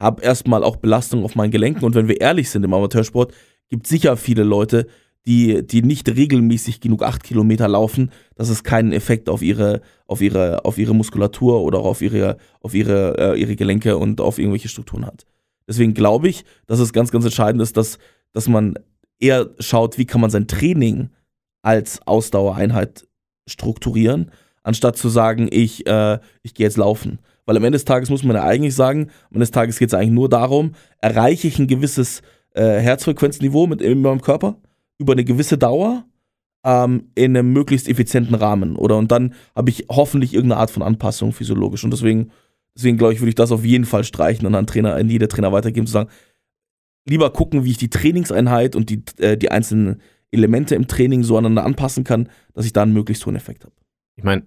habe 0.00 0.22
erstmal 0.22 0.62
auch 0.62 0.76
Belastung 0.76 1.24
auf 1.24 1.34
meinen 1.34 1.50
Gelenken 1.50 1.84
und 1.84 1.94
wenn 1.94 2.08
wir 2.08 2.20
ehrlich 2.20 2.50
sind 2.50 2.64
im 2.64 2.72
Amateursport, 2.72 3.34
gibt 3.68 3.84
es 3.84 3.90
sicher 3.90 4.16
viele 4.16 4.44
Leute, 4.44 4.86
die, 5.26 5.66
die 5.66 5.82
nicht 5.82 6.08
regelmäßig 6.08 6.80
genug 6.80 7.02
acht 7.02 7.22
Kilometer 7.22 7.68
laufen, 7.68 8.10
dass 8.34 8.48
es 8.48 8.64
keinen 8.64 8.92
Effekt 8.92 9.28
auf 9.28 9.42
ihre, 9.42 9.82
auf 10.06 10.22
ihre, 10.22 10.64
auf 10.64 10.78
ihre 10.78 10.94
Muskulatur 10.94 11.62
oder 11.62 11.80
auf 11.80 12.00
ihre, 12.00 12.38
auf 12.60 12.74
ihre, 12.74 13.34
äh, 13.34 13.40
ihre 13.40 13.56
Gelenke 13.56 13.98
und 13.98 14.20
auf 14.20 14.38
irgendwelche 14.38 14.68
Strukturen 14.68 15.04
hat. 15.04 15.26
Deswegen 15.68 15.94
glaube 15.94 16.28
ich, 16.28 16.44
dass 16.66 16.80
es 16.80 16.92
ganz, 16.92 17.12
ganz 17.12 17.24
entscheidend 17.24 17.62
ist, 17.62 17.76
dass, 17.76 17.98
dass 18.32 18.48
man 18.48 18.74
eher 19.20 19.50
schaut, 19.60 19.98
wie 19.98 20.06
kann 20.06 20.20
man 20.20 20.30
sein 20.30 20.48
Training 20.48 21.10
als 21.62 22.00
Ausdauereinheit 22.06 23.06
strukturieren, 23.46 24.30
anstatt 24.62 24.96
zu 24.96 25.08
sagen, 25.08 25.48
ich, 25.50 25.86
äh, 25.86 26.18
ich 26.42 26.54
gehe 26.54 26.66
jetzt 26.66 26.76
laufen. 26.76 27.18
Weil 27.46 27.56
am 27.56 27.64
Ende 27.64 27.76
des 27.76 27.84
Tages 27.84 28.10
muss 28.10 28.24
man 28.24 28.36
ja 28.36 28.44
eigentlich 28.44 28.74
sagen, 28.74 29.10
am 29.30 29.36
Ende 29.36 29.40
des 29.40 29.50
Tages 29.50 29.78
geht 29.78 29.88
es 29.88 29.94
eigentlich 29.94 30.10
nur 30.10 30.28
darum, 30.28 30.72
erreiche 31.00 31.48
ich 31.48 31.58
ein 31.58 31.66
gewisses 31.66 32.22
äh, 32.54 32.78
Herzfrequenzniveau 32.78 33.66
mit 33.66 33.80
in 33.80 34.02
meinem 34.02 34.20
Körper 34.20 34.56
über 34.98 35.12
eine 35.12 35.24
gewisse 35.24 35.56
Dauer 35.56 36.04
ähm, 36.64 37.10
in 37.14 37.36
einem 37.36 37.52
möglichst 37.52 37.88
effizienten 37.88 38.34
Rahmen. 38.34 38.76
Oder 38.76 38.96
und 38.96 39.10
dann 39.10 39.34
habe 39.54 39.70
ich 39.70 39.86
hoffentlich 39.88 40.34
irgendeine 40.34 40.60
Art 40.60 40.70
von 40.70 40.82
Anpassung 40.82 41.32
physiologisch. 41.32 41.84
Und 41.84 41.90
deswegen, 41.90 42.30
deswegen 42.78 42.96
glaube 42.96 43.12
ich, 43.12 43.20
würde 43.20 43.30
ich 43.30 43.34
das 43.34 43.52
auf 43.52 43.64
jeden 43.64 43.84
Fall 43.84 44.04
streichen 44.04 44.46
und 44.46 44.54
an 44.54 44.66
Trainer, 44.66 44.94
an 44.94 45.10
jeder 45.10 45.28
Trainer 45.28 45.52
weitergeben, 45.52 45.86
zu 45.86 45.92
sagen, 45.92 46.10
lieber 47.04 47.32
gucken, 47.32 47.64
wie 47.64 47.72
ich 47.72 47.78
die 47.78 47.90
Trainingseinheit 47.90 48.76
und 48.76 48.88
die, 48.88 49.02
äh, 49.18 49.36
die 49.36 49.50
einzelnen 49.50 50.00
Elemente 50.30 50.74
im 50.74 50.86
Training 50.86 51.24
so 51.24 51.36
aneinander 51.36 51.64
anpassen 51.64 52.04
kann, 52.04 52.28
dass 52.54 52.66
ich 52.66 52.72
da 52.72 52.82
einen 52.82 52.92
möglichst 52.92 53.26
hohen 53.26 53.36
Effekt 53.36 53.64
habe. 53.64 53.74
Ich 54.16 54.24
meine, 54.24 54.44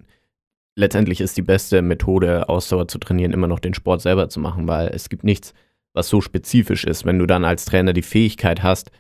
letztendlich 0.76 1.22
ist 1.22 1.38
die 1.38 1.42
beste 1.42 1.82
Methode, 1.82 2.48
Ausdauer 2.50 2.88
zu 2.88 3.00
trainieren, 3.00 3.34
immer 3.34 3.48
noch 3.48 3.60
den 3.60 3.74
Sport 3.74 4.02
selber 4.02 4.30
zu 4.30 4.40
machen, 4.40 4.68
weil 4.68 4.88
es 4.90 5.10
gibt 5.10 5.24
nichts, 5.24 5.54
was 5.94 6.08
so 6.08 6.22
spezifisch 6.22 6.86
ist. 6.86 7.06
Wenn 7.06 7.20
du 7.20 7.26
dann 7.26 7.44
als 7.44 7.66
Trainer 7.66 7.94
die 7.94 8.02
Fähigkeit 8.02 8.64
hast, 8.64 8.92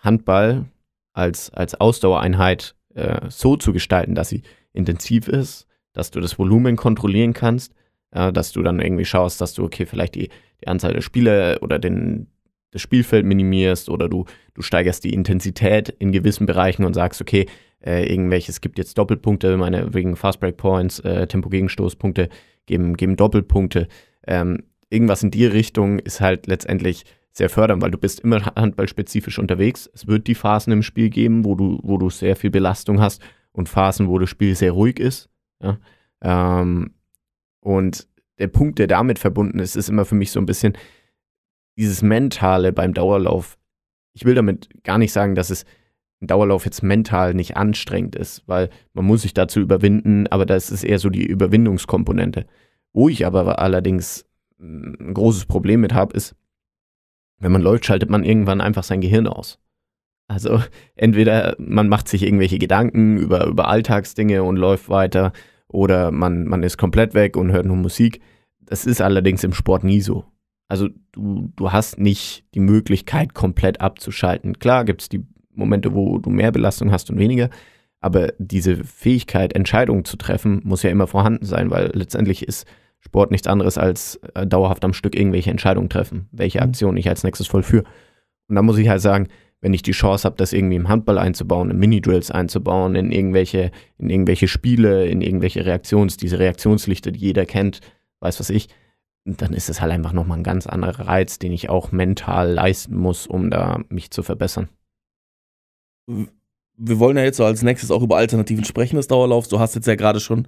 Handball 0.00 0.66
als, 1.12 1.50
als 1.50 1.74
Ausdauereinheit 1.74 2.76
äh, 2.94 3.22
so 3.28 3.56
zu 3.56 3.72
gestalten, 3.72 4.14
dass 4.14 4.28
sie 4.28 4.42
intensiv 4.72 5.26
ist, 5.26 5.66
dass 5.92 6.10
du 6.10 6.20
das 6.20 6.38
Volumen 6.38 6.76
kontrollieren 6.76 7.32
kannst, 7.32 7.74
äh, 8.12 8.32
dass 8.32 8.52
du 8.52 8.62
dann 8.62 8.80
irgendwie 8.80 9.04
schaust, 9.04 9.40
dass 9.40 9.54
du, 9.54 9.64
okay, 9.64 9.86
vielleicht 9.86 10.14
die, 10.14 10.30
die 10.60 10.68
Anzahl 10.68 10.92
der 10.92 11.00
Spiele 11.00 11.58
oder 11.60 11.78
den, 11.78 12.28
das 12.70 12.82
Spielfeld 12.82 13.24
minimierst 13.24 13.88
oder 13.88 14.08
du, 14.08 14.24
du 14.54 14.62
steigerst 14.62 15.04
die 15.04 15.14
Intensität 15.14 15.88
in 15.88 16.12
gewissen 16.12 16.46
Bereichen 16.46 16.84
und 16.84 16.94
sagst, 16.94 17.20
okay, 17.20 17.46
äh, 17.84 18.10
irgendwelches 18.10 18.60
gibt 18.60 18.78
jetzt 18.78 18.98
Doppelpunkte, 18.98 19.56
meine 19.56 19.94
wegen 19.94 20.16
Fast 20.16 20.40
Break 20.40 20.56
Points, 20.56 21.00
äh, 21.00 21.26
Tempo-Gegenstoßpunkte 21.26 22.28
geben, 22.66 22.96
geben 22.96 23.16
Doppelpunkte. 23.16 23.88
Ähm, 24.26 24.64
irgendwas 24.90 25.22
in 25.22 25.30
die 25.30 25.46
Richtung 25.46 25.98
ist 25.98 26.20
halt 26.20 26.46
letztendlich 26.46 27.04
sehr 27.32 27.48
fördern, 27.48 27.80
weil 27.80 27.90
du 27.90 27.98
bist 27.98 28.20
immer 28.20 28.44
handballspezifisch 28.56 29.38
unterwegs. 29.38 29.88
Es 29.94 30.06
wird 30.06 30.26
die 30.26 30.34
Phasen 30.34 30.72
im 30.72 30.82
Spiel 30.82 31.08
geben, 31.08 31.44
wo 31.44 31.54
du, 31.54 31.78
wo 31.82 31.96
du 31.98 32.10
sehr 32.10 32.36
viel 32.36 32.50
Belastung 32.50 33.00
hast 33.00 33.22
und 33.52 33.68
Phasen, 33.68 34.08
wo 34.08 34.18
das 34.18 34.28
Spiel 34.28 34.54
sehr 34.54 34.72
ruhig 34.72 34.98
ist. 34.98 35.30
Ja? 35.62 35.78
Ähm, 36.20 36.94
und 37.60 38.08
der 38.38 38.48
Punkt, 38.48 38.78
der 38.78 38.86
damit 38.86 39.18
verbunden 39.18 39.58
ist, 39.58 39.76
ist 39.76 39.88
immer 39.88 40.04
für 40.04 40.14
mich 40.14 40.30
so 40.30 40.40
ein 40.40 40.46
bisschen 40.46 40.76
dieses 41.76 42.02
Mentale 42.02 42.72
beim 42.72 42.94
Dauerlauf. 42.94 43.58
Ich 44.12 44.24
will 44.24 44.34
damit 44.34 44.82
gar 44.84 44.98
nicht 44.98 45.12
sagen, 45.12 45.34
dass 45.34 45.50
es 45.50 45.64
ein 46.20 46.26
Dauerlauf 46.26 46.64
jetzt 46.64 46.82
mental 46.82 47.34
nicht 47.34 47.56
anstrengend 47.56 48.16
ist, 48.16 48.42
weil 48.46 48.70
man 48.92 49.04
muss 49.04 49.22
sich 49.22 49.34
dazu 49.34 49.60
überwinden, 49.60 50.26
aber 50.28 50.46
das 50.46 50.70
ist 50.70 50.84
eher 50.84 50.98
so 50.98 51.10
die 51.10 51.24
Überwindungskomponente. 51.24 52.46
Wo 52.92 53.08
ich 53.08 53.26
aber 53.26 53.58
allerdings 53.60 54.24
ein 54.60 55.14
großes 55.14 55.46
Problem 55.46 55.80
mit 55.80 55.94
habe, 55.94 56.16
ist, 56.16 56.34
wenn 57.38 57.52
man 57.52 57.62
läuft, 57.62 57.86
schaltet 57.86 58.10
man 58.10 58.24
irgendwann 58.24 58.60
einfach 58.60 58.82
sein 58.82 59.00
Gehirn 59.00 59.28
aus. 59.28 59.60
Also 60.26 60.62
entweder 60.96 61.54
man 61.58 61.88
macht 61.88 62.08
sich 62.08 62.24
irgendwelche 62.24 62.58
Gedanken 62.58 63.18
über, 63.18 63.46
über 63.46 63.68
Alltagsdinge 63.68 64.42
und 64.42 64.56
läuft 64.56 64.88
weiter 64.88 65.32
oder 65.68 66.10
man, 66.10 66.44
man 66.44 66.62
ist 66.62 66.76
komplett 66.78 67.14
weg 67.14 67.36
und 67.36 67.52
hört 67.52 67.66
nur 67.66 67.76
Musik. 67.76 68.20
Das 68.60 68.86
ist 68.86 69.00
allerdings 69.00 69.44
im 69.44 69.52
Sport 69.52 69.84
nie 69.84 70.00
so. 70.00 70.24
Also 70.68 70.88
du, 71.12 71.50
du 71.56 71.72
hast 71.72 71.98
nicht 71.98 72.44
die 72.54 72.60
Möglichkeit, 72.60 73.34
komplett 73.34 73.80
abzuschalten. 73.80 74.58
Klar 74.58 74.84
gibt 74.84 75.02
es 75.02 75.08
die 75.08 75.24
Momente, 75.54 75.94
wo 75.94 76.18
du 76.18 76.30
mehr 76.30 76.52
Belastung 76.52 76.92
hast 76.92 77.10
und 77.10 77.18
weniger, 77.18 77.48
aber 78.00 78.32
diese 78.38 78.76
Fähigkeit, 78.84 79.54
Entscheidungen 79.54 80.04
zu 80.04 80.16
treffen, 80.16 80.60
muss 80.64 80.82
ja 80.82 80.90
immer 80.90 81.06
vorhanden 81.06 81.44
sein, 81.44 81.70
weil 81.70 81.90
letztendlich 81.94 82.46
ist 82.46 82.66
Sport 83.00 83.30
nichts 83.30 83.46
anderes 83.46 83.78
als 83.78 84.16
äh, 84.34 84.46
dauerhaft 84.46 84.84
am 84.84 84.92
Stück 84.92 85.16
irgendwelche 85.16 85.50
Entscheidungen 85.50 85.88
treffen, 85.88 86.28
welche 86.32 86.58
mhm. 86.58 86.64
Aktion 86.64 86.96
ich 86.96 87.08
als 87.08 87.24
nächstes 87.24 87.46
vollführe. 87.46 87.84
Und 88.48 88.56
da 88.56 88.62
muss 88.62 88.78
ich 88.78 88.88
halt 88.88 89.00
sagen, 89.00 89.28
wenn 89.60 89.74
ich 89.74 89.82
die 89.82 89.92
Chance 89.92 90.24
habe, 90.24 90.36
das 90.36 90.52
irgendwie 90.52 90.76
im 90.76 90.88
Handball 90.88 91.18
einzubauen, 91.18 91.70
in 91.70 91.78
Mini-Drills 91.78 92.30
einzubauen, 92.30 92.94
in 92.94 93.10
irgendwelche, 93.10 93.70
in 93.98 94.08
irgendwelche 94.10 94.48
Spiele, 94.48 95.06
in 95.06 95.20
irgendwelche 95.20 95.66
Reaktions, 95.66 96.16
diese 96.16 96.38
Reaktionslichter, 96.38 97.10
die 97.10 97.20
jeder 97.20 97.44
kennt, 97.44 97.80
weiß 98.20 98.38
was 98.40 98.50
ich, 98.50 98.68
dann 99.24 99.52
ist 99.52 99.68
es 99.68 99.80
halt 99.80 99.92
einfach 99.92 100.12
nochmal 100.12 100.38
ein 100.38 100.44
ganz 100.44 100.66
anderer 100.66 101.06
Reiz, 101.06 101.38
den 101.38 101.52
ich 101.52 101.68
auch 101.68 101.92
mental 101.92 102.52
leisten 102.52 102.96
muss, 102.96 103.26
um 103.26 103.50
da 103.50 103.80
mich 103.88 104.10
zu 104.10 104.22
verbessern. 104.22 104.68
Wir 106.06 106.98
wollen 106.98 107.16
ja 107.16 107.24
jetzt 107.24 107.36
so 107.36 107.44
als 107.44 107.62
nächstes 107.62 107.90
auch 107.90 108.02
über 108.02 108.16
Alternativen 108.16 108.64
sprechen 108.64 108.96
des 108.96 109.08
Dauerlaufs. 109.08 109.48
Du 109.48 109.58
hast 109.58 109.74
jetzt 109.74 109.86
ja 109.86 109.96
gerade 109.96 110.20
schon 110.20 110.46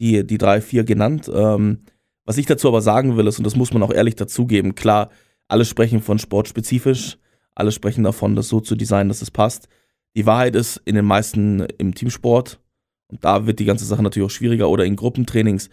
die, 0.00 0.26
die 0.26 0.38
drei, 0.38 0.60
vier 0.60 0.84
genannt. 0.84 1.30
Ähm, 1.32 1.82
was 2.24 2.38
ich 2.38 2.46
dazu 2.46 2.68
aber 2.68 2.80
sagen 2.80 3.16
will, 3.16 3.26
ist, 3.26 3.38
und 3.38 3.44
das 3.44 3.54
muss 3.54 3.72
man 3.72 3.82
auch 3.82 3.92
ehrlich 3.92 4.16
dazugeben, 4.16 4.74
klar, 4.74 5.10
alle 5.46 5.64
sprechen 5.64 6.02
von 6.02 6.18
sportspezifisch, 6.18 7.18
alle 7.56 7.72
sprechen 7.72 8.04
davon, 8.04 8.36
das 8.36 8.48
so 8.48 8.60
zu 8.60 8.76
designen, 8.76 9.08
dass 9.08 9.22
es 9.22 9.32
passt. 9.32 9.68
Die 10.14 10.26
Wahrheit 10.26 10.54
ist, 10.54 10.80
in 10.84 10.94
den 10.94 11.04
meisten 11.04 11.66
im 11.78 11.94
Teamsport, 11.94 12.60
und 13.08 13.24
da 13.24 13.46
wird 13.46 13.58
die 13.58 13.64
ganze 13.64 13.84
Sache 13.84 14.02
natürlich 14.02 14.26
auch 14.26 14.34
schwieriger, 14.34 14.68
oder 14.68 14.84
in 14.84 14.94
Gruppentrainings, 14.94 15.68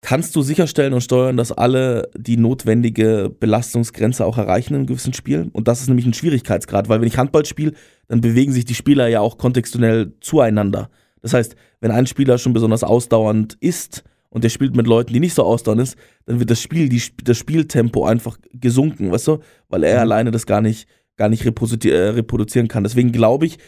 kannst 0.00 0.34
du 0.36 0.42
sicherstellen 0.42 0.94
und 0.94 1.00
steuern, 1.02 1.36
dass 1.36 1.52
alle 1.52 2.10
die 2.16 2.36
notwendige 2.36 3.34
Belastungsgrenze 3.38 4.24
auch 4.24 4.38
erreichen 4.38 4.74
in 4.74 4.86
gewissen 4.86 5.12
Spielen. 5.12 5.50
Und 5.50 5.68
das 5.68 5.80
ist 5.80 5.88
nämlich 5.88 6.06
ein 6.06 6.14
Schwierigkeitsgrad, 6.14 6.88
weil 6.88 7.00
wenn 7.00 7.08
ich 7.08 7.18
Handball 7.18 7.44
spiele, 7.44 7.72
dann 8.06 8.20
bewegen 8.20 8.52
sich 8.52 8.64
die 8.64 8.74
Spieler 8.74 9.08
ja 9.08 9.20
auch 9.20 9.38
kontextuell 9.38 10.12
zueinander. 10.20 10.88
Das 11.20 11.34
heißt, 11.34 11.56
wenn 11.80 11.90
ein 11.90 12.06
Spieler 12.06 12.38
schon 12.38 12.52
besonders 12.52 12.84
ausdauernd 12.84 13.56
ist 13.60 14.04
und 14.30 14.44
der 14.44 14.50
spielt 14.50 14.76
mit 14.76 14.86
Leuten, 14.86 15.12
die 15.12 15.20
nicht 15.20 15.34
so 15.34 15.42
ausdauernd 15.42 15.82
ist, 15.82 15.96
dann 16.26 16.38
wird 16.38 16.50
das 16.50 16.60
Spiel, 16.60 16.88
die, 16.88 17.02
das 17.24 17.38
Spieltempo 17.38 18.04
einfach 18.04 18.38
gesunken, 18.52 19.10
weißt 19.10 19.28
du? 19.28 19.38
Weil 19.68 19.84
er 19.84 19.96
mhm. 19.96 20.00
alleine 20.00 20.30
das 20.30 20.46
gar 20.46 20.60
nicht, 20.60 20.88
gar 21.16 21.28
nicht 21.28 21.44
äh, 21.44 22.08
reproduzieren 22.08 22.68
kann. 22.68 22.84
Deswegen 22.84 23.12
glaube 23.12 23.46
ich, 23.46 23.58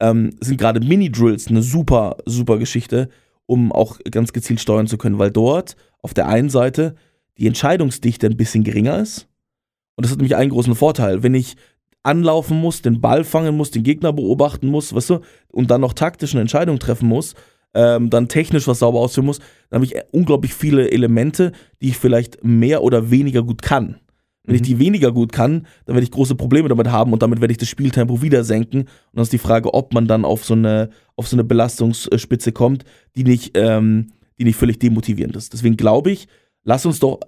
ähm, 0.00 0.30
sind 0.40 0.58
gerade 0.58 0.80
Mini-Drills 0.80 1.48
eine 1.48 1.62
super, 1.62 2.16
super 2.26 2.58
Geschichte, 2.58 3.08
um 3.46 3.72
auch 3.72 3.98
ganz 4.10 4.32
gezielt 4.32 4.60
steuern 4.60 4.86
zu 4.86 4.98
können, 4.98 5.18
weil 5.18 5.30
dort 5.30 5.76
auf 6.02 6.14
der 6.14 6.28
einen 6.28 6.50
Seite 6.50 6.94
die 7.38 7.46
Entscheidungsdichte 7.46 8.26
ein 8.26 8.36
bisschen 8.36 8.64
geringer 8.64 8.98
ist. 8.98 9.26
Und 9.96 10.04
das 10.04 10.12
hat 10.12 10.18
nämlich 10.18 10.36
einen 10.36 10.50
großen 10.50 10.74
Vorteil. 10.74 11.22
Wenn 11.22 11.34
ich 11.34 11.56
anlaufen 12.02 12.58
muss, 12.58 12.82
den 12.82 13.00
Ball 13.00 13.24
fangen 13.24 13.56
muss, 13.56 13.70
den 13.70 13.82
Gegner 13.82 14.12
beobachten 14.12 14.68
muss, 14.68 14.94
weißt 14.94 15.10
du, 15.10 15.20
und 15.48 15.70
dann 15.70 15.80
noch 15.80 15.92
taktisch 15.92 16.32
eine 16.32 16.40
Entscheidung 16.40 16.78
treffen 16.78 17.08
muss, 17.08 17.34
ähm, 17.74 18.10
dann 18.10 18.28
technisch 18.28 18.66
was 18.66 18.80
sauber 18.80 19.00
ausführen 19.00 19.26
muss, 19.26 19.38
dann 19.68 19.82
habe 19.82 19.84
ich 19.84 19.94
unglaublich 20.12 20.54
viele 20.54 20.90
Elemente, 20.90 21.52
die 21.80 21.88
ich 21.88 21.98
vielleicht 21.98 22.42
mehr 22.44 22.82
oder 22.82 23.10
weniger 23.10 23.42
gut 23.42 23.62
kann. 23.62 23.96
Wenn 24.44 24.54
ich 24.54 24.62
mhm. 24.62 24.66
die 24.66 24.78
weniger 24.78 25.12
gut 25.12 25.32
kann, 25.32 25.66
dann 25.84 25.94
werde 25.94 26.04
ich 26.04 26.10
große 26.10 26.34
Probleme 26.34 26.68
damit 26.68 26.88
haben 26.88 27.12
und 27.12 27.22
damit 27.22 27.40
werde 27.40 27.52
ich 27.52 27.58
das 27.58 27.68
Spieltempo 27.68 28.22
wieder 28.22 28.42
senken. 28.42 28.80
Und 28.80 28.88
dann 29.12 29.22
ist 29.22 29.32
die 29.32 29.38
Frage, 29.38 29.74
ob 29.74 29.92
man 29.92 30.06
dann 30.06 30.24
auf 30.24 30.44
so 30.44 30.54
eine, 30.54 30.90
auf 31.16 31.28
so 31.28 31.36
eine 31.36 31.44
Belastungsspitze 31.44 32.52
kommt, 32.52 32.84
die 33.16 33.24
nicht, 33.24 33.52
ähm, 33.54 34.08
die 34.38 34.44
nicht 34.44 34.56
völlig 34.56 34.78
demotivierend 34.78 35.36
ist. 35.36 35.52
Deswegen 35.52 35.76
glaube 35.76 36.10
ich, 36.10 36.26
lass 36.64 36.86
uns 36.86 37.00
doch 37.00 37.20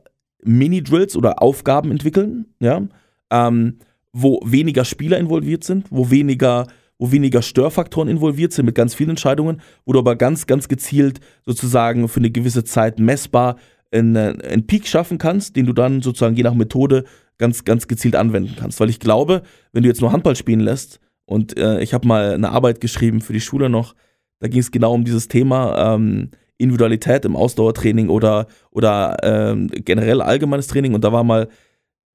Mini-Drills 0.43 1.17
oder 1.17 1.43
Aufgaben 1.43 1.91
entwickeln, 1.91 2.47
ja, 2.61 2.83
ähm, 3.31 3.79
wo 4.13 4.41
weniger 4.45 4.85
Spieler 4.85 5.19
involviert 5.19 5.65
sind, 5.65 5.87
wo 5.91 6.11
weniger 6.11 6.67
wo 7.03 7.11
weniger 7.11 7.43
Störfaktoren 7.43 8.09
involviert 8.09 8.53
sind 8.53 8.65
mit 8.65 8.77
ganz 8.77 8.95
vielen 8.95 9.11
Entscheidungen, 9.11 9.61
wo 9.85 9.93
du 9.93 9.99
aber 9.99 10.15
ganz, 10.15 10.47
ganz 10.47 10.69
gezielt 10.69 11.19
sozusagen 11.45 12.07
für 12.07 12.21
eine 12.21 12.31
gewisse 12.31 12.63
Zeit 12.63 13.01
messbar 13.01 13.57
einen, 13.91 14.17
einen 14.17 14.69
Peak 14.69 14.87
schaffen 14.87 15.19
kannst, 15.19 15.57
den 15.57 15.67
du 15.67 15.73
dann 15.73 16.01
sozusagen 16.01 16.37
je 16.37 16.45
nach 16.45 16.55
Methode 16.55 17.03
ganz, 17.39 17.65
ganz 17.65 17.89
gezielt 17.89 18.15
anwenden 18.15 18.55
kannst. 18.57 18.79
Weil 18.79 18.89
ich 18.89 19.01
glaube, 19.01 19.43
wenn 19.73 19.83
du 19.83 19.89
jetzt 19.89 20.01
nur 20.01 20.13
Handball 20.13 20.37
spielen 20.37 20.61
lässt, 20.61 21.01
und 21.25 21.59
äh, 21.59 21.81
ich 21.81 21.93
habe 21.93 22.07
mal 22.07 22.35
eine 22.35 22.51
Arbeit 22.51 22.81
geschrieben 22.81 23.21
für 23.21 23.33
die 23.33 23.41
Schule 23.41 23.69
noch, 23.69 23.97
da 24.39 24.47
ging 24.47 24.61
es 24.61 24.71
genau 24.71 24.95
um 24.95 25.05
dieses 25.05 25.27
Thema 25.27 25.95
ähm, 25.95 26.31
Individualität 26.57 27.25
im 27.25 27.35
Ausdauertraining 27.35 28.11
oder, 28.11 28.47
oder 28.71 29.17
ähm, 29.25 29.67
generell 29.73 30.21
allgemeines 30.21 30.69
Training. 30.69 30.95
Und 30.95 31.03
da 31.03 31.11
war 31.11 31.25
mal, 31.25 31.49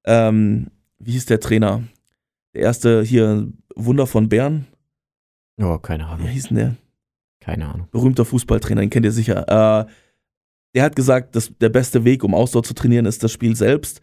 ähm, 0.05 0.67
wie 0.97 1.11
hieß 1.11 1.25
der 1.25 1.41
Trainer? 1.41 1.83
Der 2.53 2.61
erste 2.61 3.03
hier, 3.03 3.49
Wunder 3.75 4.07
von 4.07 4.29
Bern. 4.29 4.65
Oh, 5.59 5.77
keine 5.79 6.07
Ahnung. 6.07 6.27
Wie 6.27 6.31
hieß 6.31 6.49
denn 6.49 6.57
der? 6.57 6.75
Keine 7.39 7.67
Ahnung. 7.67 7.87
Berühmter 7.91 8.25
Fußballtrainer, 8.25 8.81
den 8.81 8.89
kennt 8.89 9.05
ihr 9.05 9.11
sicher. 9.11 9.47
Äh, 9.47 9.91
der 10.75 10.83
hat 10.83 10.95
gesagt, 10.95 11.35
dass 11.35 11.51
der 11.59 11.69
beste 11.69 12.03
Weg, 12.03 12.23
um 12.23 12.35
Ausdauer 12.35 12.63
zu 12.63 12.73
trainieren, 12.73 13.05
ist 13.05 13.23
das 13.23 13.31
Spiel 13.31 13.55
selbst. 13.55 14.01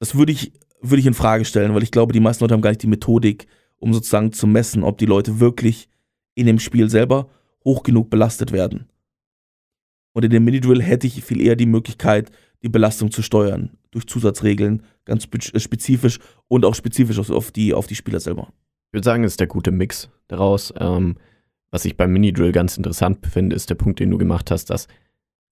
Das 0.00 0.14
würde 0.14 0.32
ich, 0.32 0.52
würde 0.80 1.00
ich 1.00 1.06
in 1.06 1.14
Frage 1.14 1.44
stellen, 1.44 1.74
weil 1.74 1.82
ich 1.82 1.92
glaube, 1.92 2.12
die 2.12 2.20
meisten 2.20 2.42
Leute 2.42 2.54
haben 2.54 2.62
gar 2.62 2.70
nicht 2.70 2.82
die 2.82 2.88
Methodik, 2.88 3.46
um 3.76 3.92
sozusagen 3.94 4.32
zu 4.32 4.46
messen, 4.46 4.82
ob 4.82 4.98
die 4.98 5.06
Leute 5.06 5.38
wirklich 5.38 5.88
in 6.34 6.46
dem 6.46 6.58
Spiel 6.58 6.88
selber 6.88 7.28
hoch 7.64 7.82
genug 7.82 8.10
belastet 8.10 8.52
werden. 8.52 8.88
Und 10.12 10.24
in 10.24 10.30
dem 10.30 10.44
Mini-Drill 10.44 10.82
hätte 10.82 11.06
ich 11.06 11.22
viel 11.22 11.40
eher 11.40 11.56
die 11.56 11.66
Möglichkeit, 11.66 12.30
die 12.62 12.68
Belastung 12.68 13.10
zu 13.10 13.22
steuern. 13.22 13.70
Durch 13.90 14.06
Zusatzregeln, 14.06 14.82
ganz 15.04 15.24
spezifisch 15.56 16.18
und 16.48 16.64
auch 16.64 16.74
spezifisch 16.74 17.18
auf 17.18 17.50
die, 17.50 17.74
auf 17.74 17.86
die 17.86 17.94
Spieler 17.94 18.20
selber. 18.20 18.52
Ich 18.92 18.94
würde 18.94 19.06
sagen, 19.06 19.24
es 19.24 19.32
ist 19.32 19.40
der 19.40 19.46
gute 19.46 19.70
Mix 19.70 20.10
daraus. 20.28 20.74
Ähm, 20.78 21.16
was 21.70 21.86
ich 21.86 21.96
beim 21.96 22.12
Mini-Drill 22.12 22.52
ganz 22.52 22.76
interessant 22.76 23.26
finde, 23.26 23.56
ist 23.56 23.70
der 23.70 23.74
Punkt, 23.74 24.00
den 24.00 24.10
du 24.10 24.18
gemacht 24.18 24.50
hast, 24.50 24.68
dass 24.68 24.86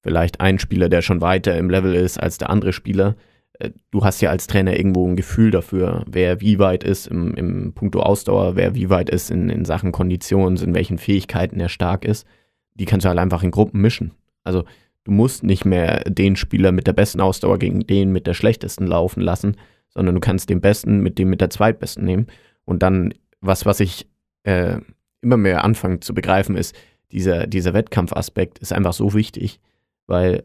vielleicht 0.02 0.42
ein 0.42 0.58
Spieler, 0.58 0.90
der 0.90 1.00
schon 1.00 1.22
weiter 1.22 1.56
im 1.56 1.70
Level 1.70 1.94
ist 1.94 2.20
als 2.20 2.36
der 2.36 2.50
andere 2.50 2.74
Spieler, 2.74 3.16
äh, 3.58 3.70
du 3.92 4.04
hast 4.04 4.20
ja 4.20 4.28
als 4.28 4.46
Trainer 4.46 4.76
irgendwo 4.76 5.08
ein 5.08 5.16
Gefühl 5.16 5.50
dafür, 5.50 6.04
wer 6.06 6.42
wie 6.42 6.58
weit 6.58 6.84
ist 6.84 7.06
im, 7.06 7.32
im 7.32 7.72
Punkto 7.72 8.00
Ausdauer, 8.00 8.56
wer 8.56 8.74
wie 8.74 8.90
weit 8.90 9.08
ist 9.08 9.30
in, 9.30 9.48
in 9.48 9.64
Sachen 9.64 9.90
Konditionen, 9.90 10.62
in 10.62 10.74
welchen 10.74 10.98
Fähigkeiten 10.98 11.60
er 11.60 11.70
stark 11.70 12.04
ist. 12.04 12.26
Die 12.74 12.84
kannst 12.84 13.06
du 13.06 13.08
halt 13.08 13.18
einfach 13.18 13.42
in 13.42 13.52
Gruppen 13.52 13.80
mischen. 13.80 14.10
Also 14.44 14.64
du 15.04 15.12
musst 15.12 15.44
nicht 15.44 15.64
mehr 15.64 16.00
den 16.00 16.36
Spieler 16.36 16.72
mit 16.72 16.86
der 16.86 16.92
besten 16.92 17.22
Ausdauer 17.22 17.58
gegen 17.58 17.86
den 17.86 18.12
mit 18.12 18.26
der 18.26 18.34
schlechtesten 18.34 18.86
laufen 18.86 19.22
lassen, 19.22 19.56
sondern 19.88 20.14
du 20.14 20.20
kannst 20.20 20.50
den 20.50 20.60
besten 20.60 21.00
mit 21.00 21.18
dem 21.18 21.30
mit 21.30 21.40
der 21.40 21.48
zweitbesten 21.48 22.04
nehmen 22.04 22.26
und 22.66 22.82
dann 22.82 23.14
was, 23.40 23.66
was 23.66 23.80
ich 23.80 24.06
äh, 24.44 24.78
immer 25.20 25.36
mehr 25.36 25.64
anfange 25.64 26.00
zu 26.00 26.14
begreifen, 26.14 26.56
ist, 26.56 26.74
dieser, 27.12 27.46
dieser 27.46 27.74
Wettkampfaspekt 27.74 28.58
ist 28.58 28.72
einfach 28.72 28.92
so 28.92 29.14
wichtig, 29.14 29.60
weil 30.06 30.44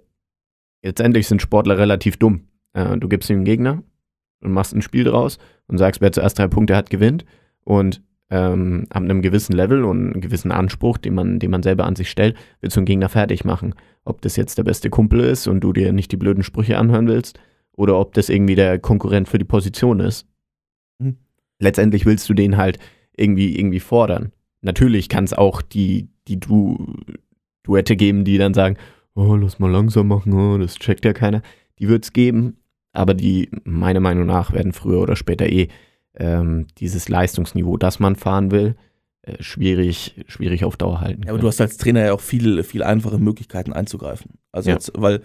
letztendlich 0.83 1.27
sind 1.27 1.41
Sportler 1.41 1.77
relativ 1.77 2.17
dumm. 2.17 2.47
Äh, 2.73 2.97
du 2.97 3.07
gibst 3.07 3.29
ihm 3.29 3.37
einen 3.37 3.45
Gegner 3.45 3.83
und 4.41 4.51
machst 4.51 4.73
ein 4.73 4.81
Spiel 4.81 5.03
draus 5.03 5.37
und 5.67 5.77
sagst, 5.77 6.01
wer 6.01 6.11
zuerst 6.11 6.39
drei 6.39 6.47
Punkte 6.47 6.75
hat, 6.75 6.89
gewinnt. 6.89 7.25
Und 7.63 8.01
ähm, 8.29 8.85
ab 8.89 9.03
einem 9.03 9.21
gewissen 9.21 9.53
Level 9.53 9.83
und 9.83 10.11
einem 10.11 10.21
gewissen 10.21 10.51
Anspruch, 10.51 10.97
den 10.97 11.13
man, 11.13 11.39
den 11.39 11.51
man 11.51 11.63
selber 11.63 11.85
an 11.85 11.95
sich 11.95 12.09
stellt, 12.09 12.35
willst 12.61 12.75
du 12.75 12.79
einen 12.79 12.85
Gegner 12.85 13.09
fertig 13.09 13.45
machen. 13.45 13.75
Ob 14.03 14.21
das 14.21 14.35
jetzt 14.35 14.57
der 14.57 14.63
beste 14.63 14.89
Kumpel 14.89 15.19
ist 15.21 15.47
und 15.47 15.61
du 15.61 15.73
dir 15.73 15.93
nicht 15.93 16.11
die 16.11 16.17
blöden 16.17 16.43
Sprüche 16.43 16.77
anhören 16.77 17.07
willst, 17.07 17.39
oder 17.77 17.99
ob 17.99 18.13
das 18.13 18.29
irgendwie 18.29 18.55
der 18.55 18.79
Konkurrent 18.79 19.27
für 19.27 19.37
die 19.37 19.45
Position 19.45 19.99
ist. 19.99 20.27
Letztendlich 21.59 22.05
willst 22.05 22.27
du 22.29 22.33
den 22.33 22.57
halt 22.57 22.79
irgendwie, 23.15 23.57
irgendwie 23.57 23.79
fordern. 23.79 24.31
Natürlich 24.61 25.09
kann 25.09 25.23
es 25.23 25.33
auch 25.33 25.61
die, 25.61 26.09
die 26.27 26.39
du 26.39 26.95
Duette 27.63 27.95
geben, 27.95 28.25
die 28.25 28.37
dann 28.37 28.53
sagen, 28.53 28.77
oh, 29.15 29.35
lass 29.35 29.59
mal 29.59 29.71
langsam 29.71 30.07
machen, 30.07 30.33
oh, 30.33 30.57
das 30.57 30.75
checkt 30.75 31.05
ja 31.05 31.13
keiner. 31.13 31.41
Die 31.79 31.87
wird 31.87 32.03
es 32.03 32.13
geben, 32.13 32.57
aber 32.93 33.13
die, 33.13 33.49
meiner 33.63 33.99
Meinung 33.99 34.25
nach, 34.25 34.53
werden 34.53 34.73
früher 34.73 35.01
oder 35.01 35.15
später 35.15 35.47
eh 35.47 35.67
ähm, 36.15 36.67
dieses 36.77 37.09
Leistungsniveau, 37.09 37.77
das 37.77 37.99
man 37.99 38.15
fahren 38.15 38.51
will, 38.51 38.75
äh, 39.23 39.41
schwierig, 39.41 40.15
schwierig 40.27 40.63
auf 40.63 40.77
Dauer 40.77 41.01
halten. 41.01 41.23
Ja, 41.23 41.31
aber 41.31 41.39
du 41.39 41.47
hast 41.47 41.59
als 41.59 41.77
Trainer 41.77 42.05
ja 42.05 42.13
auch 42.13 42.21
viel, 42.21 42.63
viel 42.63 42.83
einfache 42.83 43.17
Möglichkeiten 43.17 43.73
einzugreifen. 43.73 44.31
Also 44.51 44.69
ja. 44.69 44.75
jetzt, 44.75 44.91
weil, 44.95 45.21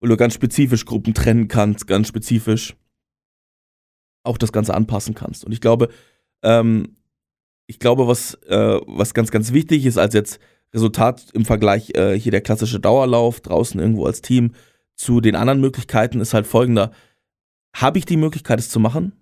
weil 0.00 0.10
du 0.10 0.16
ganz 0.16 0.34
spezifisch 0.34 0.84
Gruppen 0.84 1.14
trennen 1.14 1.48
kannst, 1.48 1.86
ganz 1.86 2.08
spezifisch 2.08 2.74
auch 4.24 4.38
das 4.38 4.52
Ganze 4.52 4.74
anpassen 4.74 5.14
kannst. 5.14 5.44
Und 5.44 5.52
ich 5.52 5.60
glaube, 5.60 5.88
ähm, 6.42 6.96
ich 7.66 7.78
glaube, 7.78 8.06
was, 8.06 8.34
äh, 8.46 8.80
was 8.86 9.14
ganz, 9.14 9.30
ganz 9.30 9.52
wichtig 9.52 9.86
ist, 9.86 9.98
als 9.98 10.14
jetzt 10.14 10.40
Resultat 10.74 11.30
im 11.32 11.44
Vergleich 11.44 11.94
äh, 11.94 12.18
hier 12.18 12.32
der 12.32 12.40
klassische 12.40 12.80
Dauerlauf 12.80 13.40
draußen 13.40 13.80
irgendwo 13.80 14.06
als 14.06 14.22
Team 14.22 14.52
zu 14.94 15.20
den 15.20 15.36
anderen 15.36 15.60
Möglichkeiten, 15.60 16.20
ist 16.20 16.34
halt 16.34 16.46
folgender. 16.46 16.92
Habe 17.74 17.98
ich 17.98 18.04
die 18.04 18.16
Möglichkeit, 18.16 18.58
es 18.58 18.70
zu 18.70 18.80
machen? 18.80 19.12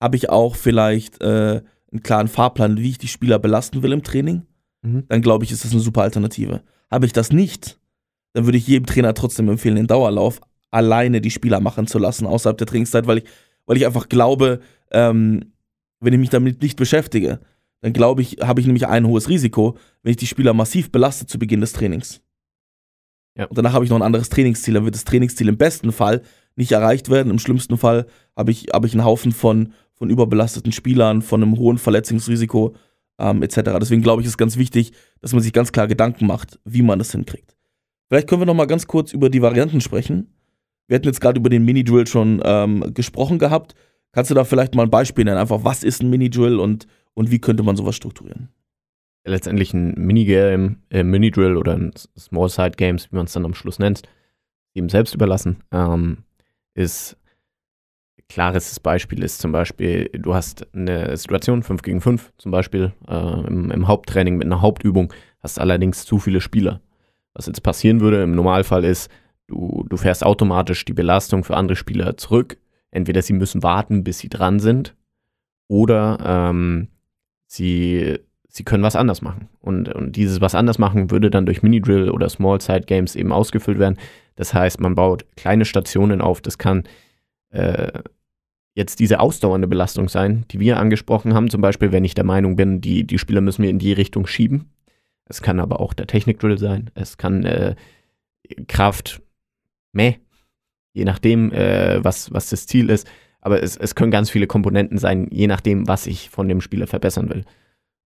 Habe 0.00 0.16
ich 0.16 0.30
auch 0.30 0.56
vielleicht 0.56 1.20
äh, 1.22 1.62
einen 1.90 2.02
klaren 2.02 2.28
Fahrplan, 2.28 2.78
wie 2.78 2.90
ich 2.90 2.98
die 2.98 3.08
Spieler 3.08 3.38
belasten 3.38 3.82
will 3.82 3.92
im 3.92 4.02
Training? 4.02 4.46
Mhm. 4.82 5.04
Dann 5.08 5.22
glaube 5.22 5.44
ich, 5.44 5.52
ist 5.52 5.64
das 5.64 5.72
eine 5.72 5.80
super 5.80 6.02
Alternative. 6.02 6.62
Habe 6.90 7.06
ich 7.06 7.12
das 7.12 7.32
nicht, 7.32 7.78
dann 8.34 8.44
würde 8.44 8.58
ich 8.58 8.66
jedem 8.66 8.86
Trainer 8.86 9.14
trotzdem 9.14 9.48
empfehlen, 9.48 9.76
den 9.76 9.86
Dauerlauf 9.86 10.40
alleine 10.70 11.20
die 11.20 11.30
Spieler 11.30 11.60
machen 11.60 11.86
zu 11.86 11.98
lassen, 11.98 12.26
außerhalb 12.26 12.58
der 12.58 12.66
Trainingszeit, 12.66 13.06
weil 13.06 13.18
ich 13.18 13.24
weil 13.66 13.76
ich 13.76 13.86
einfach 13.86 14.08
glaube, 14.08 14.60
ähm, 14.90 15.52
wenn 16.00 16.12
ich 16.12 16.20
mich 16.20 16.30
damit 16.30 16.62
nicht 16.62 16.76
beschäftige, 16.76 17.40
dann 17.80 17.92
glaube 17.92 18.22
ich, 18.22 18.38
habe 18.40 18.60
ich 18.60 18.66
nämlich 18.66 18.86
ein 18.86 19.06
hohes 19.06 19.28
Risiko, 19.28 19.76
wenn 20.02 20.10
ich 20.10 20.16
die 20.16 20.26
Spieler 20.26 20.54
massiv 20.54 20.90
belaste 20.90 21.26
zu 21.26 21.38
Beginn 21.38 21.60
des 21.60 21.72
Trainings. 21.72 22.22
Ja. 23.36 23.46
Und 23.46 23.58
danach 23.58 23.72
habe 23.72 23.84
ich 23.84 23.90
noch 23.90 23.98
ein 23.98 24.02
anderes 24.02 24.28
Trainingsziel. 24.28 24.74
Dann 24.74 24.84
wird 24.84 24.94
das 24.94 25.04
Trainingsziel 25.04 25.48
im 25.48 25.56
besten 25.56 25.92
Fall 25.92 26.22
nicht 26.56 26.72
erreicht 26.72 27.10
werden. 27.10 27.30
Im 27.30 27.38
schlimmsten 27.38 27.76
Fall 27.76 28.06
habe 28.36 28.52
ich, 28.52 28.68
hab 28.72 28.84
ich 28.84 28.92
einen 28.92 29.04
Haufen 29.04 29.32
von, 29.32 29.72
von 29.94 30.08
überbelasteten 30.08 30.72
Spielern, 30.72 31.20
von 31.20 31.42
einem 31.42 31.58
hohen 31.58 31.78
Verletzungsrisiko 31.78 32.74
ähm, 33.18 33.42
etc. 33.42 33.78
Deswegen 33.80 34.02
glaube 34.02 34.22
ich, 34.22 34.28
ist 34.28 34.38
ganz 34.38 34.56
wichtig, 34.56 34.92
dass 35.20 35.32
man 35.32 35.42
sich 35.42 35.52
ganz 35.52 35.72
klar 35.72 35.88
Gedanken 35.88 36.26
macht, 36.26 36.60
wie 36.64 36.82
man 36.82 36.98
das 36.98 37.12
hinkriegt. 37.12 37.56
Vielleicht 38.08 38.28
können 38.28 38.42
wir 38.42 38.46
noch 38.46 38.54
mal 38.54 38.66
ganz 38.66 38.86
kurz 38.86 39.12
über 39.12 39.30
die 39.30 39.42
Varianten 39.42 39.80
sprechen. 39.80 40.33
Wir 40.86 40.96
hatten 40.96 41.06
jetzt 41.06 41.20
gerade 41.20 41.38
über 41.38 41.50
den 41.50 41.64
Mini-Drill 41.64 42.06
schon 42.06 42.42
ähm, 42.44 42.92
gesprochen 42.94 43.38
gehabt. 43.38 43.74
Kannst 44.12 44.30
du 44.30 44.34
da 44.34 44.44
vielleicht 44.44 44.74
mal 44.74 44.84
ein 44.84 44.90
Beispiel 44.90 45.24
nennen? 45.24 45.38
Einfach, 45.38 45.64
was 45.64 45.82
ist 45.82 46.02
ein 46.02 46.10
Mini-Drill 46.10 46.58
und, 46.58 46.86
und 47.14 47.30
wie 47.30 47.40
könnte 47.40 47.62
man 47.62 47.76
sowas 47.76 47.96
strukturieren? 47.96 48.48
Letztendlich 49.24 49.72
ein 49.72 49.94
Minigame, 49.94 50.76
äh, 50.90 51.02
Mini-Drill 51.02 51.56
oder 51.56 51.74
ein 51.74 51.92
Small 52.18 52.48
Side 52.48 52.72
Games, 52.76 53.10
wie 53.10 53.16
man 53.16 53.24
es 53.24 53.32
dann 53.32 53.46
am 53.46 53.54
Schluss 53.54 53.78
nennt, 53.78 54.02
ihm 54.74 54.88
selbst 54.90 55.14
überlassen, 55.14 55.64
ähm, 55.72 56.18
ist 56.74 57.16
klares 58.28 58.80
Beispiel 58.80 59.22
ist 59.22 59.40
zum 59.40 59.52
Beispiel, 59.52 60.08
du 60.12 60.34
hast 60.34 60.66
eine 60.74 61.16
Situation 61.16 61.62
5 61.62 61.82
gegen 61.82 62.00
5 62.00 62.32
zum 62.38 62.50
Beispiel 62.50 62.92
äh, 63.08 63.46
im, 63.46 63.70
im, 63.70 63.86
Haupttraining 63.86 64.36
mit 64.36 64.46
einer 64.46 64.60
Hauptübung, 64.60 65.12
hast 65.40 65.60
allerdings 65.60 66.04
zu 66.04 66.18
viele 66.18 66.40
Spieler. 66.40 66.80
Was 67.34 67.46
jetzt 67.46 67.62
passieren 67.62 68.00
würde 68.00 68.22
im 68.22 68.34
Normalfall 68.34 68.84
ist, 68.84 69.10
du, 69.46 69.84
du 69.88 69.96
fährst 69.96 70.24
automatisch 70.24 70.84
die 70.84 70.92
Belastung 70.92 71.44
für 71.44 71.56
andere 71.56 71.76
Spieler 71.76 72.16
zurück. 72.16 72.58
Entweder 72.90 73.22
sie 73.22 73.32
müssen 73.32 73.62
warten, 73.62 74.04
bis 74.04 74.20
sie 74.20 74.28
dran 74.28 74.60
sind, 74.60 74.94
oder 75.68 76.18
ähm, 76.24 76.88
sie, 77.46 78.18
sie 78.48 78.64
können 78.64 78.84
was 78.84 78.96
anders 78.96 79.22
machen. 79.22 79.48
Und, 79.60 79.88
und 79.88 80.14
dieses 80.14 80.40
was 80.40 80.54
anders 80.54 80.78
machen 80.78 81.10
würde 81.10 81.30
dann 81.30 81.46
durch 81.46 81.62
Mini-Drill 81.62 82.10
oder 82.10 82.28
Small-Side-Games 82.28 83.16
eben 83.16 83.32
ausgefüllt 83.32 83.78
werden. 83.78 83.98
Das 84.36 84.54
heißt, 84.54 84.80
man 84.80 84.94
baut 84.94 85.24
kleine 85.36 85.64
Stationen 85.64 86.20
auf. 86.20 86.40
Das 86.40 86.58
kann 86.58 86.84
äh, 87.50 88.00
jetzt 88.74 89.00
diese 89.00 89.20
ausdauernde 89.20 89.68
Belastung 89.68 90.08
sein, 90.08 90.44
die 90.50 90.60
wir 90.60 90.78
angesprochen 90.78 91.34
haben. 91.34 91.50
Zum 91.50 91.60
Beispiel, 91.60 91.92
wenn 91.92 92.04
ich 92.04 92.14
der 92.14 92.24
Meinung 92.24 92.56
bin, 92.56 92.80
die, 92.80 93.04
die 93.04 93.18
Spieler 93.18 93.40
müssen 93.40 93.62
wir 93.62 93.70
in 93.70 93.78
die 93.78 93.92
Richtung 93.92 94.26
schieben. 94.26 94.70
Es 95.26 95.40
kann 95.40 95.58
aber 95.58 95.80
auch 95.80 95.94
der 95.94 96.06
Technik-Drill 96.06 96.58
sein. 96.58 96.90
Es 96.94 97.16
kann 97.16 97.44
äh, 97.44 97.76
Kraft, 98.68 99.22
meh, 99.94 100.14
je 100.92 101.04
nachdem, 101.04 101.52
äh, 101.52 102.02
was, 102.04 102.32
was 102.32 102.50
das 102.50 102.66
Ziel 102.66 102.90
ist. 102.90 103.06
Aber 103.40 103.62
es, 103.62 103.76
es 103.76 103.94
können 103.94 104.10
ganz 104.10 104.30
viele 104.30 104.46
Komponenten 104.46 104.98
sein, 104.98 105.28
je 105.30 105.46
nachdem, 105.46 105.86
was 105.86 106.06
ich 106.06 106.30
von 106.30 106.48
dem 106.48 106.60
Spieler 106.60 106.86
verbessern 106.86 107.28
will. 107.28 107.44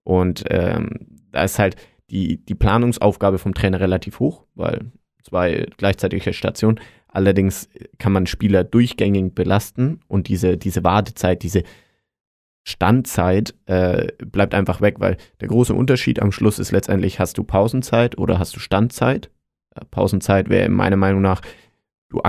Und 0.04 0.44
ähm, 0.48 1.06
da 1.30 1.44
ist 1.44 1.58
halt 1.58 1.76
die, 2.10 2.44
die 2.44 2.54
Planungsaufgabe 2.54 3.38
vom 3.38 3.54
Trainer 3.54 3.80
relativ 3.80 4.20
hoch, 4.20 4.46
weil 4.54 4.90
zwei 5.22 5.66
gleichzeitige 5.76 6.32
Stationen. 6.32 6.80
Allerdings 7.08 7.68
kann 7.98 8.12
man 8.12 8.26
Spieler 8.26 8.64
durchgängig 8.64 9.34
belasten 9.34 10.00
und 10.08 10.28
diese, 10.28 10.56
diese 10.56 10.84
Wartezeit, 10.84 11.42
diese 11.42 11.62
Standzeit 12.64 13.54
äh, 13.66 14.08
bleibt 14.26 14.54
einfach 14.54 14.80
weg, 14.80 14.96
weil 14.98 15.16
der 15.40 15.48
große 15.48 15.72
Unterschied 15.72 16.20
am 16.20 16.32
Schluss 16.32 16.58
ist 16.58 16.70
letztendlich, 16.70 17.18
hast 17.18 17.38
du 17.38 17.44
Pausenzeit 17.44 18.18
oder 18.18 18.38
hast 18.38 18.54
du 18.56 18.60
Standzeit? 18.60 19.30
Äh, 19.74 19.84
Pausenzeit 19.90 20.50
wäre 20.50 20.68
meiner 20.68 20.96
Meinung 20.96 21.22
nach, 21.22 21.40
du, 22.08 22.20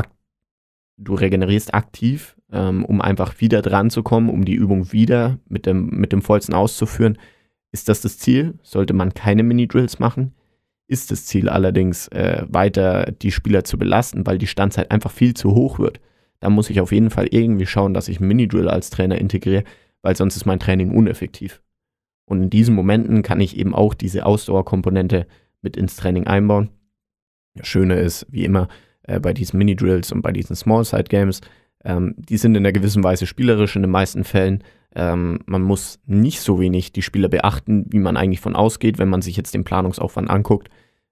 du 0.97 1.13
regenerierst 1.13 1.73
aktiv, 1.73 2.37
ähm, 2.51 2.85
um 2.85 3.01
einfach 3.01 3.39
wieder 3.41 3.61
dran 3.61 3.89
zu 3.89 4.03
kommen, 4.03 4.29
um 4.29 4.45
die 4.45 4.55
Übung 4.55 4.91
wieder 4.91 5.39
mit 5.47 5.65
dem, 5.65 5.87
mit 5.87 6.11
dem 6.11 6.21
vollsten 6.21 6.55
auszuführen. 6.55 7.17
Ist 7.71 7.89
das 7.89 8.01
das 8.01 8.17
Ziel? 8.17 8.57
Sollte 8.63 8.93
man 8.93 9.13
keine 9.13 9.43
Mini-Drills 9.43 9.99
machen? 9.99 10.33
ist 10.89 11.11
das 11.11 11.25
Ziel 11.25 11.47
allerdings, 11.49 12.07
äh, 12.09 12.43
weiter 12.49 13.11
die 13.21 13.31
Spieler 13.31 13.63
zu 13.63 13.77
belasten, 13.77 14.25
weil 14.25 14.39
die 14.39 14.47
Standzeit 14.47 14.91
einfach 14.91 15.11
viel 15.11 15.35
zu 15.35 15.53
hoch 15.53 15.77
wird. 15.77 16.01
Da 16.39 16.49
muss 16.49 16.69
ich 16.69 16.81
auf 16.81 16.91
jeden 16.91 17.11
Fall 17.11 17.27
irgendwie 17.29 17.67
schauen, 17.67 17.93
dass 17.93 18.07
ich 18.07 18.19
Mini-Drill 18.19 18.67
als 18.67 18.89
Trainer 18.89 19.19
integriere, 19.19 19.63
weil 20.01 20.15
sonst 20.15 20.35
ist 20.35 20.45
mein 20.45 20.59
Training 20.59 20.91
uneffektiv. 20.91 21.61
Und 22.25 22.43
in 22.43 22.49
diesen 22.49 22.73
Momenten 22.73 23.21
kann 23.21 23.39
ich 23.39 23.55
eben 23.57 23.75
auch 23.75 23.93
diese 23.93 24.25
Ausdauerkomponente 24.25 25.27
mit 25.61 25.77
ins 25.77 25.95
Training 25.95 26.25
einbauen. 26.25 26.69
Das 27.55 27.67
Schöne 27.67 27.95
ist, 27.99 28.25
wie 28.29 28.45
immer, 28.45 28.67
äh, 29.09 29.19
bei 29.19 29.33
diesen 29.33 29.57
Mini-Drills 29.57 30.11
und 30.11 30.21
bei 30.21 30.31
diesen 30.31 30.55
Small-Side-Games, 30.55 31.41
ähm, 31.83 32.13
die 32.17 32.37
sind 32.37 32.55
in 32.55 32.63
einer 32.63 32.71
gewissen 32.71 33.03
Weise 33.03 33.25
spielerisch 33.25 33.75
in 33.75 33.81
den 33.81 33.91
meisten 33.91 34.23
Fällen. 34.23 34.63
Ähm, 34.95 35.39
man 35.45 35.61
muss 35.61 35.99
nicht 36.05 36.41
so 36.41 36.59
wenig 36.59 36.91
die 36.91 37.01
Spieler 37.01 37.29
beachten, 37.29 37.85
wie 37.89 37.99
man 37.99 38.17
eigentlich 38.17 38.39
von 38.39 38.55
ausgeht, 38.55 38.97
wenn 38.97 39.09
man 39.09 39.21
sich 39.21 39.37
jetzt 39.37 39.53
den 39.53 39.63
Planungsaufwand 39.63 40.29
anguckt, 40.29 40.69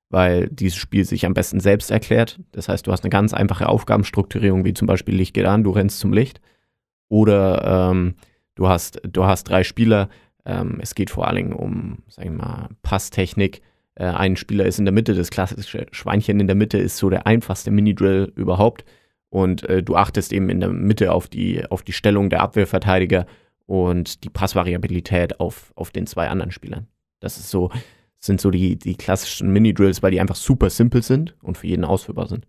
weil 0.09 0.47
dieses 0.49 0.77
Spiel 0.77 1.05
sich 1.05 1.25
am 1.25 1.33
besten 1.33 1.59
selbst 1.59 1.91
erklärt. 1.91 2.39
Das 2.51 2.69
heißt, 2.69 2.85
du 2.85 2.91
hast 2.91 3.03
eine 3.03 3.09
ganz 3.09 3.33
einfache 3.33 3.67
Aufgabenstrukturierung, 3.67 4.65
wie 4.65 4.73
zum 4.73 4.87
Beispiel 4.87 5.15
Licht 5.15 5.33
geht 5.33 5.45
an, 5.45 5.63
du 5.63 5.71
rennst 5.71 5.99
zum 5.99 6.13
Licht. 6.13 6.41
Oder 7.09 7.89
ähm, 7.91 8.15
du, 8.55 8.67
hast, 8.67 9.01
du 9.03 9.25
hast 9.25 9.45
drei 9.45 9.63
Spieler. 9.63 10.09
Ähm, 10.45 10.79
es 10.81 10.93
geht 10.95 11.09
vor 11.09 11.27
allen 11.27 11.37
Dingen 11.37 11.53
um, 11.53 11.99
sagen 12.07 12.31
wir 12.31 12.45
mal, 12.45 12.69
Passtechnik. 12.81 13.61
Äh, 13.97 14.05
ein 14.05 14.35
Spieler 14.35 14.65
ist 14.65 14.79
in 14.79 14.85
der 14.85 14.93
Mitte, 14.93 15.15
das 15.15 15.31
klassische 15.31 15.87
Schweinchen 15.91 16.39
in 16.39 16.47
der 16.47 16.55
Mitte 16.55 16.77
ist 16.77 16.97
so 16.97 17.09
der 17.09 17.25
einfachste 17.25 17.71
Mini-Drill 17.71 18.31
überhaupt. 18.35 18.85
Und 19.29 19.63
äh, 19.63 19.83
du 19.83 19.95
achtest 19.95 20.31
eben 20.31 20.49
in 20.49 20.59
der 20.59 20.69
Mitte 20.69 21.11
auf 21.11 21.27
die, 21.27 21.65
auf 21.69 21.81
die 21.81 21.93
Stellung 21.93 22.29
der 22.29 22.41
Abwehrverteidiger 22.41 23.25
und 23.65 24.23
die 24.23 24.29
Passvariabilität 24.29 25.39
auf, 25.39 25.73
auf 25.75 25.91
den 25.91 26.07
zwei 26.07 26.29
anderen 26.29 26.51
Spielern. 26.51 26.87
Das 27.19 27.37
ist 27.37 27.49
so, 27.49 27.71
sind 28.19 28.39
so 28.39 28.51
die, 28.51 28.77
die 28.77 28.95
klassischen 28.95 29.51
Mini-Drills, 29.51 30.01
weil 30.01 30.11
die 30.11 30.21
einfach 30.21 30.35
super 30.35 30.69
simpel 30.69 31.01
sind 31.01 31.35
und 31.41 31.57
für 31.57 31.67
jeden 31.67 31.83
ausführbar 31.83 32.27
sind. 32.27 32.47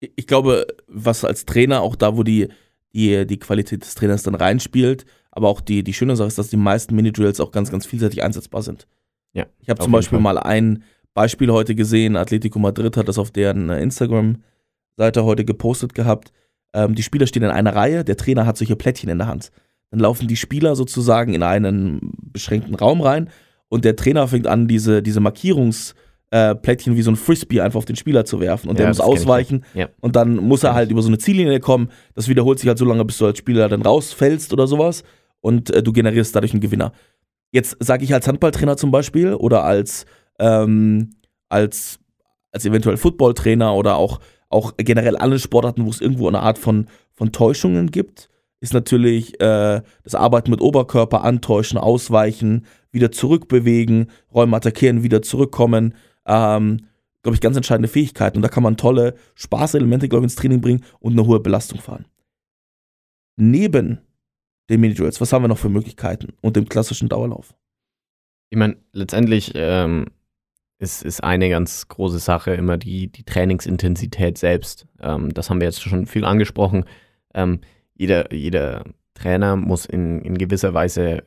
Ich 0.00 0.26
glaube, 0.26 0.66
was 0.86 1.24
als 1.24 1.46
Trainer 1.46 1.80
auch 1.80 1.96
da, 1.96 2.16
wo 2.16 2.22
die, 2.22 2.48
die, 2.92 3.26
die 3.26 3.38
Qualität 3.38 3.82
des 3.82 3.94
Trainers 3.94 4.22
dann 4.22 4.36
reinspielt, 4.36 5.06
aber 5.32 5.48
auch 5.48 5.60
die, 5.60 5.82
die 5.82 5.94
schöne 5.94 6.14
Sache 6.14 6.28
ist, 6.28 6.38
dass 6.38 6.48
die 6.48 6.56
meisten 6.56 6.94
Mini-Drills 6.94 7.40
auch 7.40 7.50
ganz, 7.50 7.70
ganz 7.70 7.86
vielseitig 7.86 8.22
einsetzbar 8.22 8.62
sind. 8.62 8.86
Ja. 9.32 9.46
Ich 9.60 9.68
habe 9.68 9.80
zum 9.80 9.92
Beispiel 9.92 10.18
mal 10.18 10.38
ein 10.38 10.82
Beispiel 11.14 11.50
heute 11.50 11.74
gesehen, 11.74 12.16
Atletico 12.16 12.58
Madrid 12.58 12.96
hat 12.96 13.08
das 13.08 13.18
auf 13.18 13.30
deren 13.30 13.70
Instagram-Seite 13.70 15.24
heute 15.24 15.44
gepostet 15.44 15.94
gehabt. 15.94 16.32
Ähm, 16.72 16.94
die 16.94 17.02
Spieler 17.02 17.26
stehen 17.26 17.42
in 17.42 17.50
einer 17.50 17.74
Reihe, 17.74 18.04
der 18.04 18.16
Trainer 18.16 18.46
hat 18.46 18.56
solche 18.56 18.76
Plättchen 18.76 19.10
in 19.10 19.18
der 19.18 19.26
Hand. 19.26 19.50
Dann 19.90 20.00
laufen 20.00 20.28
die 20.28 20.36
Spieler 20.36 20.76
sozusagen 20.76 21.34
in 21.34 21.42
einen 21.42 22.12
beschränkten 22.32 22.74
Raum 22.74 23.00
rein 23.00 23.30
und 23.68 23.84
der 23.84 23.96
Trainer 23.96 24.28
fängt 24.28 24.46
an, 24.46 24.68
diese, 24.68 25.02
diese 25.02 25.20
Markierungsplättchen 25.20 26.92
äh, 26.92 26.96
wie 26.96 27.02
so 27.02 27.10
ein 27.10 27.16
Frisbee 27.16 27.60
einfach 27.60 27.78
auf 27.78 27.84
den 27.84 27.96
Spieler 27.96 28.24
zu 28.24 28.40
werfen. 28.40 28.68
Und 28.68 28.76
ja, 28.76 28.84
der 28.84 28.88
muss 28.88 29.00
ausweichen. 29.00 29.64
Ja. 29.74 29.88
Und 30.00 30.16
dann 30.16 30.36
muss 30.36 30.62
er 30.62 30.74
halt 30.74 30.90
über 30.90 31.02
so 31.02 31.08
eine 31.08 31.18
Ziellinie 31.18 31.60
kommen. 31.60 31.90
Das 32.14 32.28
wiederholt 32.28 32.58
sich 32.58 32.68
halt 32.68 32.78
so 32.78 32.84
lange, 32.84 33.04
bis 33.04 33.18
du 33.18 33.26
als 33.26 33.38
Spieler 33.38 33.68
dann 33.68 33.82
rausfällst 33.82 34.52
oder 34.52 34.66
sowas. 34.66 35.04
Und 35.40 35.70
äh, 35.70 35.82
du 35.82 35.92
generierst 35.92 36.34
dadurch 36.34 36.52
einen 36.52 36.60
Gewinner. 36.60 36.92
Jetzt 37.50 37.76
sage 37.80 38.04
ich 38.04 38.12
als 38.14 38.28
Handballtrainer 38.28 38.76
zum 38.76 38.90
Beispiel 38.90 39.34
oder 39.34 39.64
als, 39.64 40.06
ähm, 40.38 41.10
als, 41.48 41.98
als 42.52 42.64
eventuell 42.64 42.96
Footballtrainer 42.96 43.74
oder 43.74 43.96
auch, 43.96 44.20
auch 44.48 44.74
generell 44.76 45.16
alle 45.16 45.38
Sportarten, 45.38 45.84
wo 45.84 45.90
es 45.90 46.00
irgendwo 46.00 46.28
eine 46.28 46.40
Art 46.40 46.58
von, 46.58 46.86
von 47.14 47.32
Täuschungen 47.32 47.90
gibt 47.90 48.28
ist 48.60 48.74
natürlich 48.74 49.40
äh, 49.40 49.82
das 50.02 50.14
Arbeiten 50.14 50.50
mit 50.50 50.60
Oberkörper, 50.60 51.22
Antäuschen, 51.22 51.78
Ausweichen, 51.78 52.66
wieder 52.90 53.12
zurückbewegen, 53.12 54.10
Räume 54.32 54.56
attackieren, 54.56 55.02
wieder 55.02 55.22
zurückkommen. 55.22 55.94
Ähm, 56.26 56.86
glaube 57.22 57.34
ich, 57.34 57.40
ganz 57.40 57.56
entscheidende 57.56 57.88
Fähigkeiten. 57.88 58.38
Und 58.38 58.42
da 58.42 58.48
kann 58.48 58.62
man 58.62 58.76
tolle 58.76 59.14
Spaßelemente, 59.34 60.08
glaube 60.08 60.22
ich, 60.22 60.32
ins 60.32 60.36
Training 60.36 60.60
bringen 60.60 60.84
und 61.00 61.12
eine 61.12 61.26
hohe 61.26 61.40
Belastung 61.40 61.80
fahren. 61.80 62.06
Neben 63.36 64.00
den 64.68 64.80
Mini-Drills, 64.80 65.20
was 65.20 65.32
haben 65.32 65.42
wir 65.42 65.48
noch 65.48 65.58
für 65.58 65.68
Möglichkeiten 65.68 66.34
und 66.40 66.56
dem 66.56 66.68
klassischen 66.68 67.08
Dauerlauf? 67.08 67.54
Ich 68.50 68.58
meine, 68.58 68.76
letztendlich 68.92 69.52
ähm, 69.54 70.06
ist, 70.78 71.02
ist 71.02 71.22
eine 71.22 71.48
ganz 71.48 71.88
große 71.88 72.18
Sache 72.18 72.54
immer 72.54 72.76
die, 72.76 73.08
die 73.08 73.24
Trainingsintensität 73.24 74.38
selbst. 74.38 74.86
Ähm, 75.00 75.34
das 75.34 75.50
haben 75.50 75.60
wir 75.60 75.66
jetzt 75.66 75.82
schon 75.82 76.06
viel 76.06 76.24
angesprochen. 76.24 76.84
Ähm, 77.34 77.60
jeder, 77.94 78.32
jeder 78.32 78.84
Trainer 79.14 79.56
muss 79.56 79.86
in, 79.86 80.22
in 80.22 80.38
gewisser 80.38 80.74
Weise 80.74 81.24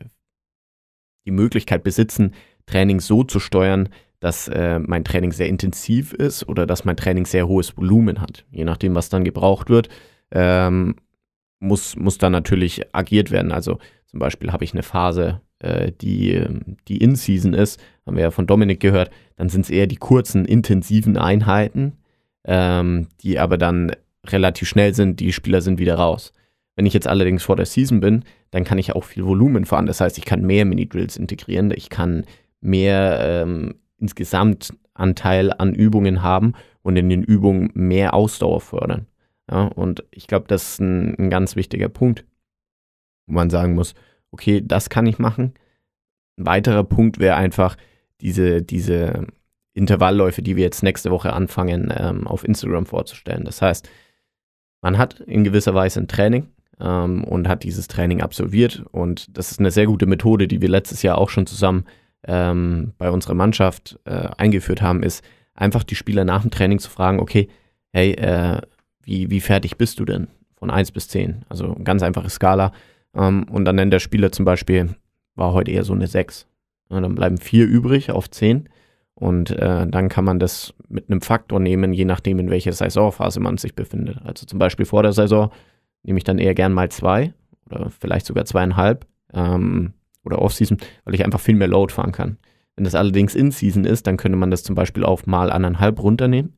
die 1.25 1.32
Möglichkeit 1.32 1.84
besitzen, 1.84 2.34
Training 2.65 2.99
so 2.99 3.23
zu 3.23 3.39
steuern, 3.39 3.89
dass 4.19 4.47
äh, 4.47 4.80
mein 4.80 5.04
Training 5.04 5.32
sehr 5.32 5.49
intensiv 5.49 6.13
ist 6.13 6.47
oder 6.47 6.65
dass 6.65 6.86
mein 6.86 6.95
Training 6.95 7.25
sehr 7.25 7.47
hohes 7.47 7.75
Volumen 7.75 8.21
hat. 8.21 8.45
Je 8.51 8.63
nachdem, 8.63 8.95
was 8.95 9.10
dann 9.10 9.23
gebraucht 9.23 9.69
wird, 9.69 9.89
ähm, 10.32 10.95
muss, 11.62 11.95
muss 11.95 12.17
dann 12.17 12.34
natürlich 12.34 12.93
agiert 12.93 13.32
werden. 13.32 13.52
Also 13.52 13.80
zum 14.08 14.19
Beispiel 14.19 14.52
habe 14.52 14.65
ich 14.65 14.74
eine 14.74 14.84
Phase, 14.84 15.41
äh, 15.60 15.91
die, 15.91 16.43
die 16.88 16.97
In-Season 16.97 17.54
ist, 17.54 17.82
haben 18.06 18.17
wir 18.17 18.24
ja 18.24 18.32
von 18.32 18.47
Dominik 18.47 18.82
gehört, 18.82 19.12
dann 19.38 19.47
sind 19.47 19.62
es 19.62 19.69
eher 19.69 19.88
die 19.88 19.95
kurzen, 19.95 20.43
intensiven 20.45 21.17
Einheiten, 21.17 21.93
ähm, 22.43 23.08
die 23.21 23.39
aber 23.39 23.58
dann 23.58 23.93
relativ 24.26 24.67
schnell 24.67 24.93
sind, 24.93 25.19
die 25.19 25.32
Spieler 25.32 25.62
sind 25.62 25.80
wieder 25.80 25.95
raus. 25.95 26.34
Wenn 26.76 26.86
ich 26.86 26.93
jetzt 26.93 27.08
allerdings 27.08 27.43
vor 27.43 27.56
der 27.56 27.65
Season 27.65 28.00
bin, 28.00 28.24
dann 28.50 28.63
kann 28.63 28.78
ich 28.78 28.93
auch 28.93 29.04
viel 29.04 29.26
Volumen 29.26 29.65
fahren. 29.65 29.86
Das 29.86 30.02
heißt, 30.02 30.17
ich 30.17 30.26
kann 30.26 30.41
mehr 30.41 30.65
Mini-Drills 30.65 31.17
integrieren, 31.17 31.71
ich 31.76 31.89
kann 31.89 32.26
mehr 32.60 33.19
ähm, 33.21 33.76
insgesamt 33.97 34.74
Anteil 34.93 35.54
an 35.54 35.74
Übungen 35.74 36.21
haben 36.21 36.54
und 36.82 36.95
in 36.95 37.10
den 37.10 37.24
Übungen 37.24 37.69
mehr 37.74 38.13
Ausdauer 38.13 38.62
fördern. 38.62 39.08
Ja, 39.51 39.63
und 39.65 40.03
ich 40.11 40.27
glaube, 40.27 40.47
das 40.47 40.73
ist 40.73 40.79
ein, 40.79 41.15
ein 41.19 41.29
ganz 41.29 41.55
wichtiger 41.55 41.89
Punkt, 41.89 42.25
wo 43.27 43.33
man 43.33 43.49
sagen 43.49 43.75
muss, 43.75 43.93
okay, 44.31 44.61
das 44.65 44.89
kann 44.89 45.05
ich 45.05 45.19
machen. 45.19 45.53
Ein 46.37 46.45
weiterer 46.45 46.83
Punkt 46.83 47.19
wäre 47.19 47.35
einfach 47.35 47.75
diese, 48.21 48.61
diese 48.61 49.27
Intervallläufe, 49.73 50.41
die 50.41 50.55
wir 50.55 50.63
jetzt 50.63 50.83
nächste 50.83 51.11
Woche 51.11 51.33
anfangen, 51.33 51.93
ähm, 51.95 52.27
auf 52.27 52.43
Instagram 52.43 52.85
vorzustellen. 52.85 53.43
Das 53.43 53.61
heißt, 53.61 53.89
man 54.81 54.97
hat 54.97 55.19
in 55.19 55.43
gewisser 55.43 55.73
Weise 55.75 55.99
ein 55.99 56.07
Training 56.07 56.47
ähm, 56.79 57.23
und 57.23 57.47
hat 57.47 57.63
dieses 57.63 57.87
Training 57.87 58.21
absolviert. 58.21 58.83
Und 58.91 59.37
das 59.37 59.51
ist 59.51 59.59
eine 59.59 59.71
sehr 59.71 59.85
gute 59.85 60.05
Methode, 60.05 60.47
die 60.47 60.61
wir 60.61 60.69
letztes 60.69 61.03
Jahr 61.03 61.17
auch 61.17 61.29
schon 61.29 61.45
zusammen 61.45 61.85
ähm, 62.23 62.93
bei 62.97 63.11
unserer 63.11 63.33
Mannschaft 63.33 63.99
äh, 64.05 64.29
eingeführt 64.37 64.81
haben, 64.81 65.03
ist 65.03 65.23
einfach 65.53 65.83
die 65.83 65.95
Spieler 65.95 66.23
nach 66.23 66.41
dem 66.41 66.51
Training 66.51 66.79
zu 66.79 66.89
fragen, 66.89 67.19
okay, 67.19 67.49
hey, 67.91 68.11
äh, 68.13 68.61
wie, 69.12 69.30
wie 69.30 69.41
fertig 69.41 69.78
bist 69.78 70.00
du 70.00 70.06
denn? 70.06 70.28
Von 70.56 70.71
1 70.71 70.91
bis 70.91 71.10
10. 71.10 71.43
Also 71.50 71.76
ganz 71.84 72.02
einfache 72.02 72.30
Skala. 72.30 72.71
Ähm, 73.13 73.45
und 73.52 73.65
dann 73.65 73.76
nennt 73.76 73.91
der 73.91 74.00
Spieler 74.00 74.32
zum 74.32 74.45
Beispiel, 74.45 74.95
war 75.36 75.54
heute 75.54 75.71
eher 75.71 75.84
so 75.84 75.93
eine 75.93 76.08
6. 76.08 76.47
Ja, 76.89 77.02
dann 77.02 77.15
bleiben 77.15 77.38
4 77.38 77.65
übrig 77.65 78.12
auf 78.12 78.30
10. 78.30 78.69
Und 79.13 79.52
äh, 79.52 79.86
dann 79.86 80.08
kann 80.08 80.24
man 80.24 80.39
das 80.39 80.74
mit 80.88 81.10
einem 81.10 81.21
Faktor 81.21 81.60
nehmen, 81.60 81.93
je 81.93 82.06
nachdem, 82.06 82.39
in 82.39 82.50
welcher 82.50 82.71
Saisonphase 82.71 83.39
man 83.41 83.58
sich 83.58 83.76
befindet. 83.76 84.19
Also 84.24 84.45
zum 84.45 84.60
Beispiel 84.60 84.86
vor 84.86 85.04
der 85.04 85.12
Saison 85.12 85.52
nehme 86.04 86.17
ich 86.17 86.24
dann 86.24 86.39
eher 86.39 86.56
gern 86.56 86.71
mal 86.71 86.89
2 86.89 87.34
oder 87.65 87.89
vielleicht 87.89 88.26
sogar 88.26 88.45
zweieinhalb 88.45 89.06
ähm, 89.34 89.93
oder 90.24 90.41
Off-Season, 90.41 90.78
weil 91.04 91.15
ich 91.15 91.26
einfach 91.26 91.39
viel 91.39 91.56
mehr 91.56 91.67
Load 91.67 91.93
fahren 91.93 92.13
kann. 92.13 92.38
Wenn 92.76 92.86
das 92.86 92.95
allerdings 92.95 93.36
In-Season 93.36 93.84
ist, 93.84 94.08
dann 94.08 94.17
könnte 94.17 94.38
man 94.38 94.52
das 94.52 94.63
zum 94.63 94.76
Beispiel 94.76 95.04
auf 95.04 95.28
mal 95.28 95.52
anderthalb 95.52 96.02
runternehmen 96.02 96.54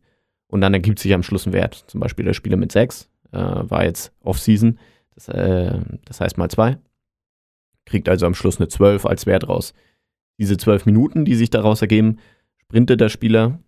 und 0.54 0.62
dann 0.62 0.76
ergibt 0.76 1.00
sich 1.00 1.16
am 1.16 1.24
Schluss 1.24 1.48
ein 1.48 1.54
Wert. 1.54 1.84
Zum 1.88 2.00
Beispiel 2.00 2.26
der 2.26 2.36
Spieler 2.36 2.58
mit 2.58 2.72
6 2.72 3.10
äh, 3.32 3.38
war 3.40 3.86
jetzt 3.86 4.14
Off-Season, 4.22 4.78
das, 5.16 5.28
äh, 5.28 5.80
das 6.06 6.22
heißt 6.22 6.38
mal 6.38 6.48
2, 6.48 6.78
kriegt 7.86 8.08
also 8.08 8.28
am 8.28 8.36
Schluss 8.36 8.60
eine 8.60 8.68
12 8.68 9.08
als 9.08 9.26
Wert 9.26 9.50
raus. 9.50 9.74
Diese 10.38 10.56
12 10.56 10.86
Minuten, 10.86 11.26
die 11.26 11.34
sich 11.34 11.50
daraus 11.50 11.82
ergeben, 11.82 12.20
sprintet 12.58 13.02
der 13.02 13.10
Spieler 13.10 13.62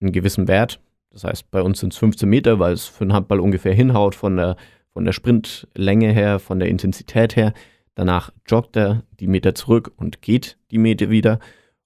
einen 0.00 0.12
gewissen 0.12 0.48
Wert. 0.48 0.80
Das 1.10 1.24
heißt, 1.24 1.50
bei 1.50 1.60
uns 1.60 1.80
sind 1.80 1.92
es 1.92 1.98
15 1.98 2.26
Meter, 2.26 2.58
weil 2.58 2.72
es 2.72 2.86
für 2.86 3.04
einen 3.04 3.12
Handball 3.12 3.40
ungefähr 3.40 3.74
hinhaut 3.74 4.14
von 4.14 4.38
der, 4.38 4.56
von 4.94 5.04
der 5.04 5.12
Sprintlänge 5.12 6.10
her, 6.10 6.38
von 6.38 6.58
der 6.58 6.70
Intensität 6.70 7.36
her. 7.36 7.52
Danach 7.94 8.32
joggt 8.46 8.78
er 8.78 9.02
die 9.20 9.26
Meter 9.26 9.54
zurück 9.54 9.92
und 9.96 10.22
geht 10.22 10.56
die 10.70 10.78
Meter 10.78 11.10
wieder, 11.10 11.38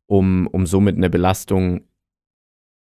um, 0.06 0.46
um 0.46 0.64
somit 0.64 0.96
eine 0.96 1.10
Belastung 1.10 1.88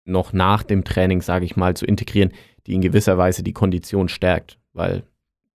noch 0.08 0.32
nach 0.32 0.62
dem 0.62 0.84
Training, 0.84 1.22
sage 1.22 1.44
ich 1.44 1.56
mal, 1.56 1.74
zu 1.74 1.86
integrieren, 1.86 2.32
die 2.66 2.74
in 2.74 2.80
gewisser 2.80 3.18
Weise 3.18 3.42
die 3.42 3.52
Kondition 3.52 4.08
stärkt. 4.08 4.58
Weil, 4.72 5.04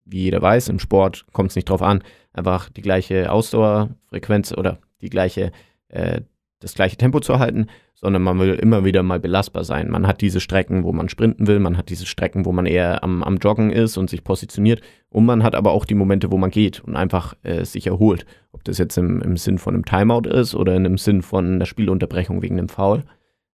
wie 0.05 0.23
jeder 0.23 0.43
weiß, 0.43 0.69
im 0.69 0.79
Sport 0.79 1.27
kommt 1.33 1.51
es 1.51 1.57
nicht 1.57 1.69
drauf 1.69 1.83
an, 1.83 2.03
einfach 2.33 2.71
die 2.71 2.83
gleiche 2.83 3.31
Ausdauerfrequenz 3.31 4.53
oder 4.53 4.79
die 5.01 5.11
gleiche, 5.11 5.53
äh, 5.88 6.23
das 6.61 6.75
gleiche 6.75 6.97
Tempo 6.97 7.21
zu 7.21 7.38
halten, 7.38 7.67
sondern 7.95 8.23
man 8.23 8.38
will 8.41 8.55
immer 8.55 8.85
wieder 8.85 9.03
mal 9.03 9.21
belastbar 9.21 9.62
sein. 9.62 9.88
Man 9.88 10.07
hat 10.07 10.21
diese 10.21 10.41
Strecken, 10.41 10.83
wo 10.83 10.93
man 10.93 11.09
sprinten 11.09 11.47
will, 11.47 11.61
man 11.61 11.77
hat 11.77 11.88
diese 11.88 12.05
Strecken, 12.05 12.45
wo 12.45 12.53
man 12.53 12.67
eher 12.67 13.05
am, 13.05 13.23
am 13.23 13.37
Joggen 13.37 13.71
ist 13.71 13.97
und 13.97 14.11
sich 14.11 14.25
positioniert 14.25 14.81
und 15.09 15.25
man 15.25 15.45
hat 15.45 15.55
aber 15.55 15.71
auch 15.71 15.85
die 15.85 15.95
Momente, 15.95 16.33
wo 16.33 16.37
man 16.37 16.51
geht 16.51 16.81
und 16.81 16.97
einfach 16.97 17.35
äh, 17.43 17.65
sich 17.65 17.87
erholt. 17.87 18.27
Ob 18.51 18.65
das 18.65 18.79
jetzt 18.79 18.97
im, 18.99 19.23
im 19.23 19.37
Sinn 19.37 19.59
von 19.59 19.75
einem 19.75 19.85
Timeout 19.85 20.29
ist 20.29 20.55
oder 20.55 20.75
in 20.75 20.85
dem 20.85 20.99
Sinn 20.99 21.23
von 21.23 21.55
einer 21.55 21.67
Spielunterbrechung 21.67 22.43
wegen 22.43 22.59
einem 22.59 22.69
Foul. 22.69 23.05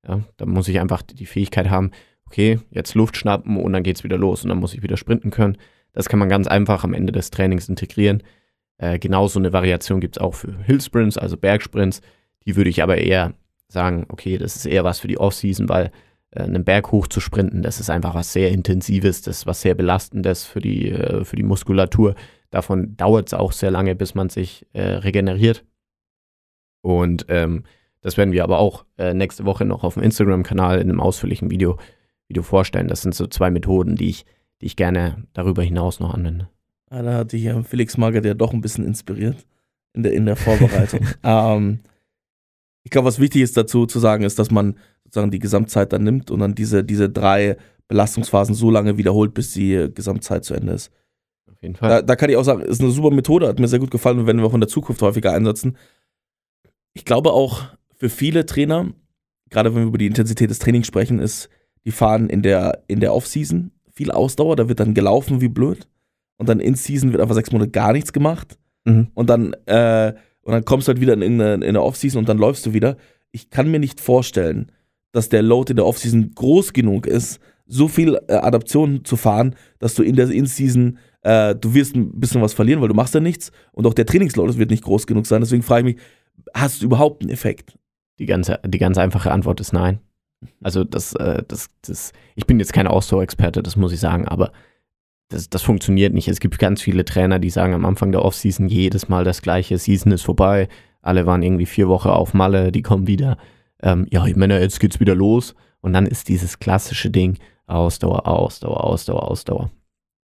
Ja, 0.07 0.21
da 0.37 0.45
muss 0.45 0.67
ich 0.67 0.79
einfach 0.79 1.01
die 1.01 1.25
Fähigkeit 1.25 1.69
haben, 1.69 1.91
okay, 2.25 2.59
jetzt 2.71 2.95
Luft 2.95 3.17
schnappen 3.17 3.57
und 3.57 3.73
dann 3.73 3.83
geht 3.83 3.97
es 3.97 4.03
wieder 4.03 4.17
los 4.17 4.43
und 4.43 4.49
dann 4.49 4.59
muss 4.59 4.73
ich 4.73 4.83
wieder 4.83 4.97
sprinten 4.97 5.31
können. 5.31 5.57
Das 5.93 6.09
kann 6.09 6.19
man 6.19 6.29
ganz 6.29 6.47
einfach 6.47 6.83
am 6.83 6.93
Ende 6.93 7.11
des 7.11 7.31
Trainings 7.31 7.69
integrieren. 7.69 8.23
Äh, 8.77 8.99
genauso 8.99 9.39
eine 9.39 9.53
Variation 9.53 9.99
gibt 9.99 10.17
es 10.17 10.21
auch 10.21 10.35
für 10.35 10.57
Hillsprints, 10.63 11.17
also 11.17 11.37
Bergsprints. 11.37 12.01
Die 12.45 12.55
würde 12.55 12.69
ich 12.69 12.83
aber 12.83 12.97
eher 12.97 13.33
sagen, 13.67 14.05
okay, 14.09 14.37
das 14.37 14.55
ist 14.55 14.65
eher 14.65 14.83
was 14.83 14.99
für 14.99 15.07
die 15.07 15.17
Offseason, 15.17 15.67
weil 15.67 15.91
äh, 16.31 16.43
einen 16.43 16.63
Berg 16.63 16.91
hoch 16.91 17.07
zu 17.07 17.19
sprinten, 17.19 17.63
das 17.63 17.79
ist 17.79 17.89
einfach 17.89 18.13
was 18.13 18.31
sehr 18.31 18.51
Intensives, 18.51 19.21
das 19.21 19.39
ist 19.39 19.47
was 19.47 19.61
sehr 19.61 19.75
Belastendes 19.75 20.45
für 20.45 20.59
die, 20.59 20.91
äh, 20.91 21.23
für 21.25 21.35
die 21.35 21.43
Muskulatur. 21.43 22.15
Davon 22.49 22.95
dauert 22.95 23.27
es 23.27 23.33
auch 23.33 23.51
sehr 23.51 23.71
lange, 23.71 23.95
bis 23.95 24.15
man 24.15 24.29
sich 24.29 24.65
äh, 24.73 24.81
regeneriert. 24.81 25.65
Und 26.81 27.25
ähm, 27.27 27.63
das 28.01 28.17
werden 28.17 28.31
wir 28.31 28.43
aber 28.43 28.59
auch 28.59 28.85
äh, 28.97 29.13
nächste 29.13 29.45
Woche 29.45 29.65
noch 29.65 29.83
auf 29.83 29.95
dem 29.95 30.03
Instagram-Kanal 30.03 30.79
in 30.79 30.89
einem 30.89 30.99
ausführlichen 30.99 31.49
Video, 31.49 31.77
Video 32.27 32.43
vorstellen. 32.43 32.87
Das 32.87 33.01
sind 33.01 33.15
so 33.15 33.27
zwei 33.27 33.49
Methoden, 33.49 33.95
die 33.95 34.09
ich, 34.09 34.25
die 34.61 34.67
ich 34.67 34.75
gerne 34.75 35.23
darüber 35.33 35.63
hinaus 35.63 35.99
noch 35.99 36.13
anwende. 36.13 36.49
Ah, 36.89 37.01
da 37.01 37.13
hatte 37.15 37.37
hier 37.37 37.63
Felix 37.63 37.97
Magath 37.97 38.25
ja 38.25 38.33
doch 38.33 38.53
ein 38.53 38.61
bisschen 38.61 38.85
inspiriert 38.85 39.45
in 39.93 40.03
der, 40.03 40.13
in 40.13 40.25
der 40.25 40.35
Vorbereitung. 40.35 41.01
ähm, 41.23 41.79
ich 42.83 42.91
glaube, 42.91 43.07
was 43.07 43.19
wichtig 43.19 43.41
ist 43.41 43.57
dazu 43.57 43.85
zu 43.85 43.99
sagen, 43.99 44.23
ist, 44.23 44.39
dass 44.39 44.51
man 44.51 44.77
sozusagen 45.03 45.31
die 45.31 45.39
Gesamtzeit 45.39 45.91
dann 45.91 46.03
nimmt 46.03 46.31
und 46.31 46.39
dann 46.39 46.55
diese, 46.55 46.83
diese 46.83 47.09
drei 47.09 47.57
Belastungsphasen 47.87 48.55
so 48.55 48.71
lange 48.71 48.97
wiederholt, 48.97 49.33
bis 49.33 49.53
die 49.53 49.89
Gesamtzeit 49.93 50.45
zu 50.45 50.53
Ende 50.53 50.73
ist. 50.73 50.91
Auf 51.51 51.61
jeden 51.61 51.75
Fall. 51.75 51.89
Da, 51.89 52.01
da 52.01 52.15
kann 52.15 52.29
ich 52.29 52.37
auch 52.37 52.43
sagen, 52.43 52.61
ist 52.61 52.81
eine 52.81 52.91
super 52.91 53.11
Methode, 53.11 53.47
hat 53.47 53.59
mir 53.59 53.67
sehr 53.67 53.79
gut 53.79 53.91
gefallen 53.91 54.19
und 54.19 54.27
werden 54.27 54.39
wir 54.39 54.45
auch 54.45 54.53
in 54.53 54.61
der 54.61 54.69
Zukunft 54.69 55.01
häufiger 55.01 55.33
einsetzen. 55.33 55.77
Ich 56.93 57.03
glaube 57.03 57.33
auch 57.33 57.65
für 57.97 58.09
viele 58.09 58.45
Trainer, 58.45 58.87
gerade 59.49 59.73
wenn 59.73 59.81
wir 59.83 59.87
über 59.87 59.97
die 59.97 60.07
Intensität 60.07 60.49
des 60.49 60.59
Trainings 60.59 60.87
sprechen, 60.87 61.19
ist, 61.19 61.49
die 61.85 61.91
fahren 61.91 62.29
in 62.29 62.41
der, 62.41 62.83
in 62.87 62.99
der 62.99 63.13
Off-Season 63.13 63.71
viel 63.91 64.11
Ausdauer, 64.11 64.55
da 64.55 64.69
wird 64.69 64.79
dann 64.79 64.93
gelaufen 64.93 65.41
wie 65.41 65.47
blöd 65.47 65.87
und 66.37 66.47
dann 66.49 66.59
in 66.59 66.75
Season 66.75 67.11
wird 67.11 67.21
einfach 67.21 67.35
sechs 67.35 67.51
Monate 67.51 67.71
gar 67.71 67.93
nichts 67.93 68.13
gemacht 68.13 68.57
Mhm. 68.85 69.07
und 69.15 69.29
dann, 69.29 69.53
äh, 69.65 70.13
und 70.41 70.53
dann 70.53 70.63
kommst 70.63 70.87
du 70.87 70.93
halt 70.93 71.01
wieder 71.01 71.11
in, 71.13 71.21
in, 71.21 71.39
in 71.41 71.63
eine 71.63 71.81
Off-Season 71.81 72.19
und 72.19 72.29
dann 72.29 72.37
läufst 72.37 72.65
du 72.65 72.71
wieder. 72.73 72.95
Ich 73.31 73.49
kann 73.49 73.69
mir 73.69 73.79
nicht 73.79 73.99
vorstellen, 73.99 74.71
dass 75.11 75.27
der 75.27 75.41
Load 75.41 75.71
in 75.71 75.75
der 75.75 75.85
Off-Season 75.85 76.31
groß 76.33 76.71
genug 76.71 77.05
ist, 77.05 77.39
so 77.65 77.89
viel 77.89 78.17
äh, 78.29 78.33
Adaption 78.35 79.03
zu 79.03 79.17
fahren, 79.17 79.55
dass 79.79 79.93
du 79.95 80.03
in 80.03 80.15
der 80.15 80.29
In-Season, 80.29 80.99
äh, 81.23 81.53
du 81.53 81.73
wirst 81.73 81.95
ein 81.97 82.17
bisschen 82.17 82.41
was 82.41 82.53
verlieren, 82.53 82.79
weil 82.79 82.87
du 82.87 82.93
machst 82.93 83.13
ja 83.13 83.19
nichts 83.19 83.51
und 83.73 83.85
auch 83.85 83.93
der 83.93 84.05
Trainingsload 84.05 84.57
wird 84.57 84.71
nicht 84.71 84.83
groß 84.85 85.05
genug 85.05 85.25
sein. 85.25 85.41
Deswegen 85.41 85.63
frage 85.63 85.89
ich 85.89 85.95
mich, 85.95 86.03
hast 86.53 86.81
du 86.81 86.85
überhaupt 86.85 87.23
einen 87.23 87.29
Effekt? 87.31 87.76
Die 88.19 88.25
ganze, 88.25 88.59
die 88.65 88.77
ganz 88.77 88.97
einfache 88.97 89.31
Antwort 89.31 89.59
ist 89.59 89.73
nein. 89.73 89.99
Also 90.61 90.83
das, 90.83 91.13
äh, 91.13 91.43
das, 91.47 91.69
das, 91.81 92.13
ich 92.35 92.45
bin 92.45 92.59
jetzt 92.59 92.73
kein 92.73 92.87
Ausdauerexperte, 92.87 93.63
das 93.63 93.75
muss 93.75 93.91
ich 93.91 93.99
sagen, 93.99 94.27
aber 94.27 94.51
das, 95.29 95.49
das 95.49 95.61
funktioniert 95.61 96.13
nicht. 96.13 96.27
Es 96.27 96.39
gibt 96.39 96.59
ganz 96.59 96.81
viele 96.81 97.05
Trainer, 97.05 97.39
die 97.39 97.49
sagen 97.49 97.73
am 97.73 97.85
Anfang 97.85 98.11
der 98.11 98.23
Offseason 98.23 98.69
jedes 98.69 99.09
Mal 99.09 99.23
das 99.23 99.41
gleiche, 99.41 99.77
Season 99.77 100.11
ist 100.11 100.23
vorbei, 100.23 100.67
alle 101.01 101.25
waren 101.25 101.43
irgendwie 101.43 101.65
vier 101.65 101.87
Wochen 101.87 102.09
auf 102.09 102.33
Malle, 102.33 102.71
die 102.71 102.81
kommen 102.81 103.07
wieder. 103.07 103.37
Ähm, 103.81 104.07
ja, 104.09 104.25
Männer, 104.35 104.59
jetzt 104.59 104.79
geht's 104.79 104.99
wieder 104.99 105.15
los. 105.15 105.55
Und 105.81 105.93
dann 105.93 106.05
ist 106.05 106.27
dieses 106.27 106.59
klassische 106.59 107.09
Ding 107.09 107.37
Ausdauer, 107.67 108.27
Ausdauer, 108.27 108.83
Ausdauer, 108.83 109.23
Ausdauer. 109.29 109.71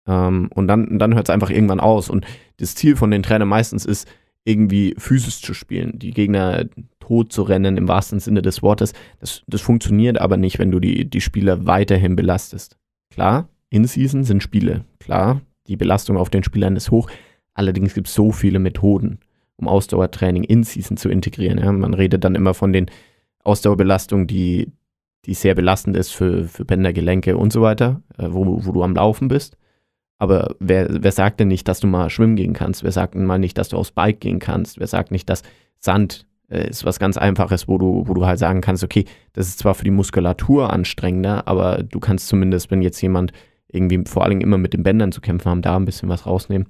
Ähm, 0.07 0.49
und 0.55 0.69
dann, 0.69 0.99
dann 0.99 1.15
hört 1.15 1.29
es 1.29 1.35
einfach 1.35 1.51
irgendwann 1.51 1.81
aus. 1.81 2.09
Und 2.09 2.27
das 2.59 2.75
Ziel 2.75 2.97
von 2.97 3.11
den 3.11 3.23
Trainern 3.23 3.49
meistens 3.49 3.85
ist, 3.85 4.09
irgendwie 4.45 4.95
physisch 4.99 5.41
zu 5.41 5.55
spielen, 5.55 5.99
die 5.99 6.11
Gegner 6.11 6.65
tot 7.13 7.31
zu 7.31 7.43
rennen 7.43 7.77
im 7.77 7.89
wahrsten 7.89 8.21
Sinne 8.21 8.41
des 8.41 8.63
Wortes. 8.63 8.95
Das, 9.21 9.43
das 9.47 9.61
funktioniert 9.61 10.19
aber 10.19 10.39
nicht, 10.39 10.59
wenn 10.59 10.71
du 10.71 10.81
die, 10.81 11.05
die 11.05 11.21
Spieler 11.21 11.67
weiterhin 11.67 12.17
belastest. 12.17 12.79
Klar, 13.11 13.51
in 13.69 13.85
Season 13.85 14.25
sind 14.25 14.43
Spiele. 14.43 14.87
Klar, 14.99 15.43
die 15.67 15.77
Belastung 15.77 16.17
auf 16.17 16.31
den 16.31 16.43
Spielern 16.43 16.75
ist 16.75 16.91
hoch. 16.91 17.11
Allerdings 17.53 17.93
gibt 17.93 18.09
es 18.09 18.15
so 18.15 18.33
viele 18.33 18.59
Methoden, 18.59 19.19
um 19.57 19.69
Ausdauertraining 19.69 20.45
in 20.45 20.65
Season 20.65 20.97
zu 20.97 21.11
integrieren. 21.11 21.59
Ja. 21.59 21.71
Man 21.71 21.93
redet 21.93 22.25
dann 22.25 22.35
immer 22.35 22.55
von 22.55 22.73
den 22.73 22.87
Ausdauerbelastungen, 23.45 24.27
die, 24.27 24.73
die 25.27 25.35
sehr 25.35 25.55
belastend 25.55 25.99
ist 25.99 26.13
für, 26.13 26.45
für 26.45 26.65
Bänder, 26.65 26.95
Gelenke 26.95 27.37
und 27.37 27.53
so 27.53 27.61
weiter, 27.61 28.01
äh, 28.17 28.29
wo, 28.31 28.65
wo 28.65 28.73
du 28.73 28.83
am 28.83 28.95
Laufen 28.95 29.29
bist. 29.29 29.59
Aber 30.19 30.55
wer, 30.61 30.87
wer 30.89 31.13
sagt 31.13 31.41
denn 31.41 31.49
nicht, 31.49 31.69
dass 31.69 31.81
du 31.81 31.87
mal 31.87 32.09
schwimmen 32.09 32.37
gehen 32.37 32.55
kannst? 32.55 32.85
Wer 32.85 32.93
sagt 32.93 33.17
denn 33.17 33.27
mal 33.27 33.39
nicht, 33.39 33.59
dass 33.59 33.69
du 33.69 33.77
aufs 33.77 33.91
Bike 33.91 34.21
gehen 34.21 34.39
kannst? 34.39 34.81
Wer 34.81 34.87
sagt 34.87 35.11
nicht, 35.11 35.29
dass 35.29 35.43
Sand 35.79 36.27
äh, 36.53 36.69
ist 36.69 36.85
was 36.85 36.99
ganz 36.99 37.17
Einfaches, 37.17 37.67
wo 37.67 37.79
du, 37.79 38.05
wo 38.07 38.15
du 38.15 38.27
halt 38.27 38.39
sagen 38.39 38.61
kannst, 38.61 38.85
okay, 38.85 39.07
das 39.33 39.49
ist 39.49 39.59
zwar 39.59 39.75
für 39.75 39.85
die 39.85 39.91
Muskulatur 39.91 40.73
anstrengender, 40.73 41.49
aber 41.49 41.83
du 41.83 41.99
kannst 41.99 42.29
zumindest, 42.29 42.71
wenn 42.71 42.83
jetzt 42.83 43.01
jemand 43.01 43.33
irgendwie 43.69 44.03
vor 44.07 44.29
Dingen 44.29 44.43
immer 44.43 44.59
mit 44.59 44.75
den 44.75 44.83
Bändern 44.83 45.13
zu 45.13 45.21
kämpfen 45.21 45.51
haben, 45.51 45.63
da 45.63 45.77
ein 45.77 45.87
bisschen 45.87 46.09
was 46.09 46.27
rausnehmen. 46.27 46.69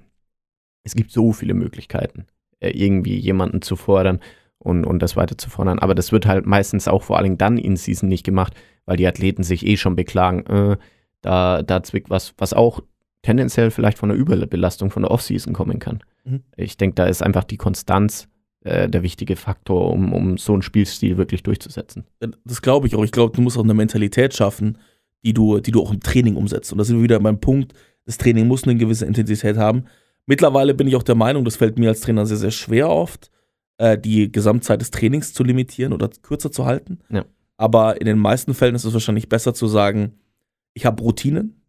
Es 0.84 0.94
gibt 0.94 1.10
so 1.10 1.32
viele 1.32 1.54
Möglichkeiten, 1.54 2.26
äh, 2.60 2.70
irgendwie 2.70 3.16
jemanden 3.16 3.60
zu 3.60 3.76
fordern 3.76 4.20
und, 4.58 4.84
und 4.84 5.00
das 5.00 5.16
weiter 5.16 5.36
zu 5.36 5.50
fordern. 5.50 5.80
Aber 5.80 5.94
das 5.94 6.12
wird 6.12 6.26
halt 6.26 6.46
meistens 6.46 6.86
auch 6.86 7.02
vor 7.02 7.16
allen 7.16 7.24
Dingen 7.24 7.38
dann 7.38 7.58
in 7.58 7.76
Season 7.76 8.08
nicht 8.08 8.24
gemacht, 8.24 8.54
weil 8.86 8.96
die 8.96 9.06
Athleten 9.06 9.42
sich 9.42 9.66
eh 9.66 9.76
schon 9.76 9.96
beklagen, 9.96 10.46
äh, 10.46 10.76
da, 11.20 11.62
da 11.62 11.82
zwickt 11.82 12.10
was, 12.10 12.34
was 12.38 12.52
auch 12.52 12.80
tendenziell 13.22 13.70
vielleicht 13.70 13.98
von 13.98 14.08
der 14.08 14.18
Überbelastung 14.18 14.90
von 14.90 15.02
der 15.02 15.10
Offseason 15.10 15.52
kommen 15.52 15.78
kann. 15.78 16.02
Mhm. 16.24 16.42
Ich 16.56 16.76
denke, 16.76 16.94
da 16.96 17.06
ist 17.06 17.22
einfach 17.22 17.44
die 17.44 17.56
Konstanz 17.56 18.28
äh, 18.64 18.88
der 18.88 19.02
wichtige 19.02 19.36
Faktor, 19.36 19.90
um, 19.90 20.12
um 20.12 20.38
so 20.38 20.52
einen 20.52 20.62
Spielstil 20.62 21.16
wirklich 21.16 21.42
durchzusetzen. 21.42 22.04
Das 22.44 22.62
glaube 22.62 22.86
ich 22.86 22.94
auch. 22.94 23.04
Ich 23.04 23.12
glaube, 23.12 23.34
du 23.34 23.42
musst 23.42 23.58
auch 23.58 23.64
eine 23.64 23.74
Mentalität 23.74 24.34
schaffen, 24.34 24.78
die 25.24 25.34
du, 25.34 25.60
die 25.60 25.70
du 25.70 25.82
auch 25.82 25.92
im 25.92 26.00
Training 26.00 26.36
umsetzt. 26.36 26.72
Und 26.72 26.78
da 26.78 26.84
sind 26.84 26.96
wir 26.96 27.02
wieder 27.04 27.20
beim 27.20 27.40
Punkt, 27.40 27.72
das 28.04 28.18
Training 28.18 28.46
muss 28.46 28.64
eine 28.64 28.76
gewisse 28.76 29.06
Intensität 29.06 29.56
haben. 29.56 29.84
Mittlerweile 30.26 30.74
bin 30.74 30.86
ich 30.86 30.96
auch 30.96 31.02
der 31.02 31.14
Meinung, 31.14 31.44
das 31.44 31.56
fällt 31.56 31.78
mir 31.78 31.88
als 31.88 32.00
Trainer 32.00 32.26
sehr, 32.26 32.36
sehr 32.36 32.50
schwer 32.50 32.88
oft, 32.88 33.30
äh, 33.78 33.98
die 33.98 34.30
Gesamtzeit 34.30 34.80
des 34.80 34.90
Trainings 34.90 35.32
zu 35.32 35.44
limitieren 35.44 35.92
oder 35.92 36.08
kürzer 36.22 36.50
zu 36.50 36.64
halten. 36.64 37.00
Ja. 37.10 37.24
Aber 37.56 38.00
in 38.00 38.06
den 38.06 38.18
meisten 38.18 38.54
Fällen 38.54 38.74
ist 38.74 38.84
es 38.84 38.92
wahrscheinlich 38.92 39.28
besser 39.28 39.54
zu 39.54 39.66
sagen, 39.66 40.18
ich 40.74 40.86
habe 40.86 41.02
Routinen. 41.02 41.62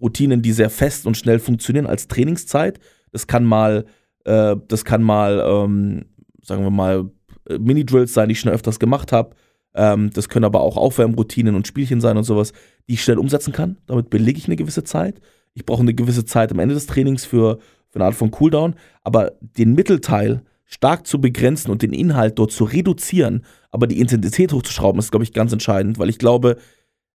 Routinen, 0.00 0.42
die 0.42 0.52
sehr 0.52 0.70
fest 0.70 1.06
und 1.06 1.16
schnell 1.16 1.38
funktionieren 1.38 1.86
als 1.86 2.08
Trainingszeit. 2.08 2.80
Das 3.12 3.26
kann 3.26 3.44
mal, 3.44 3.86
äh, 4.26 4.56
das 4.68 4.84
kann 4.84 5.02
mal, 5.02 5.42
ähm, 5.46 6.06
sagen 6.42 6.62
wir 6.62 6.70
mal, 6.70 7.10
Mini-Drills 7.48 8.12
sein, 8.12 8.28
die 8.28 8.32
ich 8.32 8.40
schon 8.40 8.52
öfters 8.52 8.78
gemacht 8.78 9.12
habe. 9.12 9.36
Ähm, 9.74 10.10
das 10.10 10.28
können 10.28 10.44
aber 10.44 10.60
auch 10.60 10.76
Aufwärmroutinen 10.76 11.54
und 11.54 11.66
Spielchen 11.66 12.00
sein 12.00 12.16
und 12.16 12.24
sowas, 12.24 12.52
die 12.88 12.94
ich 12.94 13.04
schnell 13.04 13.18
umsetzen 13.18 13.52
kann. 13.52 13.76
Damit 13.86 14.10
belege 14.10 14.38
ich 14.38 14.46
eine 14.46 14.56
gewisse 14.56 14.84
Zeit. 14.84 15.20
Ich 15.54 15.64
brauche 15.64 15.82
eine 15.82 15.94
gewisse 15.94 16.24
Zeit 16.24 16.50
am 16.50 16.58
Ende 16.58 16.74
des 16.74 16.86
Trainings 16.86 17.24
für, 17.24 17.58
für 17.88 17.96
eine 17.96 18.06
Art 18.06 18.14
von 18.14 18.32
Cooldown. 18.32 18.74
Aber 19.04 19.32
den 19.40 19.74
Mittelteil 19.74 20.42
stark 20.64 21.06
zu 21.06 21.20
begrenzen 21.20 21.70
und 21.70 21.82
den 21.82 21.92
Inhalt 21.92 22.38
dort 22.38 22.50
zu 22.50 22.64
reduzieren, 22.64 23.44
aber 23.70 23.86
die 23.86 24.00
Intensität 24.00 24.52
hochzuschrauben, 24.52 24.98
ist, 24.98 25.12
glaube 25.12 25.22
ich, 25.22 25.32
ganz 25.32 25.52
entscheidend, 25.52 25.98
weil 25.98 26.10
ich 26.10 26.18
glaube, 26.18 26.56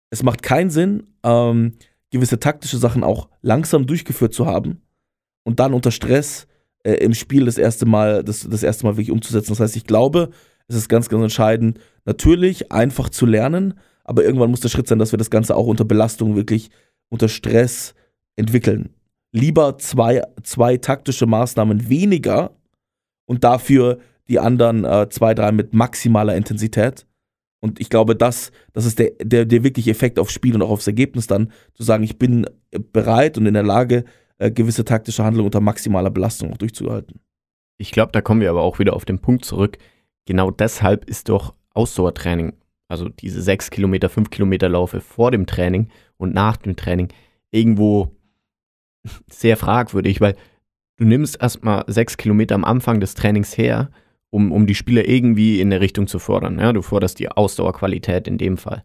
es 0.09 0.23
macht 0.23 0.41
keinen 0.41 0.69
Sinn, 0.69 1.03
ähm, 1.23 1.73
gewisse 2.11 2.39
taktische 2.39 2.77
Sachen 2.77 3.03
auch 3.03 3.27
langsam 3.41 3.85
durchgeführt 3.85 4.33
zu 4.33 4.45
haben 4.45 4.81
und 5.43 5.59
dann 5.59 5.73
unter 5.73 5.91
Stress 5.91 6.47
äh, 6.83 6.93
im 6.93 7.13
Spiel 7.13 7.45
das 7.45 7.57
erste 7.57 7.85
Mal, 7.85 8.23
das, 8.23 8.47
das 8.49 8.63
erste 8.63 8.85
Mal 8.85 8.93
wirklich 8.93 9.11
umzusetzen. 9.11 9.51
Das 9.51 9.59
heißt, 9.59 9.75
ich 9.75 9.85
glaube, 9.85 10.29
es 10.67 10.75
ist 10.75 10.89
ganz, 10.89 11.09
ganz 11.09 11.23
entscheidend, 11.23 11.79
natürlich 12.05 12.71
einfach 12.71 13.09
zu 13.09 13.25
lernen, 13.25 13.75
aber 14.03 14.23
irgendwann 14.23 14.49
muss 14.49 14.61
der 14.61 14.69
Schritt 14.69 14.87
sein, 14.87 14.99
dass 14.99 15.11
wir 15.11 15.17
das 15.17 15.29
Ganze 15.29 15.55
auch 15.55 15.67
unter 15.67 15.85
Belastung 15.85 16.35
wirklich 16.35 16.69
unter 17.09 17.27
Stress 17.27 17.93
entwickeln. 18.35 18.89
Lieber 19.31 19.77
zwei, 19.77 20.23
zwei 20.43 20.77
taktische 20.77 21.25
Maßnahmen 21.25 21.89
weniger 21.89 22.51
und 23.25 23.43
dafür 23.43 23.99
die 24.27 24.39
anderen 24.39 24.85
äh, 24.85 25.07
zwei, 25.09 25.33
drei 25.33 25.51
mit 25.51 25.73
maximaler 25.73 26.35
Intensität. 26.35 27.05
Und 27.59 27.79
ich 27.79 27.89
glaube, 27.89 28.15
das, 28.15 28.51
das 28.73 28.85
ist 28.85 28.97
der, 28.97 29.11
der, 29.21 29.45
der 29.45 29.63
wirkliche 29.63 29.91
Effekt 29.91 30.19
aufs 30.19 30.33
Spiel 30.33 30.55
und 30.55 30.61
auch 30.61 30.71
aufs 30.71 30.87
Ergebnis 30.87 31.27
dann, 31.27 31.51
zu 31.75 31.83
sagen, 31.83 32.03
ich 32.03 32.17
bin 32.17 32.47
bereit 32.91 33.37
und 33.37 33.45
in 33.45 33.53
der 33.53 33.63
Lage, 33.63 34.03
äh, 34.41 34.51
gewisse 34.51 34.83
taktische 34.83 35.23
Handlungen 35.23 35.45
unter 35.45 35.61
maximaler 35.61 36.09
Belastung 36.09 36.51
auch 36.51 36.57
durchzuhalten. 36.57 37.19
Ich 37.77 37.91
glaube, 37.91 38.11
da 38.11 38.21
kommen 38.21 38.41
wir 38.41 38.49
aber 38.49 38.61
auch 38.61 38.79
wieder 38.79 38.95
auf 38.95 39.05
den 39.05 39.19
Punkt 39.19 39.45
zurück. 39.45 39.77
Genau 40.25 40.49
deshalb 40.49 41.05
ist 41.05 41.29
doch 41.29 41.53
Ausdauertraining, 41.73 42.53
also 42.87 43.07
diese 43.07 43.41
sechs 43.41 43.69
Kilometer, 43.69 44.09
fünf 44.09 44.31
Kilometer 44.31 44.67
Laufe 44.67 44.99
vor 44.99 45.29
dem 45.29 45.45
Training 45.45 45.89
und 46.17 46.33
nach 46.33 46.57
dem 46.57 46.75
Training 46.75 47.09
irgendwo 47.51 48.15
sehr 49.29 49.57
fragwürdig, 49.57 50.21
weil 50.21 50.35
du 50.97 51.05
nimmst 51.05 51.39
erstmal 51.39 51.83
sechs 51.87 52.17
Kilometer 52.17 52.55
am 52.55 52.65
Anfang 52.65 52.99
des 52.99 53.13
Trainings 53.13 53.55
her, 53.57 53.91
um, 54.31 54.51
um 54.51 54.65
die 54.65 54.75
Spieler 54.75 55.07
irgendwie 55.07 55.61
in 55.61 55.69
der 55.69 55.81
Richtung 55.81 56.07
zu 56.07 56.17
fordern. 56.17 56.57
Ja, 56.57 56.73
du 56.73 56.81
forderst 56.81 57.19
die 57.19 57.29
Ausdauerqualität 57.29 58.27
in 58.27 58.39
dem 58.39 58.57
Fall. 58.57 58.83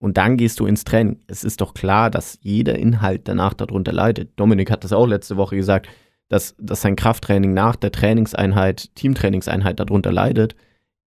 Und 0.00 0.16
dann 0.16 0.36
gehst 0.36 0.60
du 0.60 0.66
ins 0.66 0.84
Training. 0.84 1.20
Es 1.26 1.42
ist 1.42 1.60
doch 1.60 1.74
klar, 1.74 2.10
dass 2.10 2.38
jeder 2.40 2.78
Inhalt 2.78 3.26
danach 3.26 3.54
darunter 3.54 3.92
leidet. 3.92 4.30
Dominik 4.36 4.70
hat 4.70 4.84
das 4.84 4.92
auch 4.92 5.06
letzte 5.06 5.36
Woche 5.36 5.56
gesagt, 5.56 5.88
dass, 6.28 6.54
dass 6.58 6.82
sein 6.82 6.94
Krafttraining 6.94 7.52
nach 7.52 7.74
der 7.74 7.90
Trainingseinheit, 7.90 8.94
Teamtrainingseinheit 8.94 9.80
darunter 9.80 10.12
leidet, 10.12 10.54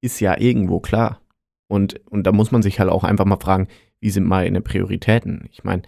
ist 0.02 0.20
ja 0.20 0.38
irgendwo 0.38 0.80
klar. 0.80 1.22
Und, 1.68 2.02
und 2.10 2.24
da 2.28 2.32
muss 2.32 2.52
man 2.52 2.62
sich 2.62 2.80
halt 2.80 2.90
auch 2.90 3.04
einfach 3.04 3.26
mal 3.26 3.40
fragen, 3.40 3.68
wie 4.02 4.10
sind 4.10 4.26
meine 4.26 4.62
Prioritäten? 4.62 5.48
Ich 5.52 5.64
meine, 5.64 5.84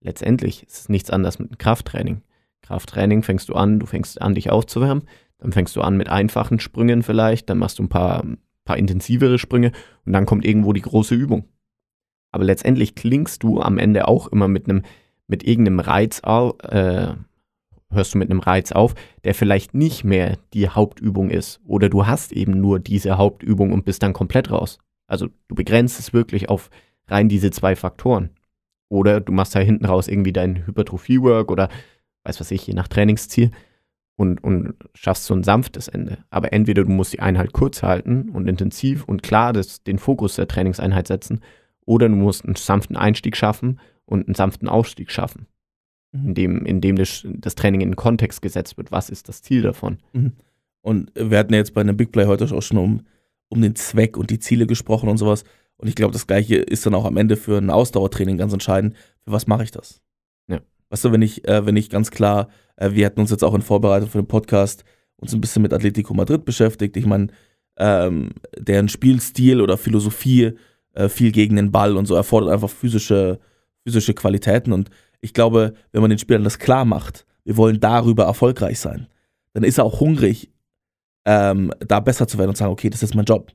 letztendlich 0.00 0.64
ist 0.64 0.80
es 0.80 0.88
nichts 0.88 1.10
anderes 1.10 1.38
mit 1.38 1.58
Krafttraining. 1.58 2.22
Krafttraining 2.60 3.22
fängst 3.22 3.48
du 3.48 3.54
an, 3.54 3.80
du 3.80 3.86
fängst 3.86 4.20
an, 4.20 4.34
dich 4.34 4.50
aufzuwärmen, 4.50 5.04
dann 5.38 5.52
fängst 5.52 5.74
du 5.76 5.80
an 5.80 5.96
mit 5.96 6.08
einfachen 6.08 6.60
Sprüngen 6.60 7.02
vielleicht, 7.02 7.48
dann 7.48 7.58
machst 7.58 7.78
du 7.78 7.84
ein 7.84 7.88
paar, 7.88 8.24
paar 8.64 8.76
intensivere 8.76 9.38
Sprünge 9.38 9.72
und 10.04 10.12
dann 10.12 10.26
kommt 10.26 10.44
irgendwo 10.44 10.72
die 10.72 10.82
große 10.82 11.14
Übung. 11.14 11.48
Aber 12.32 12.44
letztendlich 12.44 12.94
klingst 12.94 13.42
du 13.42 13.60
am 13.60 13.78
Ende 13.78 14.08
auch 14.08 14.26
immer 14.26 14.48
mit 14.48 14.68
einem, 14.68 14.82
mit 15.28 15.44
irgendeinem 15.44 15.80
Reiz, 15.80 16.20
äh, 16.24 17.08
hörst 17.90 18.14
du 18.14 18.18
mit 18.18 18.30
einem 18.30 18.40
Reiz 18.40 18.72
auf, 18.72 18.94
der 19.24 19.34
vielleicht 19.34 19.74
nicht 19.74 20.02
mehr 20.02 20.38
die 20.54 20.68
Hauptübung 20.68 21.30
ist. 21.30 21.60
Oder 21.66 21.88
du 21.88 22.06
hast 22.06 22.32
eben 22.32 22.52
nur 22.60 22.80
diese 22.80 23.18
Hauptübung 23.18 23.72
und 23.72 23.84
bist 23.84 24.02
dann 24.02 24.14
komplett 24.14 24.50
raus. 24.50 24.78
Also 25.06 25.28
du 25.48 25.54
begrenzt 25.54 26.00
es 26.00 26.12
wirklich 26.12 26.48
auf 26.48 26.70
rein 27.06 27.28
diese 27.28 27.50
zwei 27.50 27.76
Faktoren. 27.76 28.30
Oder 28.88 29.20
du 29.20 29.32
machst 29.32 29.54
da 29.54 29.60
hinten 29.60 29.84
raus 29.84 30.08
irgendwie 30.08 30.32
dein 30.32 30.66
Hypertrophie-Work 30.66 31.50
oder 31.50 31.68
weiß 32.24 32.40
was 32.40 32.50
ich, 32.50 32.66
je 32.66 32.74
nach 32.74 32.88
Trainingsziel 32.88 33.50
und, 34.16 34.42
und 34.44 34.74
schaffst 34.94 35.24
so 35.24 35.34
ein 35.34 35.42
sanftes 35.42 35.88
Ende. 35.88 36.18
Aber 36.30 36.52
entweder 36.52 36.84
du 36.84 36.90
musst 36.90 37.12
die 37.12 37.20
Einheit 37.20 37.52
kurz 37.52 37.82
halten 37.82 38.30
und 38.30 38.48
intensiv 38.48 39.04
und 39.04 39.22
klar 39.22 39.52
das, 39.52 39.82
den 39.82 39.98
Fokus 39.98 40.36
der 40.36 40.48
Trainingseinheit 40.48 41.08
setzen, 41.08 41.40
oder 41.84 42.08
du 42.08 42.14
musst 42.14 42.44
einen 42.44 42.56
sanften 42.56 42.96
Einstieg 42.96 43.36
schaffen 43.36 43.80
und 44.04 44.26
einen 44.26 44.34
sanften 44.34 44.68
Ausstieg 44.68 45.10
schaffen. 45.10 45.46
Mhm. 46.12 46.28
indem, 46.28 46.66
indem 46.66 46.96
das, 46.96 47.26
das, 47.26 47.54
Training 47.54 47.80
in 47.80 47.90
den 47.90 47.96
Kontext 47.96 48.42
gesetzt 48.42 48.76
wird. 48.76 48.92
Was 48.92 49.10
ist 49.10 49.28
das 49.28 49.42
Ziel 49.42 49.62
davon? 49.62 49.98
Mhm. 50.12 50.32
Und 50.82 51.10
wir 51.14 51.38
hatten 51.38 51.52
ja 51.52 51.58
jetzt 51.58 51.74
bei 51.74 51.80
einem 51.80 51.96
Big 51.96 52.12
Play 52.12 52.26
heute 52.26 52.44
auch 52.54 52.62
schon 52.62 52.78
um, 52.78 53.06
um 53.48 53.62
den 53.62 53.74
Zweck 53.76 54.16
und 54.16 54.30
die 54.30 54.38
Ziele 54.38 54.66
gesprochen 54.66 55.08
und 55.08 55.16
sowas. 55.16 55.44
Und 55.76 55.88
ich 55.88 55.94
glaube, 55.94 56.12
das 56.12 56.26
Gleiche 56.26 56.56
ist 56.56 56.84
dann 56.84 56.94
auch 56.94 57.04
am 57.04 57.16
Ende 57.16 57.36
für 57.36 57.56
ein 57.56 57.70
Ausdauertraining 57.70 58.36
ganz 58.36 58.52
entscheidend. 58.52 58.94
Für 59.24 59.32
was 59.32 59.46
mache 59.46 59.64
ich 59.64 59.70
das? 59.70 60.00
Ja. 60.48 60.60
Weißt 60.90 61.04
du, 61.04 61.12
wenn 61.12 61.22
ich, 61.22 61.48
äh, 61.48 61.64
wenn 61.64 61.76
ich 61.76 61.88
ganz 61.88 62.10
klar, 62.10 62.48
äh, 62.76 62.90
wir 62.92 63.06
hatten 63.06 63.20
uns 63.20 63.30
jetzt 63.30 63.44
auch 63.44 63.54
in 63.54 63.62
Vorbereitung 63.62 64.10
für 64.10 64.20
den 64.20 64.28
Podcast 64.28 64.84
uns 65.16 65.32
ein 65.32 65.40
bisschen 65.40 65.62
mit 65.62 65.72
Atletico 65.72 66.12
Madrid 66.14 66.44
beschäftigt. 66.44 66.96
Ich 66.96 67.06
meine, 67.06 67.28
ähm, 67.78 68.30
deren 68.58 68.88
Spielstil 68.88 69.60
oder 69.60 69.78
Philosophie 69.78 70.52
äh, 70.94 71.08
viel 71.08 71.32
gegen 71.32 71.56
den 71.56 71.72
Ball 71.72 71.96
und 71.96 72.06
so 72.06 72.14
erfordert 72.14 72.50
einfach 72.50 72.70
physische, 72.70 73.38
physische 73.84 74.14
Qualitäten. 74.14 74.72
Und 74.72 74.90
ich 75.20 75.34
glaube, 75.34 75.74
wenn 75.92 76.00
man 76.00 76.10
den 76.10 76.18
Spielern 76.18 76.44
das 76.44 76.58
klar 76.58 76.84
macht, 76.84 77.26
wir 77.44 77.56
wollen 77.56 77.80
darüber 77.80 78.24
erfolgreich 78.24 78.78
sein, 78.78 79.08
dann 79.52 79.64
ist 79.64 79.78
er 79.78 79.84
auch 79.84 80.00
hungrig, 80.00 80.50
ähm, 81.24 81.72
da 81.80 82.00
besser 82.00 82.26
zu 82.26 82.38
werden 82.38 82.50
und 82.50 82.56
sagen, 82.56 82.72
okay, 82.72 82.90
das 82.90 83.02
ist 83.02 83.14
mein 83.14 83.24
Job. 83.24 83.52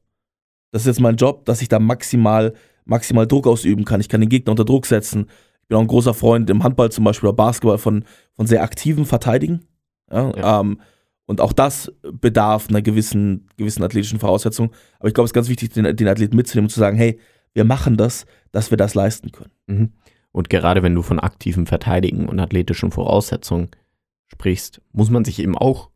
Das 0.72 0.84
ist 0.84 0.88
jetzt 0.88 1.00
mein 1.00 1.16
Job, 1.16 1.46
dass 1.46 1.62
ich 1.62 1.70
da 1.70 1.80
maximal, 1.80 2.54
maximal 2.86 3.28
Druck 3.28 3.48
ausüben 3.48 3.86
kann. 3.86 4.02
Ich 4.02 4.10
kann 4.10 4.22
den 4.22 4.30
Gegner 4.30 4.52
unter 4.52 4.66
Druck 4.66 4.86
setzen. 4.86 5.28
Ich 5.62 5.68
bin 5.68 5.78
auch 5.78 5.82
ein 5.82 5.88
großer 5.88 6.14
Freund 6.14 6.50
im 6.50 6.64
Handball 6.64 6.92
zum 6.92 7.04
Beispiel 7.04 7.30
oder 7.30 7.36
Basketball 7.36 7.78
von, 7.78 8.06
von 8.34 8.48
sehr 8.48 8.64
aktiven 8.64 9.06
Verteidigen. 9.06 9.66
Ja, 10.12 10.32
ja. 10.36 10.60
Ähm, 10.62 10.80
und 11.28 11.42
auch 11.42 11.54
das 11.54 11.92
bedarf 12.02 12.70
einer 12.70 12.82
gewissen, 12.82 13.48
gewissen 13.58 13.84
athletischen 13.84 14.20
Voraussetzung. 14.20 14.72
Aber 14.98 15.10
ich 15.10 15.14
glaube, 15.14 15.26
es 15.26 15.30
ist 15.32 15.36
ganz 15.36 15.50
wichtig, 15.50 15.74
den, 15.74 15.96
den 15.96 16.08
Athleten 16.08 16.36
mitzunehmen 16.36 16.66
und 16.66 16.72
zu 16.72 16.80
sagen, 16.80 16.98
hey, 16.98 17.20
wir 17.54 17.66
machen 17.66 17.98
das, 17.98 18.26
dass 18.52 18.72
wir 18.72 18.78
das 18.78 18.96
leisten 18.96 19.32
können. 19.32 19.52
Mhm. 19.68 19.94
Und 20.32 20.50
gerade 20.50 20.84
wenn 20.84 20.96
du 20.96 21.02
von 21.02 21.20
aktivem 21.20 21.68
Verteidigen 21.68 22.28
und 22.28 22.40
athletischen 22.40 22.92
Voraussetzungen 22.92 23.70
sprichst, 24.28 24.82
muss 24.94 25.10
man 25.10 25.26
sich 25.26 25.40
eben 25.40 25.58
auch 25.58 25.90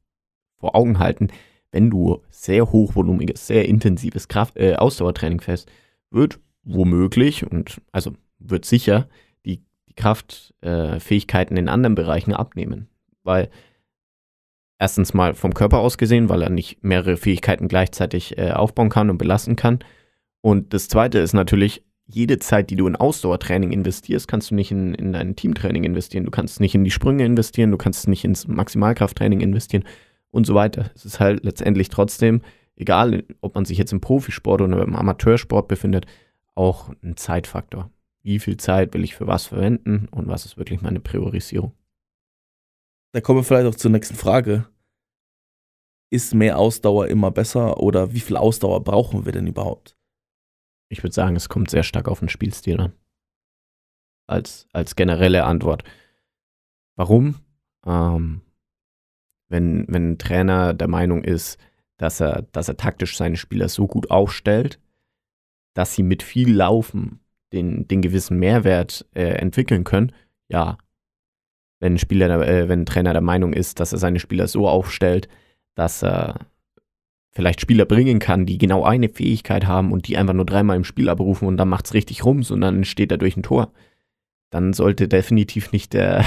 vor 0.58 0.76
Augen 0.76 1.00
halten, 1.00 1.30
wenn 1.72 1.90
du 1.90 2.22
sehr 2.30 2.72
hochvolumiges, 2.72 3.48
sehr 3.48 3.68
intensives 3.68 4.28
Kraft, 4.28 4.58
äh, 4.58 4.76
Ausdauertraining 4.76 5.40
fährst, 5.40 5.72
wird 6.10 6.40
womöglich 6.64 7.50
und 7.50 7.82
also 7.94 8.14
wird 8.38 8.66
sicher 8.66 9.08
die, 9.46 9.64
die 9.88 9.94
Kraftfähigkeiten 9.94 11.56
äh, 11.56 11.60
in 11.60 11.70
anderen 11.70 11.96
Bereichen 11.96 12.34
abnehmen. 12.34 12.90
Weil 13.24 13.50
erstens 14.82 15.14
mal 15.14 15.36
vom 15.36 15.54
Körper 15.54 15.78
aus 15.78 16.00
gesehen, 16.00 16.28
weil 16.28 16.42
er 16.42 16.50
nicht 16.50 16.84
mehrere 16.84 17.16
Fähigkeiten 17.16 17.68
gleichzeitig 17.68 18.38
äh, 18.40 18.52
aufbauen 18.52 18.90
kann 18.90 19.12
und 19.12 19.20
belasten 19.20 19.56
kann. 19.56 19.80
Und 20.42 20.74
das 20.74 20.88
zweite 20.88 21.20
ist 21.20 21.34
natürlich, 21.34 21.84
jede 22.08 22.40
Zeit, 22.40 22.72
die 22.72 22.76
du 22.76 22.88
in 22.88 22.96
Ausdauertraining 22.96 23.72
investierst, 23.72 24.28
kannst 24.28 24.50
du 24.50 24.56
nicht 24.56 24.72
in, 24.72 24.96
in 24.96 25.14
dein 25.14 25.36
Teamtraining 25.36 25.84
investieren. 25.84 26.26
Du 26.26 26.32
kannst 26.32 26.60
nicht 26.60 26.74
in 26.74 26.84
die 26.84 26.92
Sprünge 26.92 27.24
investieren, 27.24 27.70
du 27.70 27.78
kannst 27.78 28.08
nicht 28.08 28.26
ins 28.26 28.48
Maximalkrafttraining 28.48 29.40
investieren 29.40 29.84
und 30.32 30.48
so 30.48 30.56
weiter. 30.56 30.90
Es 30.96 31.06
ist 31.06 31.20
halt 31.20 31.44
letztendlich 31.46 31.90
trotzdem, 31.90 32.42
egal 32.76 33.24
ob 33.40 33.54
man 33.54 33.66
sich 33.66 33.78
jetzt 33.78 33.94
im 33.94 34.02
Profisport 34.02 34.62
oder 34.62 34.82
im 34.82 34.96
Amateursport 34.96 35.68
befindet, 35.68 36.08
auch 36.56 36.90
ein 37.04 37.18
Zeitfaktor. 37.18 37.92
Wie 38.24 38.40
viel 38.40 38.58
Zeit 38.58 38.96
will 38.96 39.04
ich 39.04 39.16
für 39.16 39.28
was 39.28 39.46
verwenden 39.46 40.08
und 40.10 40.28
was 40.28 40.46
ist 40.46 40.58
wirklich 40.58 40.82
meine 40.82 41.00
Priorisierung? 41.00 41.74
Da 43.14 43.22
kommen 43.22 43.40
wir 43.40 43.44
vielleicht 43.44 43.68
auch 43.68 43.78
zur 43.78 43.92
nächsten 43.92 44.16
Frage. 44.16 44.68
Ist 46.10 46.34
mehr 46.34 46.58
Ausdauer 46.58 47.08
immer 47.08 47.32
besser 47.32 47.80
oder 47.80 48.14
wie 48.14 48.20
viel 48.20 48.38
Ausdauer 48.38 48.84
brauchen 48.84 49.26
wir 49.26 49.32
denn 49.32 49.48
überhaupt? 49.48 49.98
Ich 50.90 51.04
würde 51.04 51.14
sagen, 51.14 51.36
es 51.36 51.50
kommt 51.50 51.70
sehr 51.70 51.84
stark 51.84 52.08
auf 52.08 52.20
den 52.20 52.30
Spielstil 52.30 52.80
an. 52.80 52.94
Als, 54.28 54.68
als 54.74 54.96
generelle 54.96 55.46
Antwort. 55.46 55.84
Warum? 56.96 57.36
Ähm, 57.86 58.42
wenn, 59.50 59.86
wenn 59.88 60.12
ein 60.12 60.18
Trainer 60.18 60.74
der 60.74 60.88
Meinung 60.88 61.24
ist, 61.24 61.60
dass 61.98 62.20
er, 62.20 62.44
dass 62.52 62.68
er 62.68 62.78
taktisch 62.78 63.18
seine 63.18 63.38
Spieler 63.38 63.70
so 63.70 63.88
gut 63.88 64.10
aufstellt, 64.10 64.80
dass 65.74 65.94
sie 65.94 66.04
mit 66.04 66.24
viel 66.24 66.54
Laufen 66.54 67.20
den, 67.54 67.88
den 67.88 68.02
gewissen 68.02 68.40
Mehrwert 68.40 69.06
äh, 69.14 69.34
entwickeln 69.34 69.84
können, 69.84 70.14
ja. 70.48 70.78
Wenn 71.82 71.96
ein, 71.96 71.98
Spieler, 71.98 72.48
äh, 72.48 72.70
wenn 72.70 72.82
ein 72.82 72.86
Trainer 72.86 73.12
der 73.12 73.22
Meinung 73.22 73.52
ist, 73.52 73.82
dass 73.82 73.92
er 73.92 74.00
seine 74.00 74.20
Spieler 74.20 74.48
so 74.48 74.70
aufstellt, 74.70 75.28
dass 75.76 76.04
er 76.04 76.40
vielleicht 77.32 77.60
Spieler 77.60 77.86
bringen 77.86 78.20
kann, 78.20 78.46
die 78.46 78.58
genau 78.58 78.84
eine 78.84 79.10
Fähigkeit 79.10 79.66
haben 79.66 79.92
und 79.92 80.08
die 80.08 80.18
einfach 80.18 80.34
nur 80.34 80.46
dreimal 80.46 80.78
im 80.78 80.84
Spiel 80.84 81.10
abrufen 81.10 81.48
und 81.48 81.58
dann 81.58 81.70
macht 81.70 81.86
es 81.86 81.94
richtig 81.94 82.24
rums 82.24 82.52
und 82.52 82.62
dann 82.62 82.78
entsteht 82.78 83.12
dadurch 83.12 83.36
ein 83.36 83.44
Tor, 83.44 83.72
dann 84.50 84.74
sollte 84.74 85.08
definitiv 85.08 85.72
nicht 85.72 85.94
der, 85.94 86.24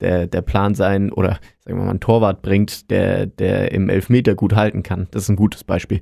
der, 0.00 0.26
der 0.26 0.42
Plan 0.42 0.74
sein 0.74 1.12
oder 1.12 1.40
sagen 1.60 1.78
wir 1.78 1.84
mal 1.84 1.90
ein 1.90 2.00
Torwart 2.00 2.42
bringt, 2.42 2.90
der, 2.90 3.26
der 3.26 3.72
im 3.72 3.88
Elfmeter 3.88 4.34
gut 4.34 4.54
halten 4.54 4.82
kann. 4.82 5.08
Das 5.10 5.24
ist 5.24 5.28
ein 5.28 5.36
gutes 5.36 5.64
Beispiel. 5.64 6.00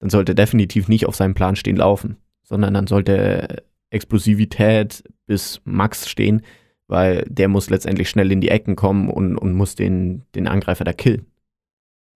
Dann 0.00 0.10
sollte 0.10 0.34
definitiv 0.34 0.88
nicht 0.88 1.06
auf 1.06 1.14
seinem 1.14 1.34
Plan 1.34 1.56
stehen 1.56 1.76
laufen, 1.76 2.16
sondern 2.42 2.74
dann 2.74 2.86
sollte 2.86 3.64
Explosivität 3.90 5.04
bis 5.26 5.60
Max 5.64 6.08
stehen, 6.08 6.42
weil 6.86 7.24
der 7.28 7.48
muss 7.48 7.70
letztendlich 7.70 8.10
schnell 8.10 8.30
in 8.30 8.40
die 8.40 8.50
Ecken 8.50 8.76
kommen 8.76 9.08
und, 9.08 9.36
und 9.36 9.54
muss 9.54 9.74
den, 9.74 10.24
den 10.34 10.46
Angreifer 10.46 10.84
da 10.84 10.92
killen. 10.92 11.26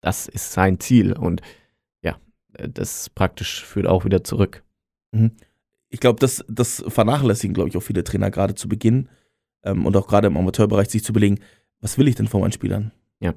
Das 0.00 0.28
ist 0.28 0.52
sein 0.52 0.80
Ziel 0.80 1.12
und 1.12 1.40
ja, 2.02 2.18
das 2.52 3.10
praktisch 3.10 3.64
führt 3.64 3.86
auch 3.86 4.04
wieder 4.04 4.24
zurück. 4.24 4.62
Mhm. 5.12 5.32
Ich 5.88 6.00
glaube, 6.00 6.18
das, 6.20 6.44
das 6.48 6.84
vernachlässigen, 6.88 7.54
glaube 7.54 7.68
ich, 7.68 7.76
auch 7.76 7.82
viele 7.82 8.04
Trainer 8.04 8.30
gerade 8.30 8.54
zu 8.54 8.68
Beginn 8.68 9.08
ähm, 9.62 9.86
und 9.86 9.96
auch 9.96 10.06
gerade 10.06 10.26
im 10.26 10.36
Amateurbereich 10.36 10.90
sich 10.90 11.04
zu 11.04 11.12
überlegen, 11.12 11.38
was 11.80 11.98
will 11.98 12.08
ich 12.08 12.14
denn 12.14 12.26
von 12.26 12.40
meinen 12.40 12.52
Spielern? 12.52 12.92
Ja. 13.20 13.34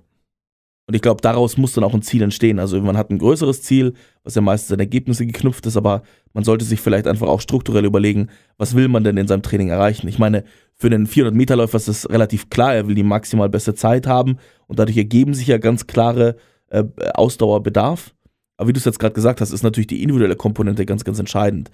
Und 0.88 0.94
ich 0.94 1.02
glaube, 1.02 1.22
daraus 1.22 1.58
muss 1.58 1.74
dann 1.74 1.84
auch 1.84 1.94
ein 1.94 2.02
Ziel 2.02 2.22
entstehen. 2.22 2.60
Also 2.60 2.82
man 2.82 2.96
hat 2.96 3.10
ein 3.10 3.18
größeres 3.18 3.62
Ziel, 3.62 3.94
was 4.24 4.36
ja 4.36 4.42
meistens 4.42 4.72
an 4.72 4.80
Ergebnisse 4.80 5.26
geknüpft 5.26 5.66
ist, 5.66 5.76
aber 5.76 6.02
man 6.34 6.46
sollte 6.46 6.64
sich 6.64 6.80
vielleicht 6.80 7.08
einfach 7.08 7.28
auch 7.28 7.42
strukturell 7.42 7.84
überlegen, 7.84 8.30
was 8.58 8.74
will 8.74 8.88
man 8.88 9.04
denn 9.04 9.18
in 9.18 9.28
seinem 9.28 9.42
Training 9.42 9.68
erreichen? 9.68 10.08
Ich 10.08 10.18
meine, 10.18 10.46
für 10.76 10.88
einen 10.88 11.06
400-Meter-Läufer 11.06 11.76
ist 11.76 11.90
das 11.90 12.10
relativ 12.10 12.50
klar, 12.50 12.74
er 12.74 12.88
will 12.88 12.96
die 12.96 13.04
maximal 13.04 13.50
beste 13.50 13.76
Zeit 13.76 14.08
haben 14.08 14.38
und 14.68 14.80
dadurch 14.80 14.98
ergeben 14.98 15.34
sich 15.34 15.48
ja 15.48 15.58
ganz 15.58 15.88
klare 15.88 16.38
äh, 16.70 16.86
Ausdauerbedarf. 17.14 18.14
Aber 18.56 18.70
wie 18.70 18.74
du 18.74 18.80
es 18.80 18.86
jetzt 18.86 19.00
gerade 19.00 19.14
gesagt 19.14 19.42
hast, 19.42 19.52
ist 19.52 19.64
natürlich 19.64 19.88
die 19.88 20.02
individuelle 20.02 20.38
Komponente 20.38 20.86
ganz, 20.86 21.04
ganz 21.04 21.20
entscheidend. 21.20 21.70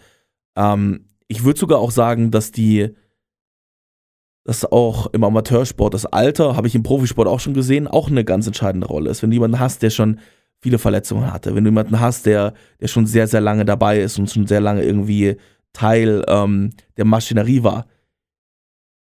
Ähm, 0.55 1.05
ich 1.27 1.43
würde 1.43 1.59
sogar 1.59 1.77
auch 1.77 1.91
sagen, 1.91 2.31
dass 2.31 2.51
die 2.51 2.95
dass 4.43 4.65
auch 4.65 5.07
im 5.13 5.23
Amateursport 5.23 5.93
das 5.93 6.05
Alter, 6.05 6.55
habe 6.55 6.67
ich 6.67 6.75
im 6.75 6.83
Profisport 6.83 7.27
auch 7.27 7.39
schon 7.39 7.53
gesehen, 7.53 7.87
auch 7.87 8.09
eine 8.09 8.25
ganz 8.25 8.45
entscheidende 8.45 8.87
Rolle 8.87 9.09
ist. 9.09 9.23
Wenn 9.23 9.29
du 9.29 9.35
jemanden 9.35 9.59
hast, 9.59 9.81
der 9.81 9.89
schon 9.89 10.19
viele 10.61 10.79
Verletzungen 10.79 11.31
hatte, 11.31 11.55
wenn 11.55 11.63
du 11.63 11.69
jemanden 11.69 11.99
hast, 11.99 12.25
der, 12.25 12.53
der 12.81 12.87
schon 12.87 13.05
sehr, 13.05 13.27
sehr 13.27 13.41
lange 13.41 13.65
dabei 13.65 13.99
ist 13.99 14.17
und 14.19 14.29
schon 14.29 14.47
sehr 14.47 14.61
lange 14.61 14.83
irgendwie 14.83 15.37
Teil 15.71 16.23
ähm, 16.27 16.71
der 16.97 17.05
Maschinerie 17.05 17.63
war, 17.63 17.85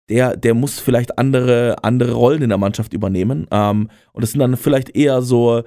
der, 0.09 0.35
der 0.35 0.53
muss 0.53 0.79
vielleicht 0.79 1.17
andere, 1.17 1.83
andere 1.83 2.13
Rollen 2.13 2.41
in 2.41 2.49
der 2.49 2.57
Mannschaft 2.57 2.93
übernehmen. 2.93 3.47
Ähm, 3.51 3.89
und 4.11 4.21
das 4.21 4.31
sind 4.31 4.39
dann 4.39 4.57
vielleicht 4.57 4.95
eher 4.95 5.21
so 5.21 5.63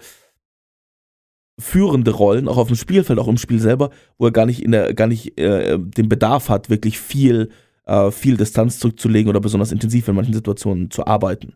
führende 1.58 2.10
Rollen, 2.10 2.48
auch 2.48 2.56
auf 2.56 2.68
dem 2.68 2.76
Spielfeld, 2.76 3.18
auch 3.18 3.28
im 3.28 3.36
Spiel 3.36 3.60
selber, 3.60 3.90
wo 4.18 4.26
er 4.26 4.32
gar 4.32 4.46
nicht, 4.46 4.62
in 4.62 4.72
der, 4.72 4.94
gar 4.94 5.06
nicht 5.06 5.38
äh, 5.38 5.78
den 5.78 6.08
Bedarf 6.08 6.48
hat, 6.48 6.70
wirklich 6.70 6.98
viel 6.98 7.50
äh, 7.84 8.10
viel 8.10 8.36
Distanz 8.36 8.78
zurückzulegen 8.78 9.28
oder 9.28 9.40
besonders 9.40 9.72
intensiv 9.72 10.08
in 10.08 10.14
manchen 10.14 10.34
Situationen 10.34 10.90
zu 10.90 11.06
arbeiten. 11.06 11.54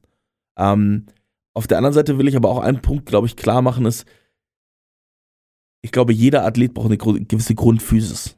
Ähm, 0.56 1.06
auf 1.54 1.66
der 1.66 1.78
anderen 1.78 1.94
Seite 1.94 2.18
will 2.18 2.28
ich 2.28 2.36
aber 2.36 2.50
auch 2.50 2.60
einen 2.60 2.82
Punkt, 2.82 3.06
glaube 3.06 3.26
ich, 3.26 3.36
klar 3.36 3.62
machen, 3.62 3.86
ist, 3.86 4.04
ich 5.82 5.92
glaube, 5.92 6.12
jeder 6.12 6.44
Athlet 6.44 6.74
braucht 6.74 6.86
eine 6.86 6.98
gewisse 6.98 7.54
Grundphysis. 7.54 8.36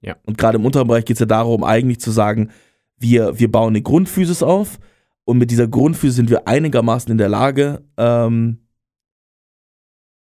Ja. 0.00 0.16
Und 0.24 0.38
gerade 0.38 0.58
im 0.58 0.66
unteren 0.66 0.88
Bereich 0.88 1.04
geht 1.04 1.16
es 1.16 1.20
ja 1.20 1.26
darum, 1.26 1.64
eigentlich 1.64 2.00
zu 2.00 2.10
sagen, 2.10 2.50
wir, 2.98 3.38
wir 3.38 3.50
bauen 3.50 3.68
eine 3.68 3.82
Grundphysis 3.82 4.42
auf 4.42 4.78
und 5.24 5.38
mit 5.38 5.50
dieser 5.50 5.68
Grundphysis 5.68 6.16
sind 6.16 6.30
wir 6.30 6.48
einigermaßen 6.48 7.10
in 7.10 7.18
der 7.18 7.28
Lage, 7.28 7.84
ähm, 7.96 8.58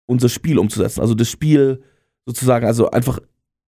unser 0.05 0.29
Spiel 0.29 0.57
umzusetzen. 0.57 1.01
Also 1.01 1.15
das 1.15 1.29
Spiel 1.29 1.83
sozusagen, 2.25 2.65
also 2.65 2.89
einfach 2.91 3.19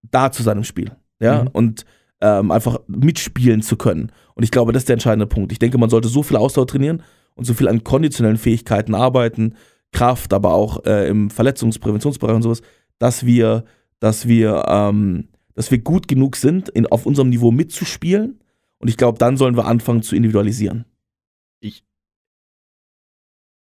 da 0.01 0.31
zu 0.31 0.43
sein 0.43 0.57
im 0.57 0.63
Spiel. 0.63 0.91
Ja, 1.19 1.43
mhm. 1.43 1.49
und 1.49 1.85
ähm, 2.22 2.51
einfach 2.51 2.80
mitspielen 2.88 3.61
zu 3.61 3.78
können. 3.78 4.11
Und 4.36 4.43
ich 4.43 4.51
glaube, 4.51 4.72
das 4.72 4.82
ist 4.82 4.89
der 4.89 4.95
entscheidende 4.95 5.28
Punkt. 5.28 5.51
Ich 5.51 5.59
denke, 5.59 5.78
man 5.78 5.89
sollte 5.89 6.07
so 6.07 6.24
viel 6.24 6.38
Ausdauer 6.38 6.67
trainieren 6.67 7.03
und 7.36 7.45
so 7.45 7.53
viel 7.53 7.67
an 7.67 7.84
konditionellen 7.84 8.38
Fähigkeiten 8.38 8.95
arbeiten, 8.95 9.55
Kraft, 9.91 10.34
aber 10.34 10.53
auch 10.53 10.86
äh, 10.86 11.07
im 11.07 11.30
Verletzungspräventionsbereich 11.30 12.36
und 12.36 12.41
sowas, 12.43 12.61
dass 12.99 13.26
wir, 13.26 13.63
dass 13.99 14.28
wir, 14.28 14.65
ähm, 14.67 15.30
dass 15.55 15.72
wir 15.72 15.80
gut 15.80 16.07
genug 16.07 16.36
sind, 16.36 16.70
in, 16.70 16.86
auf 16.88 17.05
unserem 17.05 17.30
Niveau 17.30 17.51
mitzuspielen. 17.51 18.39
Und 18.78 18.88
ich 18.88 18.97
glaube, 18.97 19.17
dann 19.17 19.38
sollen 19.38 19.57
wir 19.57 19.65
anfangen 19.65 20.03
zu 20.03 20.15
individualisieren. 20.15 20.86
Ich. 21.59 21.84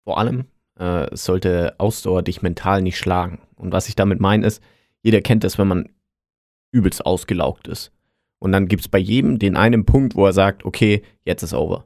Vor 0.04 0.18
allem 0.18 0.46
äh, 0.76 1.16
sollte 1.16 1.76
Ausdauer 1.80 2.24
dich 2.24 2.42
mental 2.42 2.82
nicht 2.82 2.98
schlagen. 2.98 3.40
Und 3.56 3.72
was 3.72 3.88
ich 3.88 3.96
damit 3.96 4.20
meine 4.20 4.46
ist, 4.46 4.62
jeder 5.02 5.22
kennt 5.22 5.44
das, 5.44 5.58
wenn 5.58 5.68
man 5.68 5.90
übelst 6.72 7.06
ausgelaugt 7.06 7.68
ist. 7.68 7.92
Und 8.42 8.52
dann 8.54 8.68
gibt 8.68 8.82
es 8.82 8.88
bei 8.88 8.98
jedem 8.98 9.38
den 9.38 9.56
einen 9.56 9.86
Punkt, 9.86 10.16
wo 10.16 10.26
er 10.26 10.34
sagt, 10.34 10.66
okay, 10.66 11.04
jetzt 11.24 11.44
ist 11.44 11.54
over. 11.54 11.86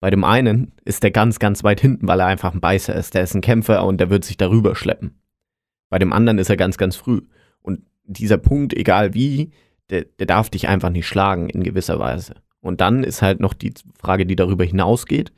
Bei 0.00 0.10
dem 0.10 0.24
einen 0.24 0.72
ist 0.84 1.04
der 1.04 1.12
ganz, 1.12 1.38
ganz 1.38 1.62
weit 1.62 1.80
hinten, 1.80 2.08
weil 2.08 2.18
er 2.18 2.26
einfach 2.26 2.52
ein 2.52 2.60
Beißer 2.60 2.92
ist. 2.92 3.14
Der 3.14 3.22
ist 3.22 3.34
ein 3.34 3.40
Kämpfer 3.40 3.86
und 3.86 3.98
der 3.98 4.10
wird 4.10 4.24
sich 4.24 4.36
darüber 4.36 4.74
schleppen. 4.74 5.20
Bei 5.88 6.00
dem 6.00 6.12
anderen 6.12 6.38
ist 6.38 6.50
er 6.50 6.56
ganz, 6.56 6.76
ganz 6.76 6.96
früh. 6.96 7.20
Und 7.62 7.82
dieser 8.02 8.36
Punkt, 8.36 8.74
egal 8.74 9.14
wie, 9.14 9.52
der, 9.88 10.06
der 10.18 10.26
darf 10.26 10.50
dich 10.50 10.66
einfach 10.66 10.90
nicht 10.90 11.06
schlagen 11.06 11.48
in 11.48 11.62
gewisser 11.62 12.00
Weise. 12.00 12.34
Und 12.60 12.80
dann 12.80 13.04
ist 13.04 13.22
halt 13.22 13.38
noch 13.38 13.54
die 13.54 13.72
Frage, 13.96 14.26
die 14.26 14.34
darüber 14.34 14.64
hinausgeht, 14.64 15.32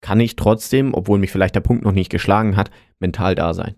kann 0.00 0.18
ich 0.18 0.34
trotzdem, 0.34 0.94
obwohl 0.94 1.18
mich 1.18 1.30
vielleicht 1.30 1.56
der 1.56 1.60
Punkt 1.60 1.84
noch 1.84 1.92
nicht 1.92 2.10
geschlagen 2.10 2.56
hat, 2.56 2.70
mental 3.00 3.34
da 3.34 3.52
sein. 3.52 3.74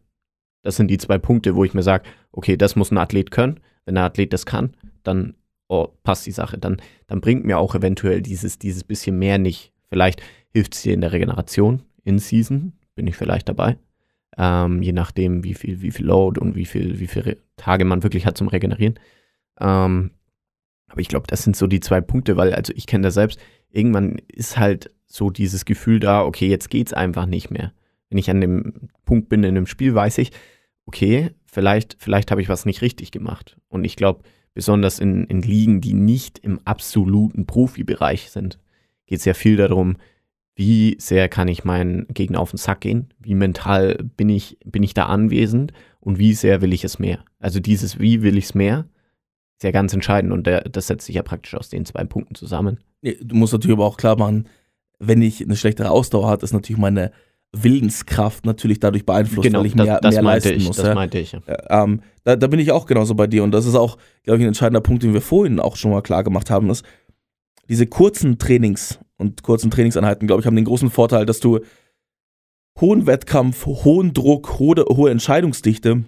Das 0.63 0.77
sind 0.77 0.89
die 0.89 0.99
zwei 0.99 1.19
Punkte, 1.19 1.57
wo 1.57 1.65
ich 1.65 1.75
mir 1.75 1.83
sage, 1.83 2.05
okay, 2.31 2.57
das 2.57 2.77
muss 2.77 2.93
ein 2.93 2.99
Athlet 2.99 3.33
können. 3.33 3.59
Wenn 3.85 3.97
der 3.97 4.05
Athlet 4.05 4.33
das 4.33 4.47
kann, 4.47 4.77
dann 5.03 5.35
oh, 5.69 5.89
passt 6.03 6.27
die 6.27 6.33
Sache, 6.33 6.59
dann, 6.59 6.77
dann 7.07 7.21
bringt 7.21 7.45
mir 7.45 7.59
auch 7.59 7.75
eventuell 7.75 8.23
dieses, 8.23 8.59
dieses 8.59 8.85
bisschen 8.85 9.19
mehr 9.19 9.39
nicht. 9.39 9.73
Vielleicht 9.89 10.23
hilft 10.53 10.75
es 10.75 10.83
dir 10.83 10.95
in 10.95 11.01
der 11.01 11.12
Regeneration 11.12 11.83
in 12.05 12.19
Season, 12.19 12.73
bin 12.95 13.07
ich 13.07 13.17
vielleicht 13.17 13.49
dabei. 13.49 13.79
Ähm, 14.39 14.83
je 14.83 14.93
nachdem, 14.93 15.45
wie 15.45 15.55
viel, 15.55 15.81
wie 15.81 15.91
viel 15.91 16.07
Load 16.07 16.41
und 16.41 16.55
wie 16.55 16.67
viel, 16.67 17.01
wie 17.01 17.07
viele 17.07 17.39
Tage 17.57 17.85
man 17.85 18.03
wirklich 18.03 18.27
hat 18.27 18.37
zum 18.37 18.49
Regenerieren. 18.49 18.99
Ähm, 19.61 20.11
aber 20.89 21.01
ich 21.01 21.09
glaube, 21.09 21.27
das 21.27 21.43
sind 21.43 21.57
so 21.57 21.67
die 21.67 21.81
zwei 21.81 22.01
Punkte, 22.01 22.37
weil, 22.37 22.55
also 22.55 22.73
ich 22.77 22.87
kenne 22.87 23.05
das 23.05 23.14
selbst, 23.14 23.41
irgendwann 23.71 24.17
ist 24.29 24.59
halt 24.59 24.91
so 25.07 25.31
dieses 25.31 25.64
Gefühl 25.64 26.01
da, 26.01 26.23
okay, 26.23 26.49
jetzt 26.49 26.71
geht's 26.71 26.93
einfach 26.93 27.27
nicht 27.27 27.51
mehr. 27.51 27.73
Wenn 28.09 28.19
ich 28.19 28.31
an 28.31 28.41
dem 28.41 28.91
Punkt 29.05 29.29
bin 29.29 29.43
in 29.43 29.57
einem 29.57 29.67
Spiel, 29.67 29.95
weiß 29.95 30.19
ich, 30.19 30.33
okay, 30.85 31.31
vielleicht, 31.47 31.97
vielleicht 31.99 32.31
habe 32.31 32.41
ich 32.41 32.49
was 32.49 32.67
nicht 32.67 32.83
richtig 32.83 33.11
gemacht. 33.11 33.57
Und 33.69 33.85
ich 33.85 33.97
glaube, 33.97 34.23
besonders 34.57 34.99
in, 34.99 35.27
in 35.27 35.43
Ligen, 35.43 35.83
die 35.83 35.93
nicht 35.93 36.39
im 36.39 36.61
absoluten 36.65 37.45
Profibereich 37.45 38.31
sind, 38.31 38.59
geht 39.07 39.19
es 39.19 39.27
ja 39.27 39.35
viel 39.35 39.59
darum, 39.59 39.99
wie 40.55 40.97
sehr 40.99 41.29
kann 41.29 41.47
ich 41.47 41.65
meinen 41.65 42.07
Gegner 42.09 42.41
auf 42.41 42.53
den 42.53 42.57
Sack 42.57 42.81
gehen, 42.81 43.13
wie 43.19 43.35
mental 43.35 43.99
bin 44.17 44.31
ich, 44.31 44.57
bin 44.65 44.83
ich 44.83 44.95
da 44.95 45.05
anwesend 45.07 45.75
und 46.01 46.19
wie 46.19 46.33
sehr 46.33 46.63
will 46.63 46.73
ich 46.73 46.85
es 46.85 46.99
mehr. 46.99 47.23
Also 47.39 47.61
dieses 47.61 48.01
Wie 48.01 48.23
will 48.23 48.39
ich 48.39 48.47
es 48.47 48.55
mehr, 48.55 48.87
ist 49.59 49.65
ja 49.65 49.73
ganz 49.73 49.93
entscheidend 49.93 50.33
und 50.33 50.47
der, 50.47 50.63
das 50.63 50.87
setzt 50.87 51.05
sich 51.05 51.17
ja 51.17 51.23
praktisch 51.23 51.55
aus 51.55 51.69
den 51.69 51.85
zwei 51.85 52.05
Punkten 52.05 52.35
zusammen. 52.35 52.81
Du 53.03 53.37
musst 53.37 53.53
natürlich 53.53 53.77
aber 53.77 53.85
auch 53.85 53.99
klar 53.99 54.17
machen, 54.17 54.49
wenn 54.99 55.21
ich 55.21 55.45
eine 55.45 55.57
schlechtere 55.57 55.91
Ausdauer 55.91 56.29
habe, 56.29 56.43
ist 56.43 56.55
natürlich 56.55 56.81
meine 56.81 57.13
Willenskraft 57.53 58.45
natürlich 58.45 58.81
dadurch 58.81 59.07
beeinflusst, 59.07 59.47
genau, 59.47 59.61
weil 59.61 59.67
ich 59.67 59.75
das, 59.75 59.87
mehr, 59.87 60.01
das 60.01 60.15
mehr 60.15 60.23
leisten 60.23 60.55
ich, 60.55 60.67
muss. 60.67 60.77
Das 60.77 60.87
ja. 60.87 60.95
meinte 60.95 61.19
ich. 61.19 61.33
Ja. 61.33 61.83
Ähm, 61.85 62.01
da, 62.25 62.37
da 62.37 62.47
bin 62.49 62.61
ich 62.61 62.73
auch 62.73 62.87
genauso 62.87 63.15
bei 63.15 63.27
dir 63.27 63.45
und 63.45 63.53
das 63.53 63.67
ist 63.67 63.75
auch, 63.75 63.97
glaube 64.25 64.39
ich, 64.39 64.45
ein 64.45 64.49
entscheidender 64.49 64.81
Punkt, 64.81 65.03
den 65.03 65.15
wir 65.15 65.23
vorhin 65.23 65.61
auch 65.61 65.77
schon 65.77 65.91
mal 65.91 66.03
klar 66.03 66.23
gemacht 66.25 66.51
haben, 66.51 66.69
ist, 66.71 66.85
diese 67.69 67.87
kurzen 67.87 68.39
Trainings 68.39 68.99
und 69.17 69.43
kurzen 69.43 69.71
Trainingseinheiten, 69.71 70.27
glaube 70.27 70.41
ich, 70.41 70.47
haben 70.47 70.57
den 70.57 70.65
großen 70.67 70.91
Vorteil, 70.91 71.27
dass 71.27 71.41
du 71.41 71.61
hohen 72.81 73.07
Wettkampf, 73.07 73.67
hohen 73.67 74.13
Druck, 74.13 74.59
hohe, 74.59 74.85
hohe 74.89 75.11
Entscheidungsdichte 75.11 76.05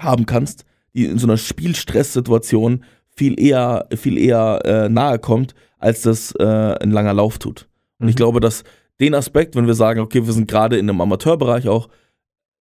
haben 0.00 0.26
kannst, 0.26 0.64
die 0.94 1.06
in 1.06 1.18
so 1.18 1.26
einer 1.26 1.36
Spielstresssituation 1.36 2.84
viel 3.14 3.38
eher, 3.40 3.86
viel 3.94 4.16
eher 4.16 4.60
äh, 4.64 4.88
nahe 4.88 5.18
kommt, 5.18 5.54
als 5.78 6.02
das 6.02 6.32
äh, 6.38 6.44
ein 6.44 6.90
langer 6.90 7.14
Lauf 7.14 7.38
tut. 7.38 7.68
Und 7.98 8.08
ich 8.08 8.14
Mhm. 8.14 8.18
glaube, 8.18 8.40
dass 8.40 8.62
den 9.00 9.14
Aspekt, 9.14 9.56
wenn 9.56 9.66
wir 9.66 9.74
sagen, 9.74 10.00
okay, 10.00 10.26
wir 10.26 10.32
sind 10.32 10.48
gerade 10.48 10.78
in 10.78 10.88
einem 10.88 11.00
Amateurbereich 11.00 11.68
auch, 11.68 11.88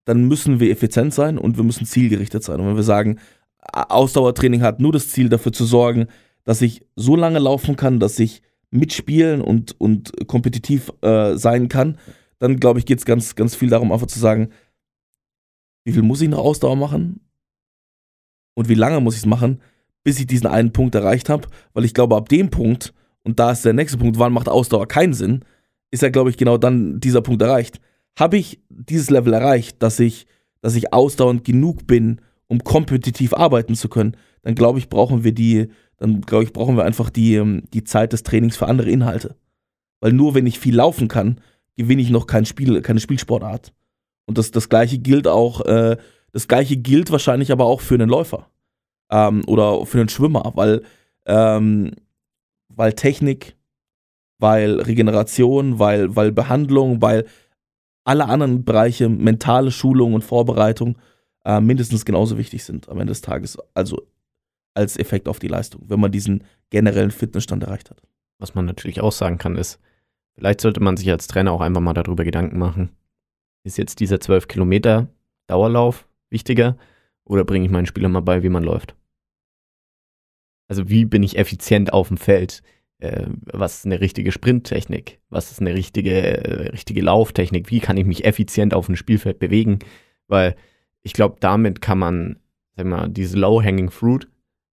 dann 0.05 0.27
müssen 0.27 0.59
wir 0.59 0.71
effizient 0.71 1.13
sein 1.13 1.37
und 1.37 1.57
wir 1.57 1.63
müssen 1.63 1.85
zielgerichtet 1.85 2.43
sein. 2.43 2.59
Und 2.59 2.67
wenn 2.67 2.75
wir 2.75 2.83
sagen, 2.83 3.19
Ausdauertraining 3.59 4.61
hat 4.61 4.79
nur 4.79 4.91
das 4.91 5.09
Ziel, 5.09 5.29
dafür 5.29 5.53
zu 5.53 5.65
sorgen, 5.65 6.07
dass 6.43 6.61
ich 6.61 6.85
so 6.95 7.15
lange 7.15 7.39
laufen 7.39 7.75
kann, 7.75 7.99
dass 7.99 8.17
ich 8.17 8.41
mitspielen 8.71 9.41
und, 9.41 9.79
und 9.79 10.11
kompetitiv 10.27 10.91
äh, 11.01 11.35
sein 11.35 11.67
kann, 11.67 11.97
dann 12.39 12.59
glaube 12.59 12.79
ich, 12.79 12.85
geht 12.85 12.97
es 12.97 13.05
ganz, 13.05 13.35
ganz 13.35 13.53
viel 13.53 13.69
darum, 13.69 13.91
einfach 13.91 14.07
zu 14.07 14.19
sagen, 14.19 14.49
wie 15.83 15.91
viel 15.91 16.01
muss 16.01 16.21
ich 16.21 16.29
noch 16.29 16.39
Ausdauer 16.39 16.75
machen 16.75 17.19
und 18.55 18.69
wie 18.69 18.75
lange 18.75 18.99
muss 18.99 19.15
ich 19.15 19.21
es 19.21 19.25
machen, 19.25 19.61
bis 20.03 20.19
ich 20.19 20.25
diesen 20.25 20.47
einen 20.47 20.73
Punkt 20.73 20.95
erreicht 20.95 21.29
habe, 21.29 21.47
weil 21.73 21.85
ich 21.85 21.93
glaube, 21.93 22.15
ab 22.15 22.29
dem 22.29 22.49
Punkt, 22.49 22.93
und 23.23 23.39
da 23.39 23.51
ist 23.51 23.65
der 23.65 23.73
nächste 23.73 23.97
Punkt, 23.97 24.17
wann 24.17 24.33
macht 24.33 24.49
Ausdauer 24.49 24.87
keinen 24.87 25.13
Sinn, 25.13 25.45
ist 25.91 26.01
ja, 26.01 26.09
glaube 26.09 26.29
ich, 26.29 26.37
genau 26.37 26.57
dann 26.57 26.99
dieser 26.99 27.21
Punkt 27.21 27.41
erreicht. 27.41 27.79
Habe 28.17 28.37
ich 28.37 28.59
dieses 28.69 29.09
Level 29.09 29.33
erreicht, 29.33 29.81
dass 29.83 29.99
ich 29.99 30.25
dass 30.61 30.75
ich 30.75 30.93
ausdauernd 30.93 31.43
genug 31.43 31.87
bin, 31.87 32.21
um 32.47 32.63
kompetitiv 32.63 33.33
arbeiten 33.33 33.75
zu 33.75 33.89
können, 33.89 34.15
dann 34.43 34.55
glaube 34.55 34.79
ich, 34.79 34.89
brauchen 34.89 35.23
wir 35.23 35.33
die, 35.33 35.67
dann 35.97 36.21
glaube 36.21 36.45
ich, 36.45 36.53
brauchen 36.53 36.77
wir 36.77 36.85
einfach 36.85 37.09
die, 37.09 37.35
ähm, 37.35 37.63
die 37.73 37.83
Zeit 37.83 38.13
des 38.13 38.23
Trainings 38.23 38.57
für 38.57 38.67
andere 38.67 38.89
Inhalte. 38.89 39.35
Weil 39.99 40.13
nur 40.13 40.33
wenn 40.33 40.47
ich 40.47 40.59
viel 40.59 40.75
laufen 40.75 41.07
kann, 41.07 41.39
gewinne 41.75 42.01
ich 42.01 42.09
noch 42.09 42.27
kein 42.27 42.45
Spiel, 42.45 42.81
keine 42.81 42.99
Spielsportart. 42.99 43.73
Und 44.25 44.37
das, 44.37 44.51
das 44.51 44.69
gleiche 44.69 44.99
gilt 44.99 45.27
auch, 45.27 45.61
äh, 45.65 45.97
das 46.31 46.47
gleiche 46.47 46.77
gilt 46.77 47.11
wahrscheinlich 47.11 47.51
aber 47.51 47.65
auch 47.65 47.81
für 47.81 47.95
einen 47.95 48.09
Läufer. 48.09 48.47
Ähm, 49.09 49.43
oder 49.47 49.85
für 49.85 49.99
einen 49.99 50.09
Schwimmer, 50.09 50.51
weil, 50.55 50.83
ähm, 51.25 51.91
weil 52.69 52.93
Technik, 52.93 53.55
weil 54.41 54.81
Regeneration, 54.81 55.79
weil, 55.79 56.15
weil 56.15 56.31
Behandlung, 56.31 57.01
weil 57.01 57.25
alle 58.03 58.25
anderen 58.25 58.65
Bereiche, 58.65 59.07
mentale 59.07 59.71
Schulung 59.71 60.13
und 60.13 60.23
Vorbereitung, 60.23 60.97
äh, 61.45 61.61
mindestens 61.61 62.05
genauso 62.05 62.37
wichtig 62.37 62.63
sind 62.63 62.89
am 62.89 62.99
Ende 62.99 63.11
des 63.11 63.21
Tages. 63.21 63.57
Also 63.73 64.07
als 64.73 64.97
Effekt 64.97 65.27
auf 65.27 65.39
die 65.39 65.47
Leistung, 65.47 65.83
wenn 65.87 65.99
man 65.99 66.11
diesen 66.11 66.43
generellen 66.69 67.11
Fitnessstand 67.11 67.63
erreicht 67.63 67.89
hat. 67.89 68.01
Was 68.39 68.55
man 68.55 68.65
natürlich 68.65 69.01
auch 69.01 69.11
sagen 69.11 69.37
kann, 69.37 69.57
ist, 69.57 69.79
vielleicht 70.33 70.61
sollte 70.61 70.81
man 70.81 70.97
sich 70.97 71.09
als 71.11 71.27
Trainer 71.27 71.51
auch 71.51 71.61
einfach 71.61 71.81
mal 71.81 71.93
darüber 71.93 72.23
Gedanken 72.23 72.57
machen, 72.57 72.89
ist 73.63 73.77
jetzt 73.77 73.99
dieser 73.99 74.19
12 74.19 74.47
Kilometer 74.47 75.07
Dauerlauf 75.47 76.07
wichtiger 76.29 76.77
oder 77.25 77.43
bringe 77.43 77.65
ich 77.65 77.71
meinen 77.71 77.85
Spielern 77.85 78.11
mal 78.11 78.21
bei, 78.21 78.41
wie 78.41 78.49
man 78.49 78.63
läuft? 78.63 78.95
Also 80.67 80.89
wie 80.89 81.05
bin 81.05 81.21
ich 81.21 81.37
effizient 81.37 81.93
auf 81.93 82.07
dem 82.07 82.17
Feld? 82.17 82.63
Äh, 83.01 83.25
was 83.45 83.79
ist 83.79 83.85
eine 83.85 83.99
richtige 83.99 84.31
Sprinttechnik? 84.31 85.19
Was 85.29 85.51
ist 85.51 85.59
eine 85.59 85.73
richtige, 85.73 86.11
äh, 86.11 86.69
richtige 86.69 87.01
Lauftechnik? 87.01 87.69
Wie 87.71 87.79
kann 87.79 87.97
ich 87.97 88.05
mich 88.05 88.25
effizient 88.25 88.73
auf 88.73 88.85
dem 88.85 88.95
Spielfeld 88.95 89.39
bewegen? 89.39 89.79
Weil 90.27 90.55
ich 91.01 91.13
glaube, 91.13 91.37
damit 91.39 91.81
kann 91.81 91.97
man, 91.97 92.37
sag 92.75 92.85
mal, 92.85 93.09
diese 93.09 93.37
Low-Hanging 93.37 93.89
Fruit 93.89 94.27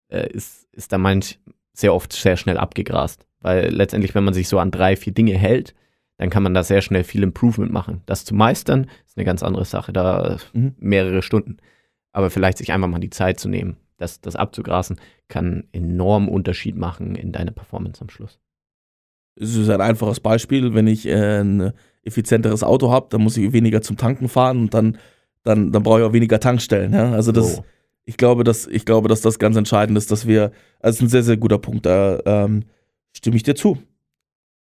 äh, 0.10 0.30
ist, 0.32 0.68
ist 0.74 0.92
da 0.92 0.98
manch 0.98 1.40
sehr 1.74 1.94
oft 1.94 2.12
sehr 2.12 2.38
schnell 2.38 2.58
abgegrast. 2.58 3.26
Weil 3.40 3.70
letztendlich, 3.70 4.14
wenn 4.14 4.26
man 4.26 4.34
sich 4.34 4.50
so 4.50 4.60
an 4.60 4.72
drei, 4.72 4.96
vier 4.98 5.14
Dinge 5.14 5.38
hält, 5.38 5.74
dann 6.18 6.30
kann 6.30 6.44
man 6.44 6.54
da 6.54 6.64
sehr 6.64 6.82
schnell 6.82 7.04
viel 7.04 7.24
Improvement 7.24 7.72
machen. 7.72 8.02
Das 8.08 8.26
zu 8.26 8.36
meistern, 8.36 8.88
ist 9.06 9.18
eine 9.18 9.26
ganz 9.26 9.42
andere 9.44 9.66
Sache, 9.66 9.94
da 9.94 10.38
Mhm. 10.54 10.76
mehrere 10.80 11.22
Stunden. 11.22 11.58
Aber 12.12 12.30
vielleicht 12.30 12.58
sich 12.58 12.74
einfach 12.74 12.88
mal 12.88 13.00
die 13.00 13.12
Zeit 13.12 13.40
zu 13.40 13.48
nehmen, 13.48 13.78
das, 13.98 14.22
das 14.22 14.36
abzugrasen, 14.36 15.00
kann 15.28 15.66
enorm 15.72 16.30
Unterschied 16.30 16.78
machen 16.78 17.16
in 17.16 17.32
deiner 17.32 17.52
Performance 17.52 18.02
am 18.02 18.10
Schluss. 18.10 18.40
Es 19.36 19.56
ist 19.56 19.70
ein 19.70 19.82
einfaches 19.82 20.20
Beispiel, 20.20 20.74
wenn 20.74 20.88
ich 20.88 21.06
äh, 21.06 21.42
ein 21.42 21.74
effizienteres 22.04 22.64
Auto 22.64 22.92
habe, 22.92 23.08
dann 23.10 23.22
muss 23.22 23.38
ich 23.38 23.52
weniger 23.54 23.82
zum 23.82 23.98
Tanken 23.98 24.30
fahren 24.30 24.62
und 24.62 24.74
dann, 24.74 24.98
dann, 25.44 25.72
dann 25.72 25.84
brauche 25.84 26.00
ich 26.00 26.06
auch 26.06 26.14
weniger 26.14 26.40
Tankstellen. 26.40 26.94
Ja? 26.94 27.12
Also 27.12 27.32
das, 27.32 27.58
So. 27.58 27.66
ich 28.06 28.18
glaube, 28.18 28.44
dass, 28.44 28.66
ich 28.66 28.86
glaube, 28.86 29.10
dass 29.10 29.22
das 29.22 29.40
ganz 29.40 29.58
entscheidend 29.58 29.98
ist, 29.98 30.12
dass 30.12 30.26
wir, 30.26 30.52
also 30.80 30.90
es 30.90 30.96
ist 30.96 31.02
ein 31.02 31.10
sehr, 31.10 31.24
sehr 31.24 31.38
guter 31.38 31.60
Punkt, 31.60 31.86
da 31.86 32.20
ähm, 32.26 32.64
stimme 33.16 33.36
ich 33.36 33.44
dir 33.44 33.56
zu. 33.56 33.78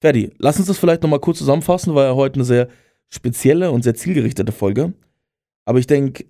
Ferdi, 0.00 0.32
lass 0.38 0.58
uns 0.58 0.66
das 0.68 0.78
vielleicht 0.78 1.02
nochmal 1.02 1.20
kurz 1.20 1.38
zusammenfassen, 1.38 1.94
war 1.94 2.04
ja 2.04 2.14
heute 2.14 2.36
eine 2.36 2.44
sehr 2.44 2.68
spezielle 3.08 3.70
und 3.70 3.82
sehr 3.82 3.94
zielgerichtete 3.94 4.52
Folge. 4.52 4.92
Aber 5.64 5.78
ich 5.78 5.86
denke, 5.86 6.24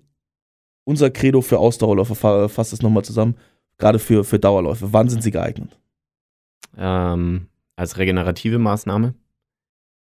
unser 0.85 1.09
Credo 1.11 1.41
für 1.41 1.59
Ausdauerläufe 1.59 2.15
fa- 2.15 2.47
fasst 2.47 2.73
es 2.73 2.81
nochmal 2.81 3.03
zusammen, 3.05 3.35
gerade 3.77 3.99
für, 3.99 4.23
für 4.23 4.39
Dauerläufe. 4.39 4.93
Wann 4.93 5.09
sind 5.09 5.23
sie 5.23 5.31
geeignet? 5.31 5.77
ähm, 6.77 7.47
als 7.75 7.97
regenerative 7.97 8.57
Maßnahme, 8.59 9.13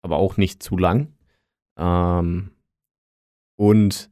aber 0.02 0.16
auch 0.16 0.36
nicht 0.36 0.62
zu 0.62 0.76
lang. 0.76 1.12
Ähm, 1.78 2.50
und 3.56 4.10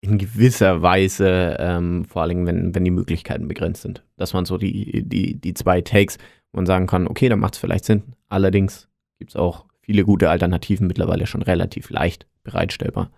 in 0.00 0.18
gewisser 0.18 0.80
Weise, 0.82 1.56
ähm, 1.58 2.04
vor 2.04 2.22
allem 2.22 2.46
wenn, 2.46 2.74
wenn 2.74 2.84
die 2.84 2.92
Möglichkeiten 2.92 3.48
begrenzt 3.48 3.82
sind. 3.82 4.04
Das 4.16 4.34
waren 4.34 4.44
so 4.44 4.56
die, 4.58 5.02
die, 5.02 5.34
die 5.34 5.54
zwei 5.54 5.80
Takes, 5.80 6.18
wo 6.52 6.58
man 6.58 6.66
sagen 6.66 6.86
kann, 6.86 7.08
okay, 7.08 7.28
dann 7.28 7.40
macht 7.40 7.54
es 7.54 7.60
vielleicht 7.60 7.84
Sinn. 7.84 8.02
Allerdings 8.28 8.88
gibt 9.18 9.32
es 9.32 9.36
auch 9.36 9.66
viele 9.80 10.04
gute 10.04 10.30
Alternativen 10.30 10.86
mittlerweile 10.86 11.26
schon 11.26 11.42
relativ 11.42 11.90
leicht 11.90 12.26
bereitstellbar. 12.44 13.10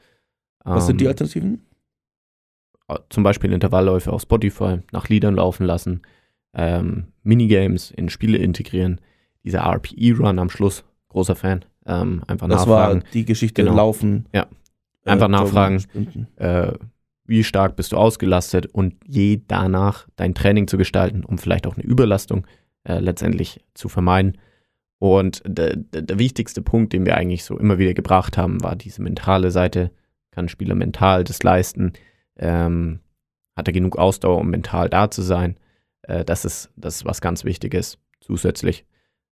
Was 0.64 0.86
sind 0.86 0.98
die 1.00 1.04
Ähm, 1.04 1.10
Alternativen? 1.10 1.66
Zum 3.08 3.22
Beispiel 3.22 3.52
Intervallläufe 3.52 4.12
auf 4.12 4.22
Spotify 4.22 4.78
nach 4.92 5.08
Liedern 5.08 5.34
laufen 5.34 5.64
lassen, 5.66 6.02
ähm, 6.54 7.04
Minigames 7.22 7.90
in 7.90 8.08
Spiele 8.08 8.38
integrieren, 8.38 9.00
dieser 9.44 9.60
RPE-Run 9.60 10.38
am 10.38 10.50
Schluss, 10.50 10.84
großer 11.08 11.36
Fan, 11.36 11.64
ähm, 11.86 12.22
einfach 12.26 12.48
Das 12.48 12.66
war 12.66 12.88
nachfragen, 12.88 13.04
die 13.14 13.24
Geschichte 13.24 13.62
Genau. 13.62 13.76
Laufen. 13.76 14.26
Ja. 14.32 14.46
äh, 15.04 15.10
Einfach 15.10 15.28
Joggen, 15.28 15.44
nachfragen. 15.44 16.26
Äh, 16.36 16.72
wie 17.24 17.44
stark 17.44 17.76
bist 17.76 17.92
du 17.92 17.96
ausgelastet 17.96 18.66
und 18.66 18.94
je 19.06 19.40
danach 19.46 20.08
dein 20.16 20.34
Training 20.34 20.66
zu 20.66 20.76
gestalten, 20.76 21.24
um 21.24 21.38
vielleicht 21.38 21.66
auch 21.66 21.76
eine 21.76 21.84
Überlastung 21.84 22.44
äh, 22.84 22.98
letztendlich 22.98 23.60
zu 23.74 23.88
vermeiden. 23.88 24.36
Und 24.98 25.42
der, 25.46 25.76
der, 25.76 26.02
der 26.02 26.18
wichtigste 26.18 26.60
Punkt, 26.60 26.92
den 26.92 27.06
wir 27.06 27.16
eigentlich 27.16 27.44
so 27.44 27.56
immer 27.56 27.78
wieder 27.78 27.94
gebracht 27.94 28.36
haben, 28.36 28.62
war 28.62 28.74
diese 28.76 29.00
mentale 29.00 29.50
Seite. 29.50 29.90
Kann 30.32 30.46
ein 30.46 30.48
Spieler 30.48 30.74
mental 30.74 31.24
das 31.24 31.42
leisten? 31.42 31.92
Ähm, 32.40 33.00
hat 33.56 33.68
er 33.68 33.72
genug 33.72 33.96
Ausdauer, 33.96 34.38
um 34.38 34.50
mental 34.50 34.88
da 34.88 35.10
zu 35.10 35.22
sein? 35.22 35.56
Äh, 36.02 36.24
das, 36.24 36.44
ist, 36.44 36.70
das 36.76 36.96
ist 36.96 37.04
was 37.04 37.20
ganz 37.20 37.44
Wichtiges. 37.44 37.98
Zusätzlich 38.20 38.86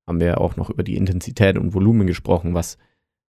haben 0.06 0.20
wir 0.20 0.40
auch 0.40 0.56
noch 0.56 0.70
über 0.70 0.84
die 0.84 0.96
Intensität 0.96 1.58
und 1.58 1.74
Volumen 1.74 2.06
gesprochen, 2.08 2.54
was, 2.54 2.78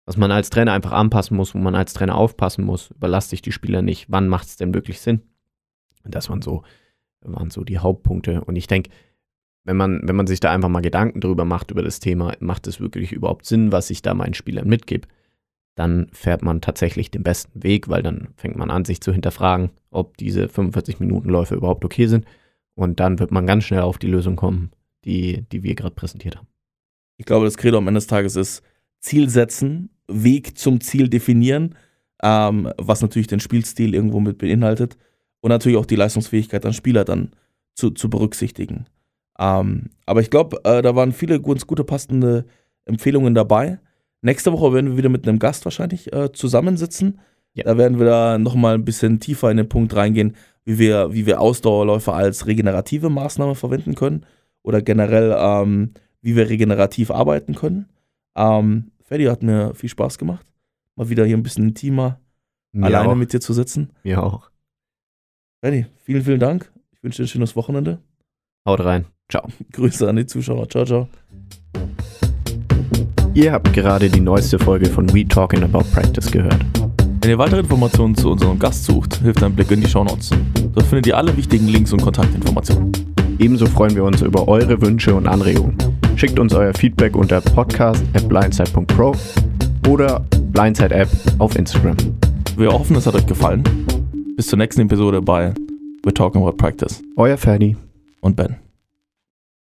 was 0.04 0.16
man 0.16 0.30
als 0.30 0.50
Trainer 0.50 0.72
einfach 0.72 0.92
anpassen 0.92 1.36
muss, 1.36 1.54
wo 1.54 1.58
man 1.58 1.74
als 1.74 1.92
Trainer 1.92 2.16
aufpassen 2.16 2.64
muss. 2.64 2.90
Überlasse 2.90 3.34
ich 3.34 3.42
die 3.42 3.52
Spieler 3.52 3.82
nicht. 3.82 4.06
Wann 4.10 4.28
macht 4.28 4.48
es 4.48 4.56
denn 4.56 4.74
wirklich 4.74 5.00
Sinn? 5.00 5.22
Das 6.04 6.30
waren 6.30 6.42
so, 6.42 6.62
waren 7.20 7.50
so 7.50 7.64
die 7.64 7.78
Hauptpunkte. 7.78 8.42
Und 8.44 8.56
ich 8.56 8.66
denke, 8.66 8.90
wenn 9.64 9.76
man, 9.76 10.00
wenn 10.04 10.16
man 10.16 10.26
sich 10.26 10.40
da 10.40 10.52
einfach 10.52 10.68
mal 10.68 10.80
Gedanken 10.80 11.20
drüber 11.20 11.44
macht, 11.44 11.70
über 11.72 11.82
das 11.82 11.98
Thema, 11.98 12.34
macht 12.40 12.66
es 12.68 12.80
wirklich 12.80 13.12
überhaupt 13.12 13.46
Sinn, 13.46 13.72
was 13.72 13.90
ich 13.90 14.00
da 14.00 14.14
meinen 14.14 14.34
Spielern 14.34 14.68
mitgebe, 14.68 15.08
dann 15.76 16.08
fährt 16.12 16.42
man 16.42 16.60
tatsächlich 16.60 17.10
den 17.10 17.22
besten 17.22 17.62
Weg, 17.62 17.88
weil 17.88 18.02
dann 18.02 18.28
fängt 18.36 18.56
man 18.56 18.70
an, 18.70 18.84
sich 18.84 19.00
zu 19.00 19.12
hinterfragen, 19.12 19.70
ob 19.90 20.16
diese 20.16 20.48
45 20.48 21.00
Minuten 21.00 21.28
Läufe 21.28 21.54
überhaupt 21.54 21.84
okay 21.84 22.06
sind. 22.06 22.24
Und 22.74 22.98
dann 22.98 23.18
wird 23.18 23.30
man 23.30 23.46
ganz 23.46 23.64
schnell 23.64 23.82
auf 23.82 23.98
die 23.98 24.08
Lösung 24.08 24.36
kommen, 24.36 24.70
die, 25.04 25.44
die 25.52 25.62
wir 25.62 25.74
gerade 25.74 25.94
präsentiert 25.94 26.36
haben. 26.36 26.48
Ich 27.18 27.26
glaube, 27.26 27.44
das 27.44 27.58
Credo 27.58 27.78
am 27.78 27.88
Ende 27.88 27.98
des 27.98 28.06
Tages 28.06 28.36
ist 28.36 28.62
Ziel 29.00 29.28
setzen, 29.28 29.90
Weg 30.08 30.58
zum 30.58 30.80
Ziel 30.80 31.08
definieren, 31.08 31.74
ähm, 32.22 32.70
was 32.78 33.02
natürlich 33.02 33.26
den 33.26 33.40
Spielstil 33.40 33.94
irgendwo 33.94 34.20
mit 34.20 34.38
beinhaltet 34.38 34.96
und 35.40 35.50
natürlich 35.50 35.78
auch 35.78 35.86
die 35.86 35.96
Leistungsfähigkeit 35.96 36.64
an 36.64 36.72
Spieler 36.72 37.04
dann 37.04 37.32
zu, 37.74 37.90
zu 37.90 38.08
berücksichtigen. 38.08 38.86
Ähm, 39.38 39.90
aber 40.06 40.20
ich 40.20 40.30
glaube, 40.30 40.58
äh, 40.64 40.80
da 40.80 40.96
waren 40.96 41.12
viele 41.12 41.40
ganz 41.40 41.66
gute 41.66 41.84
passende 41.84 42.46
Empfehlungen 42.86 43.34
dabei. 43.34 43.78
Nächste 44.22 44.52
Woche 44.52 44.72
werden 44.72 44.90
wir 44.90 44.96
wieder 44.96 45.08
mit 45.08 45.26
einem 45.28 45.38
Gast 45.38 45.64
wahrscheinlich 45.64 46.12
äh, 46.12 46.32
zusammensitzen. 46.32 47.20
Ja. 47.54 47.64
Da 47.64 47.78
werden 47.78 47.98
wir 47.98 48.06
da 48.06 48.38
nochmal 48.38 48.74
ein 48.74 48.84
bisschen 48.84 49.20
tiefer 49.20 49.50
in 49.50 49.56
den 49.56 49.68
Punkt 49.68 49.94
reingehen, 49.94 50.36
wie 50.64 50.78
wir, 50.78 51.12
wie 51.12 51.26
wir 51.26 51.40
Ausdauerläufe 51.40 52.12
als 52.12 52.46
regenerative 52.46 53.08
Maßnahme 53.08 53.54
verwenden 53.54 53.94
können 53.94 54.26
oder 54.62 54.82
generell, 54.82 55.34
ähm, 55.38 55.92
wie 56.20 56.36
wir 56.36 56.48
regenerativ 56.48 57.10
arbeiten 57.10 57.54
können. 57.54 57.88
Ähm, 58.36 58.90
Ferdi 59.04 59.24
hat 59.24 59.42
mir 59.42 59.74
viel 59.74 59.88
Spaß 59.88 60.18
gemacht. 60.18 60.46
Mal 60.96 61.08
wieder 61.08 61.24
hier 61.24 61.36
ein 61.36 61.42
bisschen 61.42 61.68
intimer, 61.68 62.18
Mir 62.72 62.86
alleine 62.86 63.10
auch, 63.10 63.14
mit 63.14 63.32
dir 63.32 63.40
zu 63.40 63.52
sitzen. 63.52 63.90
mir 64.02 64.22
auch. 64.22 64.50
Ferdi, 65.60 65.86
vielen, 66.02 66.22
vielen 66.22 66.40
Dank. 66.40 66.70
Ich 66.92 67.02
wünsche 67.02 67.22
dir 67.22 67.26
ein 67.26 67.28
schönes 67.28 67.54
Wochenende. 67.56 68.00
Haut 68.66 68.84
rein. 68.84 69.06
Ciao. 69.30 69.48
Grüße 69.72 70.08
an 70.08 70.16
die 70.16 70.26
Zuschauer. 70.26 70.68
Ciao, 70.68 70.84
ciao. 70.84 71.08
Ihr 73.36 73.52
habt 73.52 73.70
gerade 73.74 74.08
die 74.08 74.22
neueste 74.22 74.58
Folge 74.58 74.86
von 74.86 75.12
We 75.12 75.28
Talking 75.28 75.62
About 75.62 75.84
Practice 75.92 76.30
gehört. 76.30 76.56
Wenn 77.20 77.28
ihr 77.28 77.36
weitere 77.36 77.60
Informationen 77.60 78.14
zu 78.14 78.30
unserem 78.30 78.58
Gast 78.58 78.86
sucht, 78.86 79.16
hilft 79.16 79.42
ein 79.42 79.54
Blick 79.54 79.70
in 79.70 79.82
die 79.82 79.88
Shownotes. 79.90 80.30
Dort 80.72 80.86
findet 80.86 81.06
ihr 81.06 81.18
alle 81.18 81.36
wichtigen 81.36 81.66
Links 81.68 81.92
und 81.92 82.00
Kontaktinformationen. 82.00 82.92
Ebenso 83.38 83.66
freuen 83.66 83.94
wir 83.94 84.04
uns 84.04 84.22
über 84.22 84.48
eure 84.48 84.80
Wünsche 84.80 85.14
und 85.14 85.26
Anregungen. 85.28 85.76
Schickt 86.16 86.38
uns 86.38 86.54
euer 86.54 86.72
Feedback 86.72 87.14
unter 87.14 87.42
podcast.blindside.pro 87.42 89.14
oder 89.86 90.24
Blindside 90.52 90.94
App 90.94 91.10
auf 91.36 91.56
Instagram. 91.56 91.98
Wir 92.56 92.72
hoffen, 92.72 92.96
es 92.96 93.06
hat 93.06 93.16
euch 93.16 93.26
gefallen. 93.26 93.62
Bis 94.34 94.46
zur 94.46 94.58
nächsten 94.58 94.80
Episode 94.80 95.20
bei 95.20 95.52
We're 96.06 96.14
Talking 96.14 96.40
About 96.40 96.56
Practice 96.56 97.02
Euer 97.16 97.36
Ferdi. 97.36 97.76
und 98.22 98.34
Ben. 98.34 98.56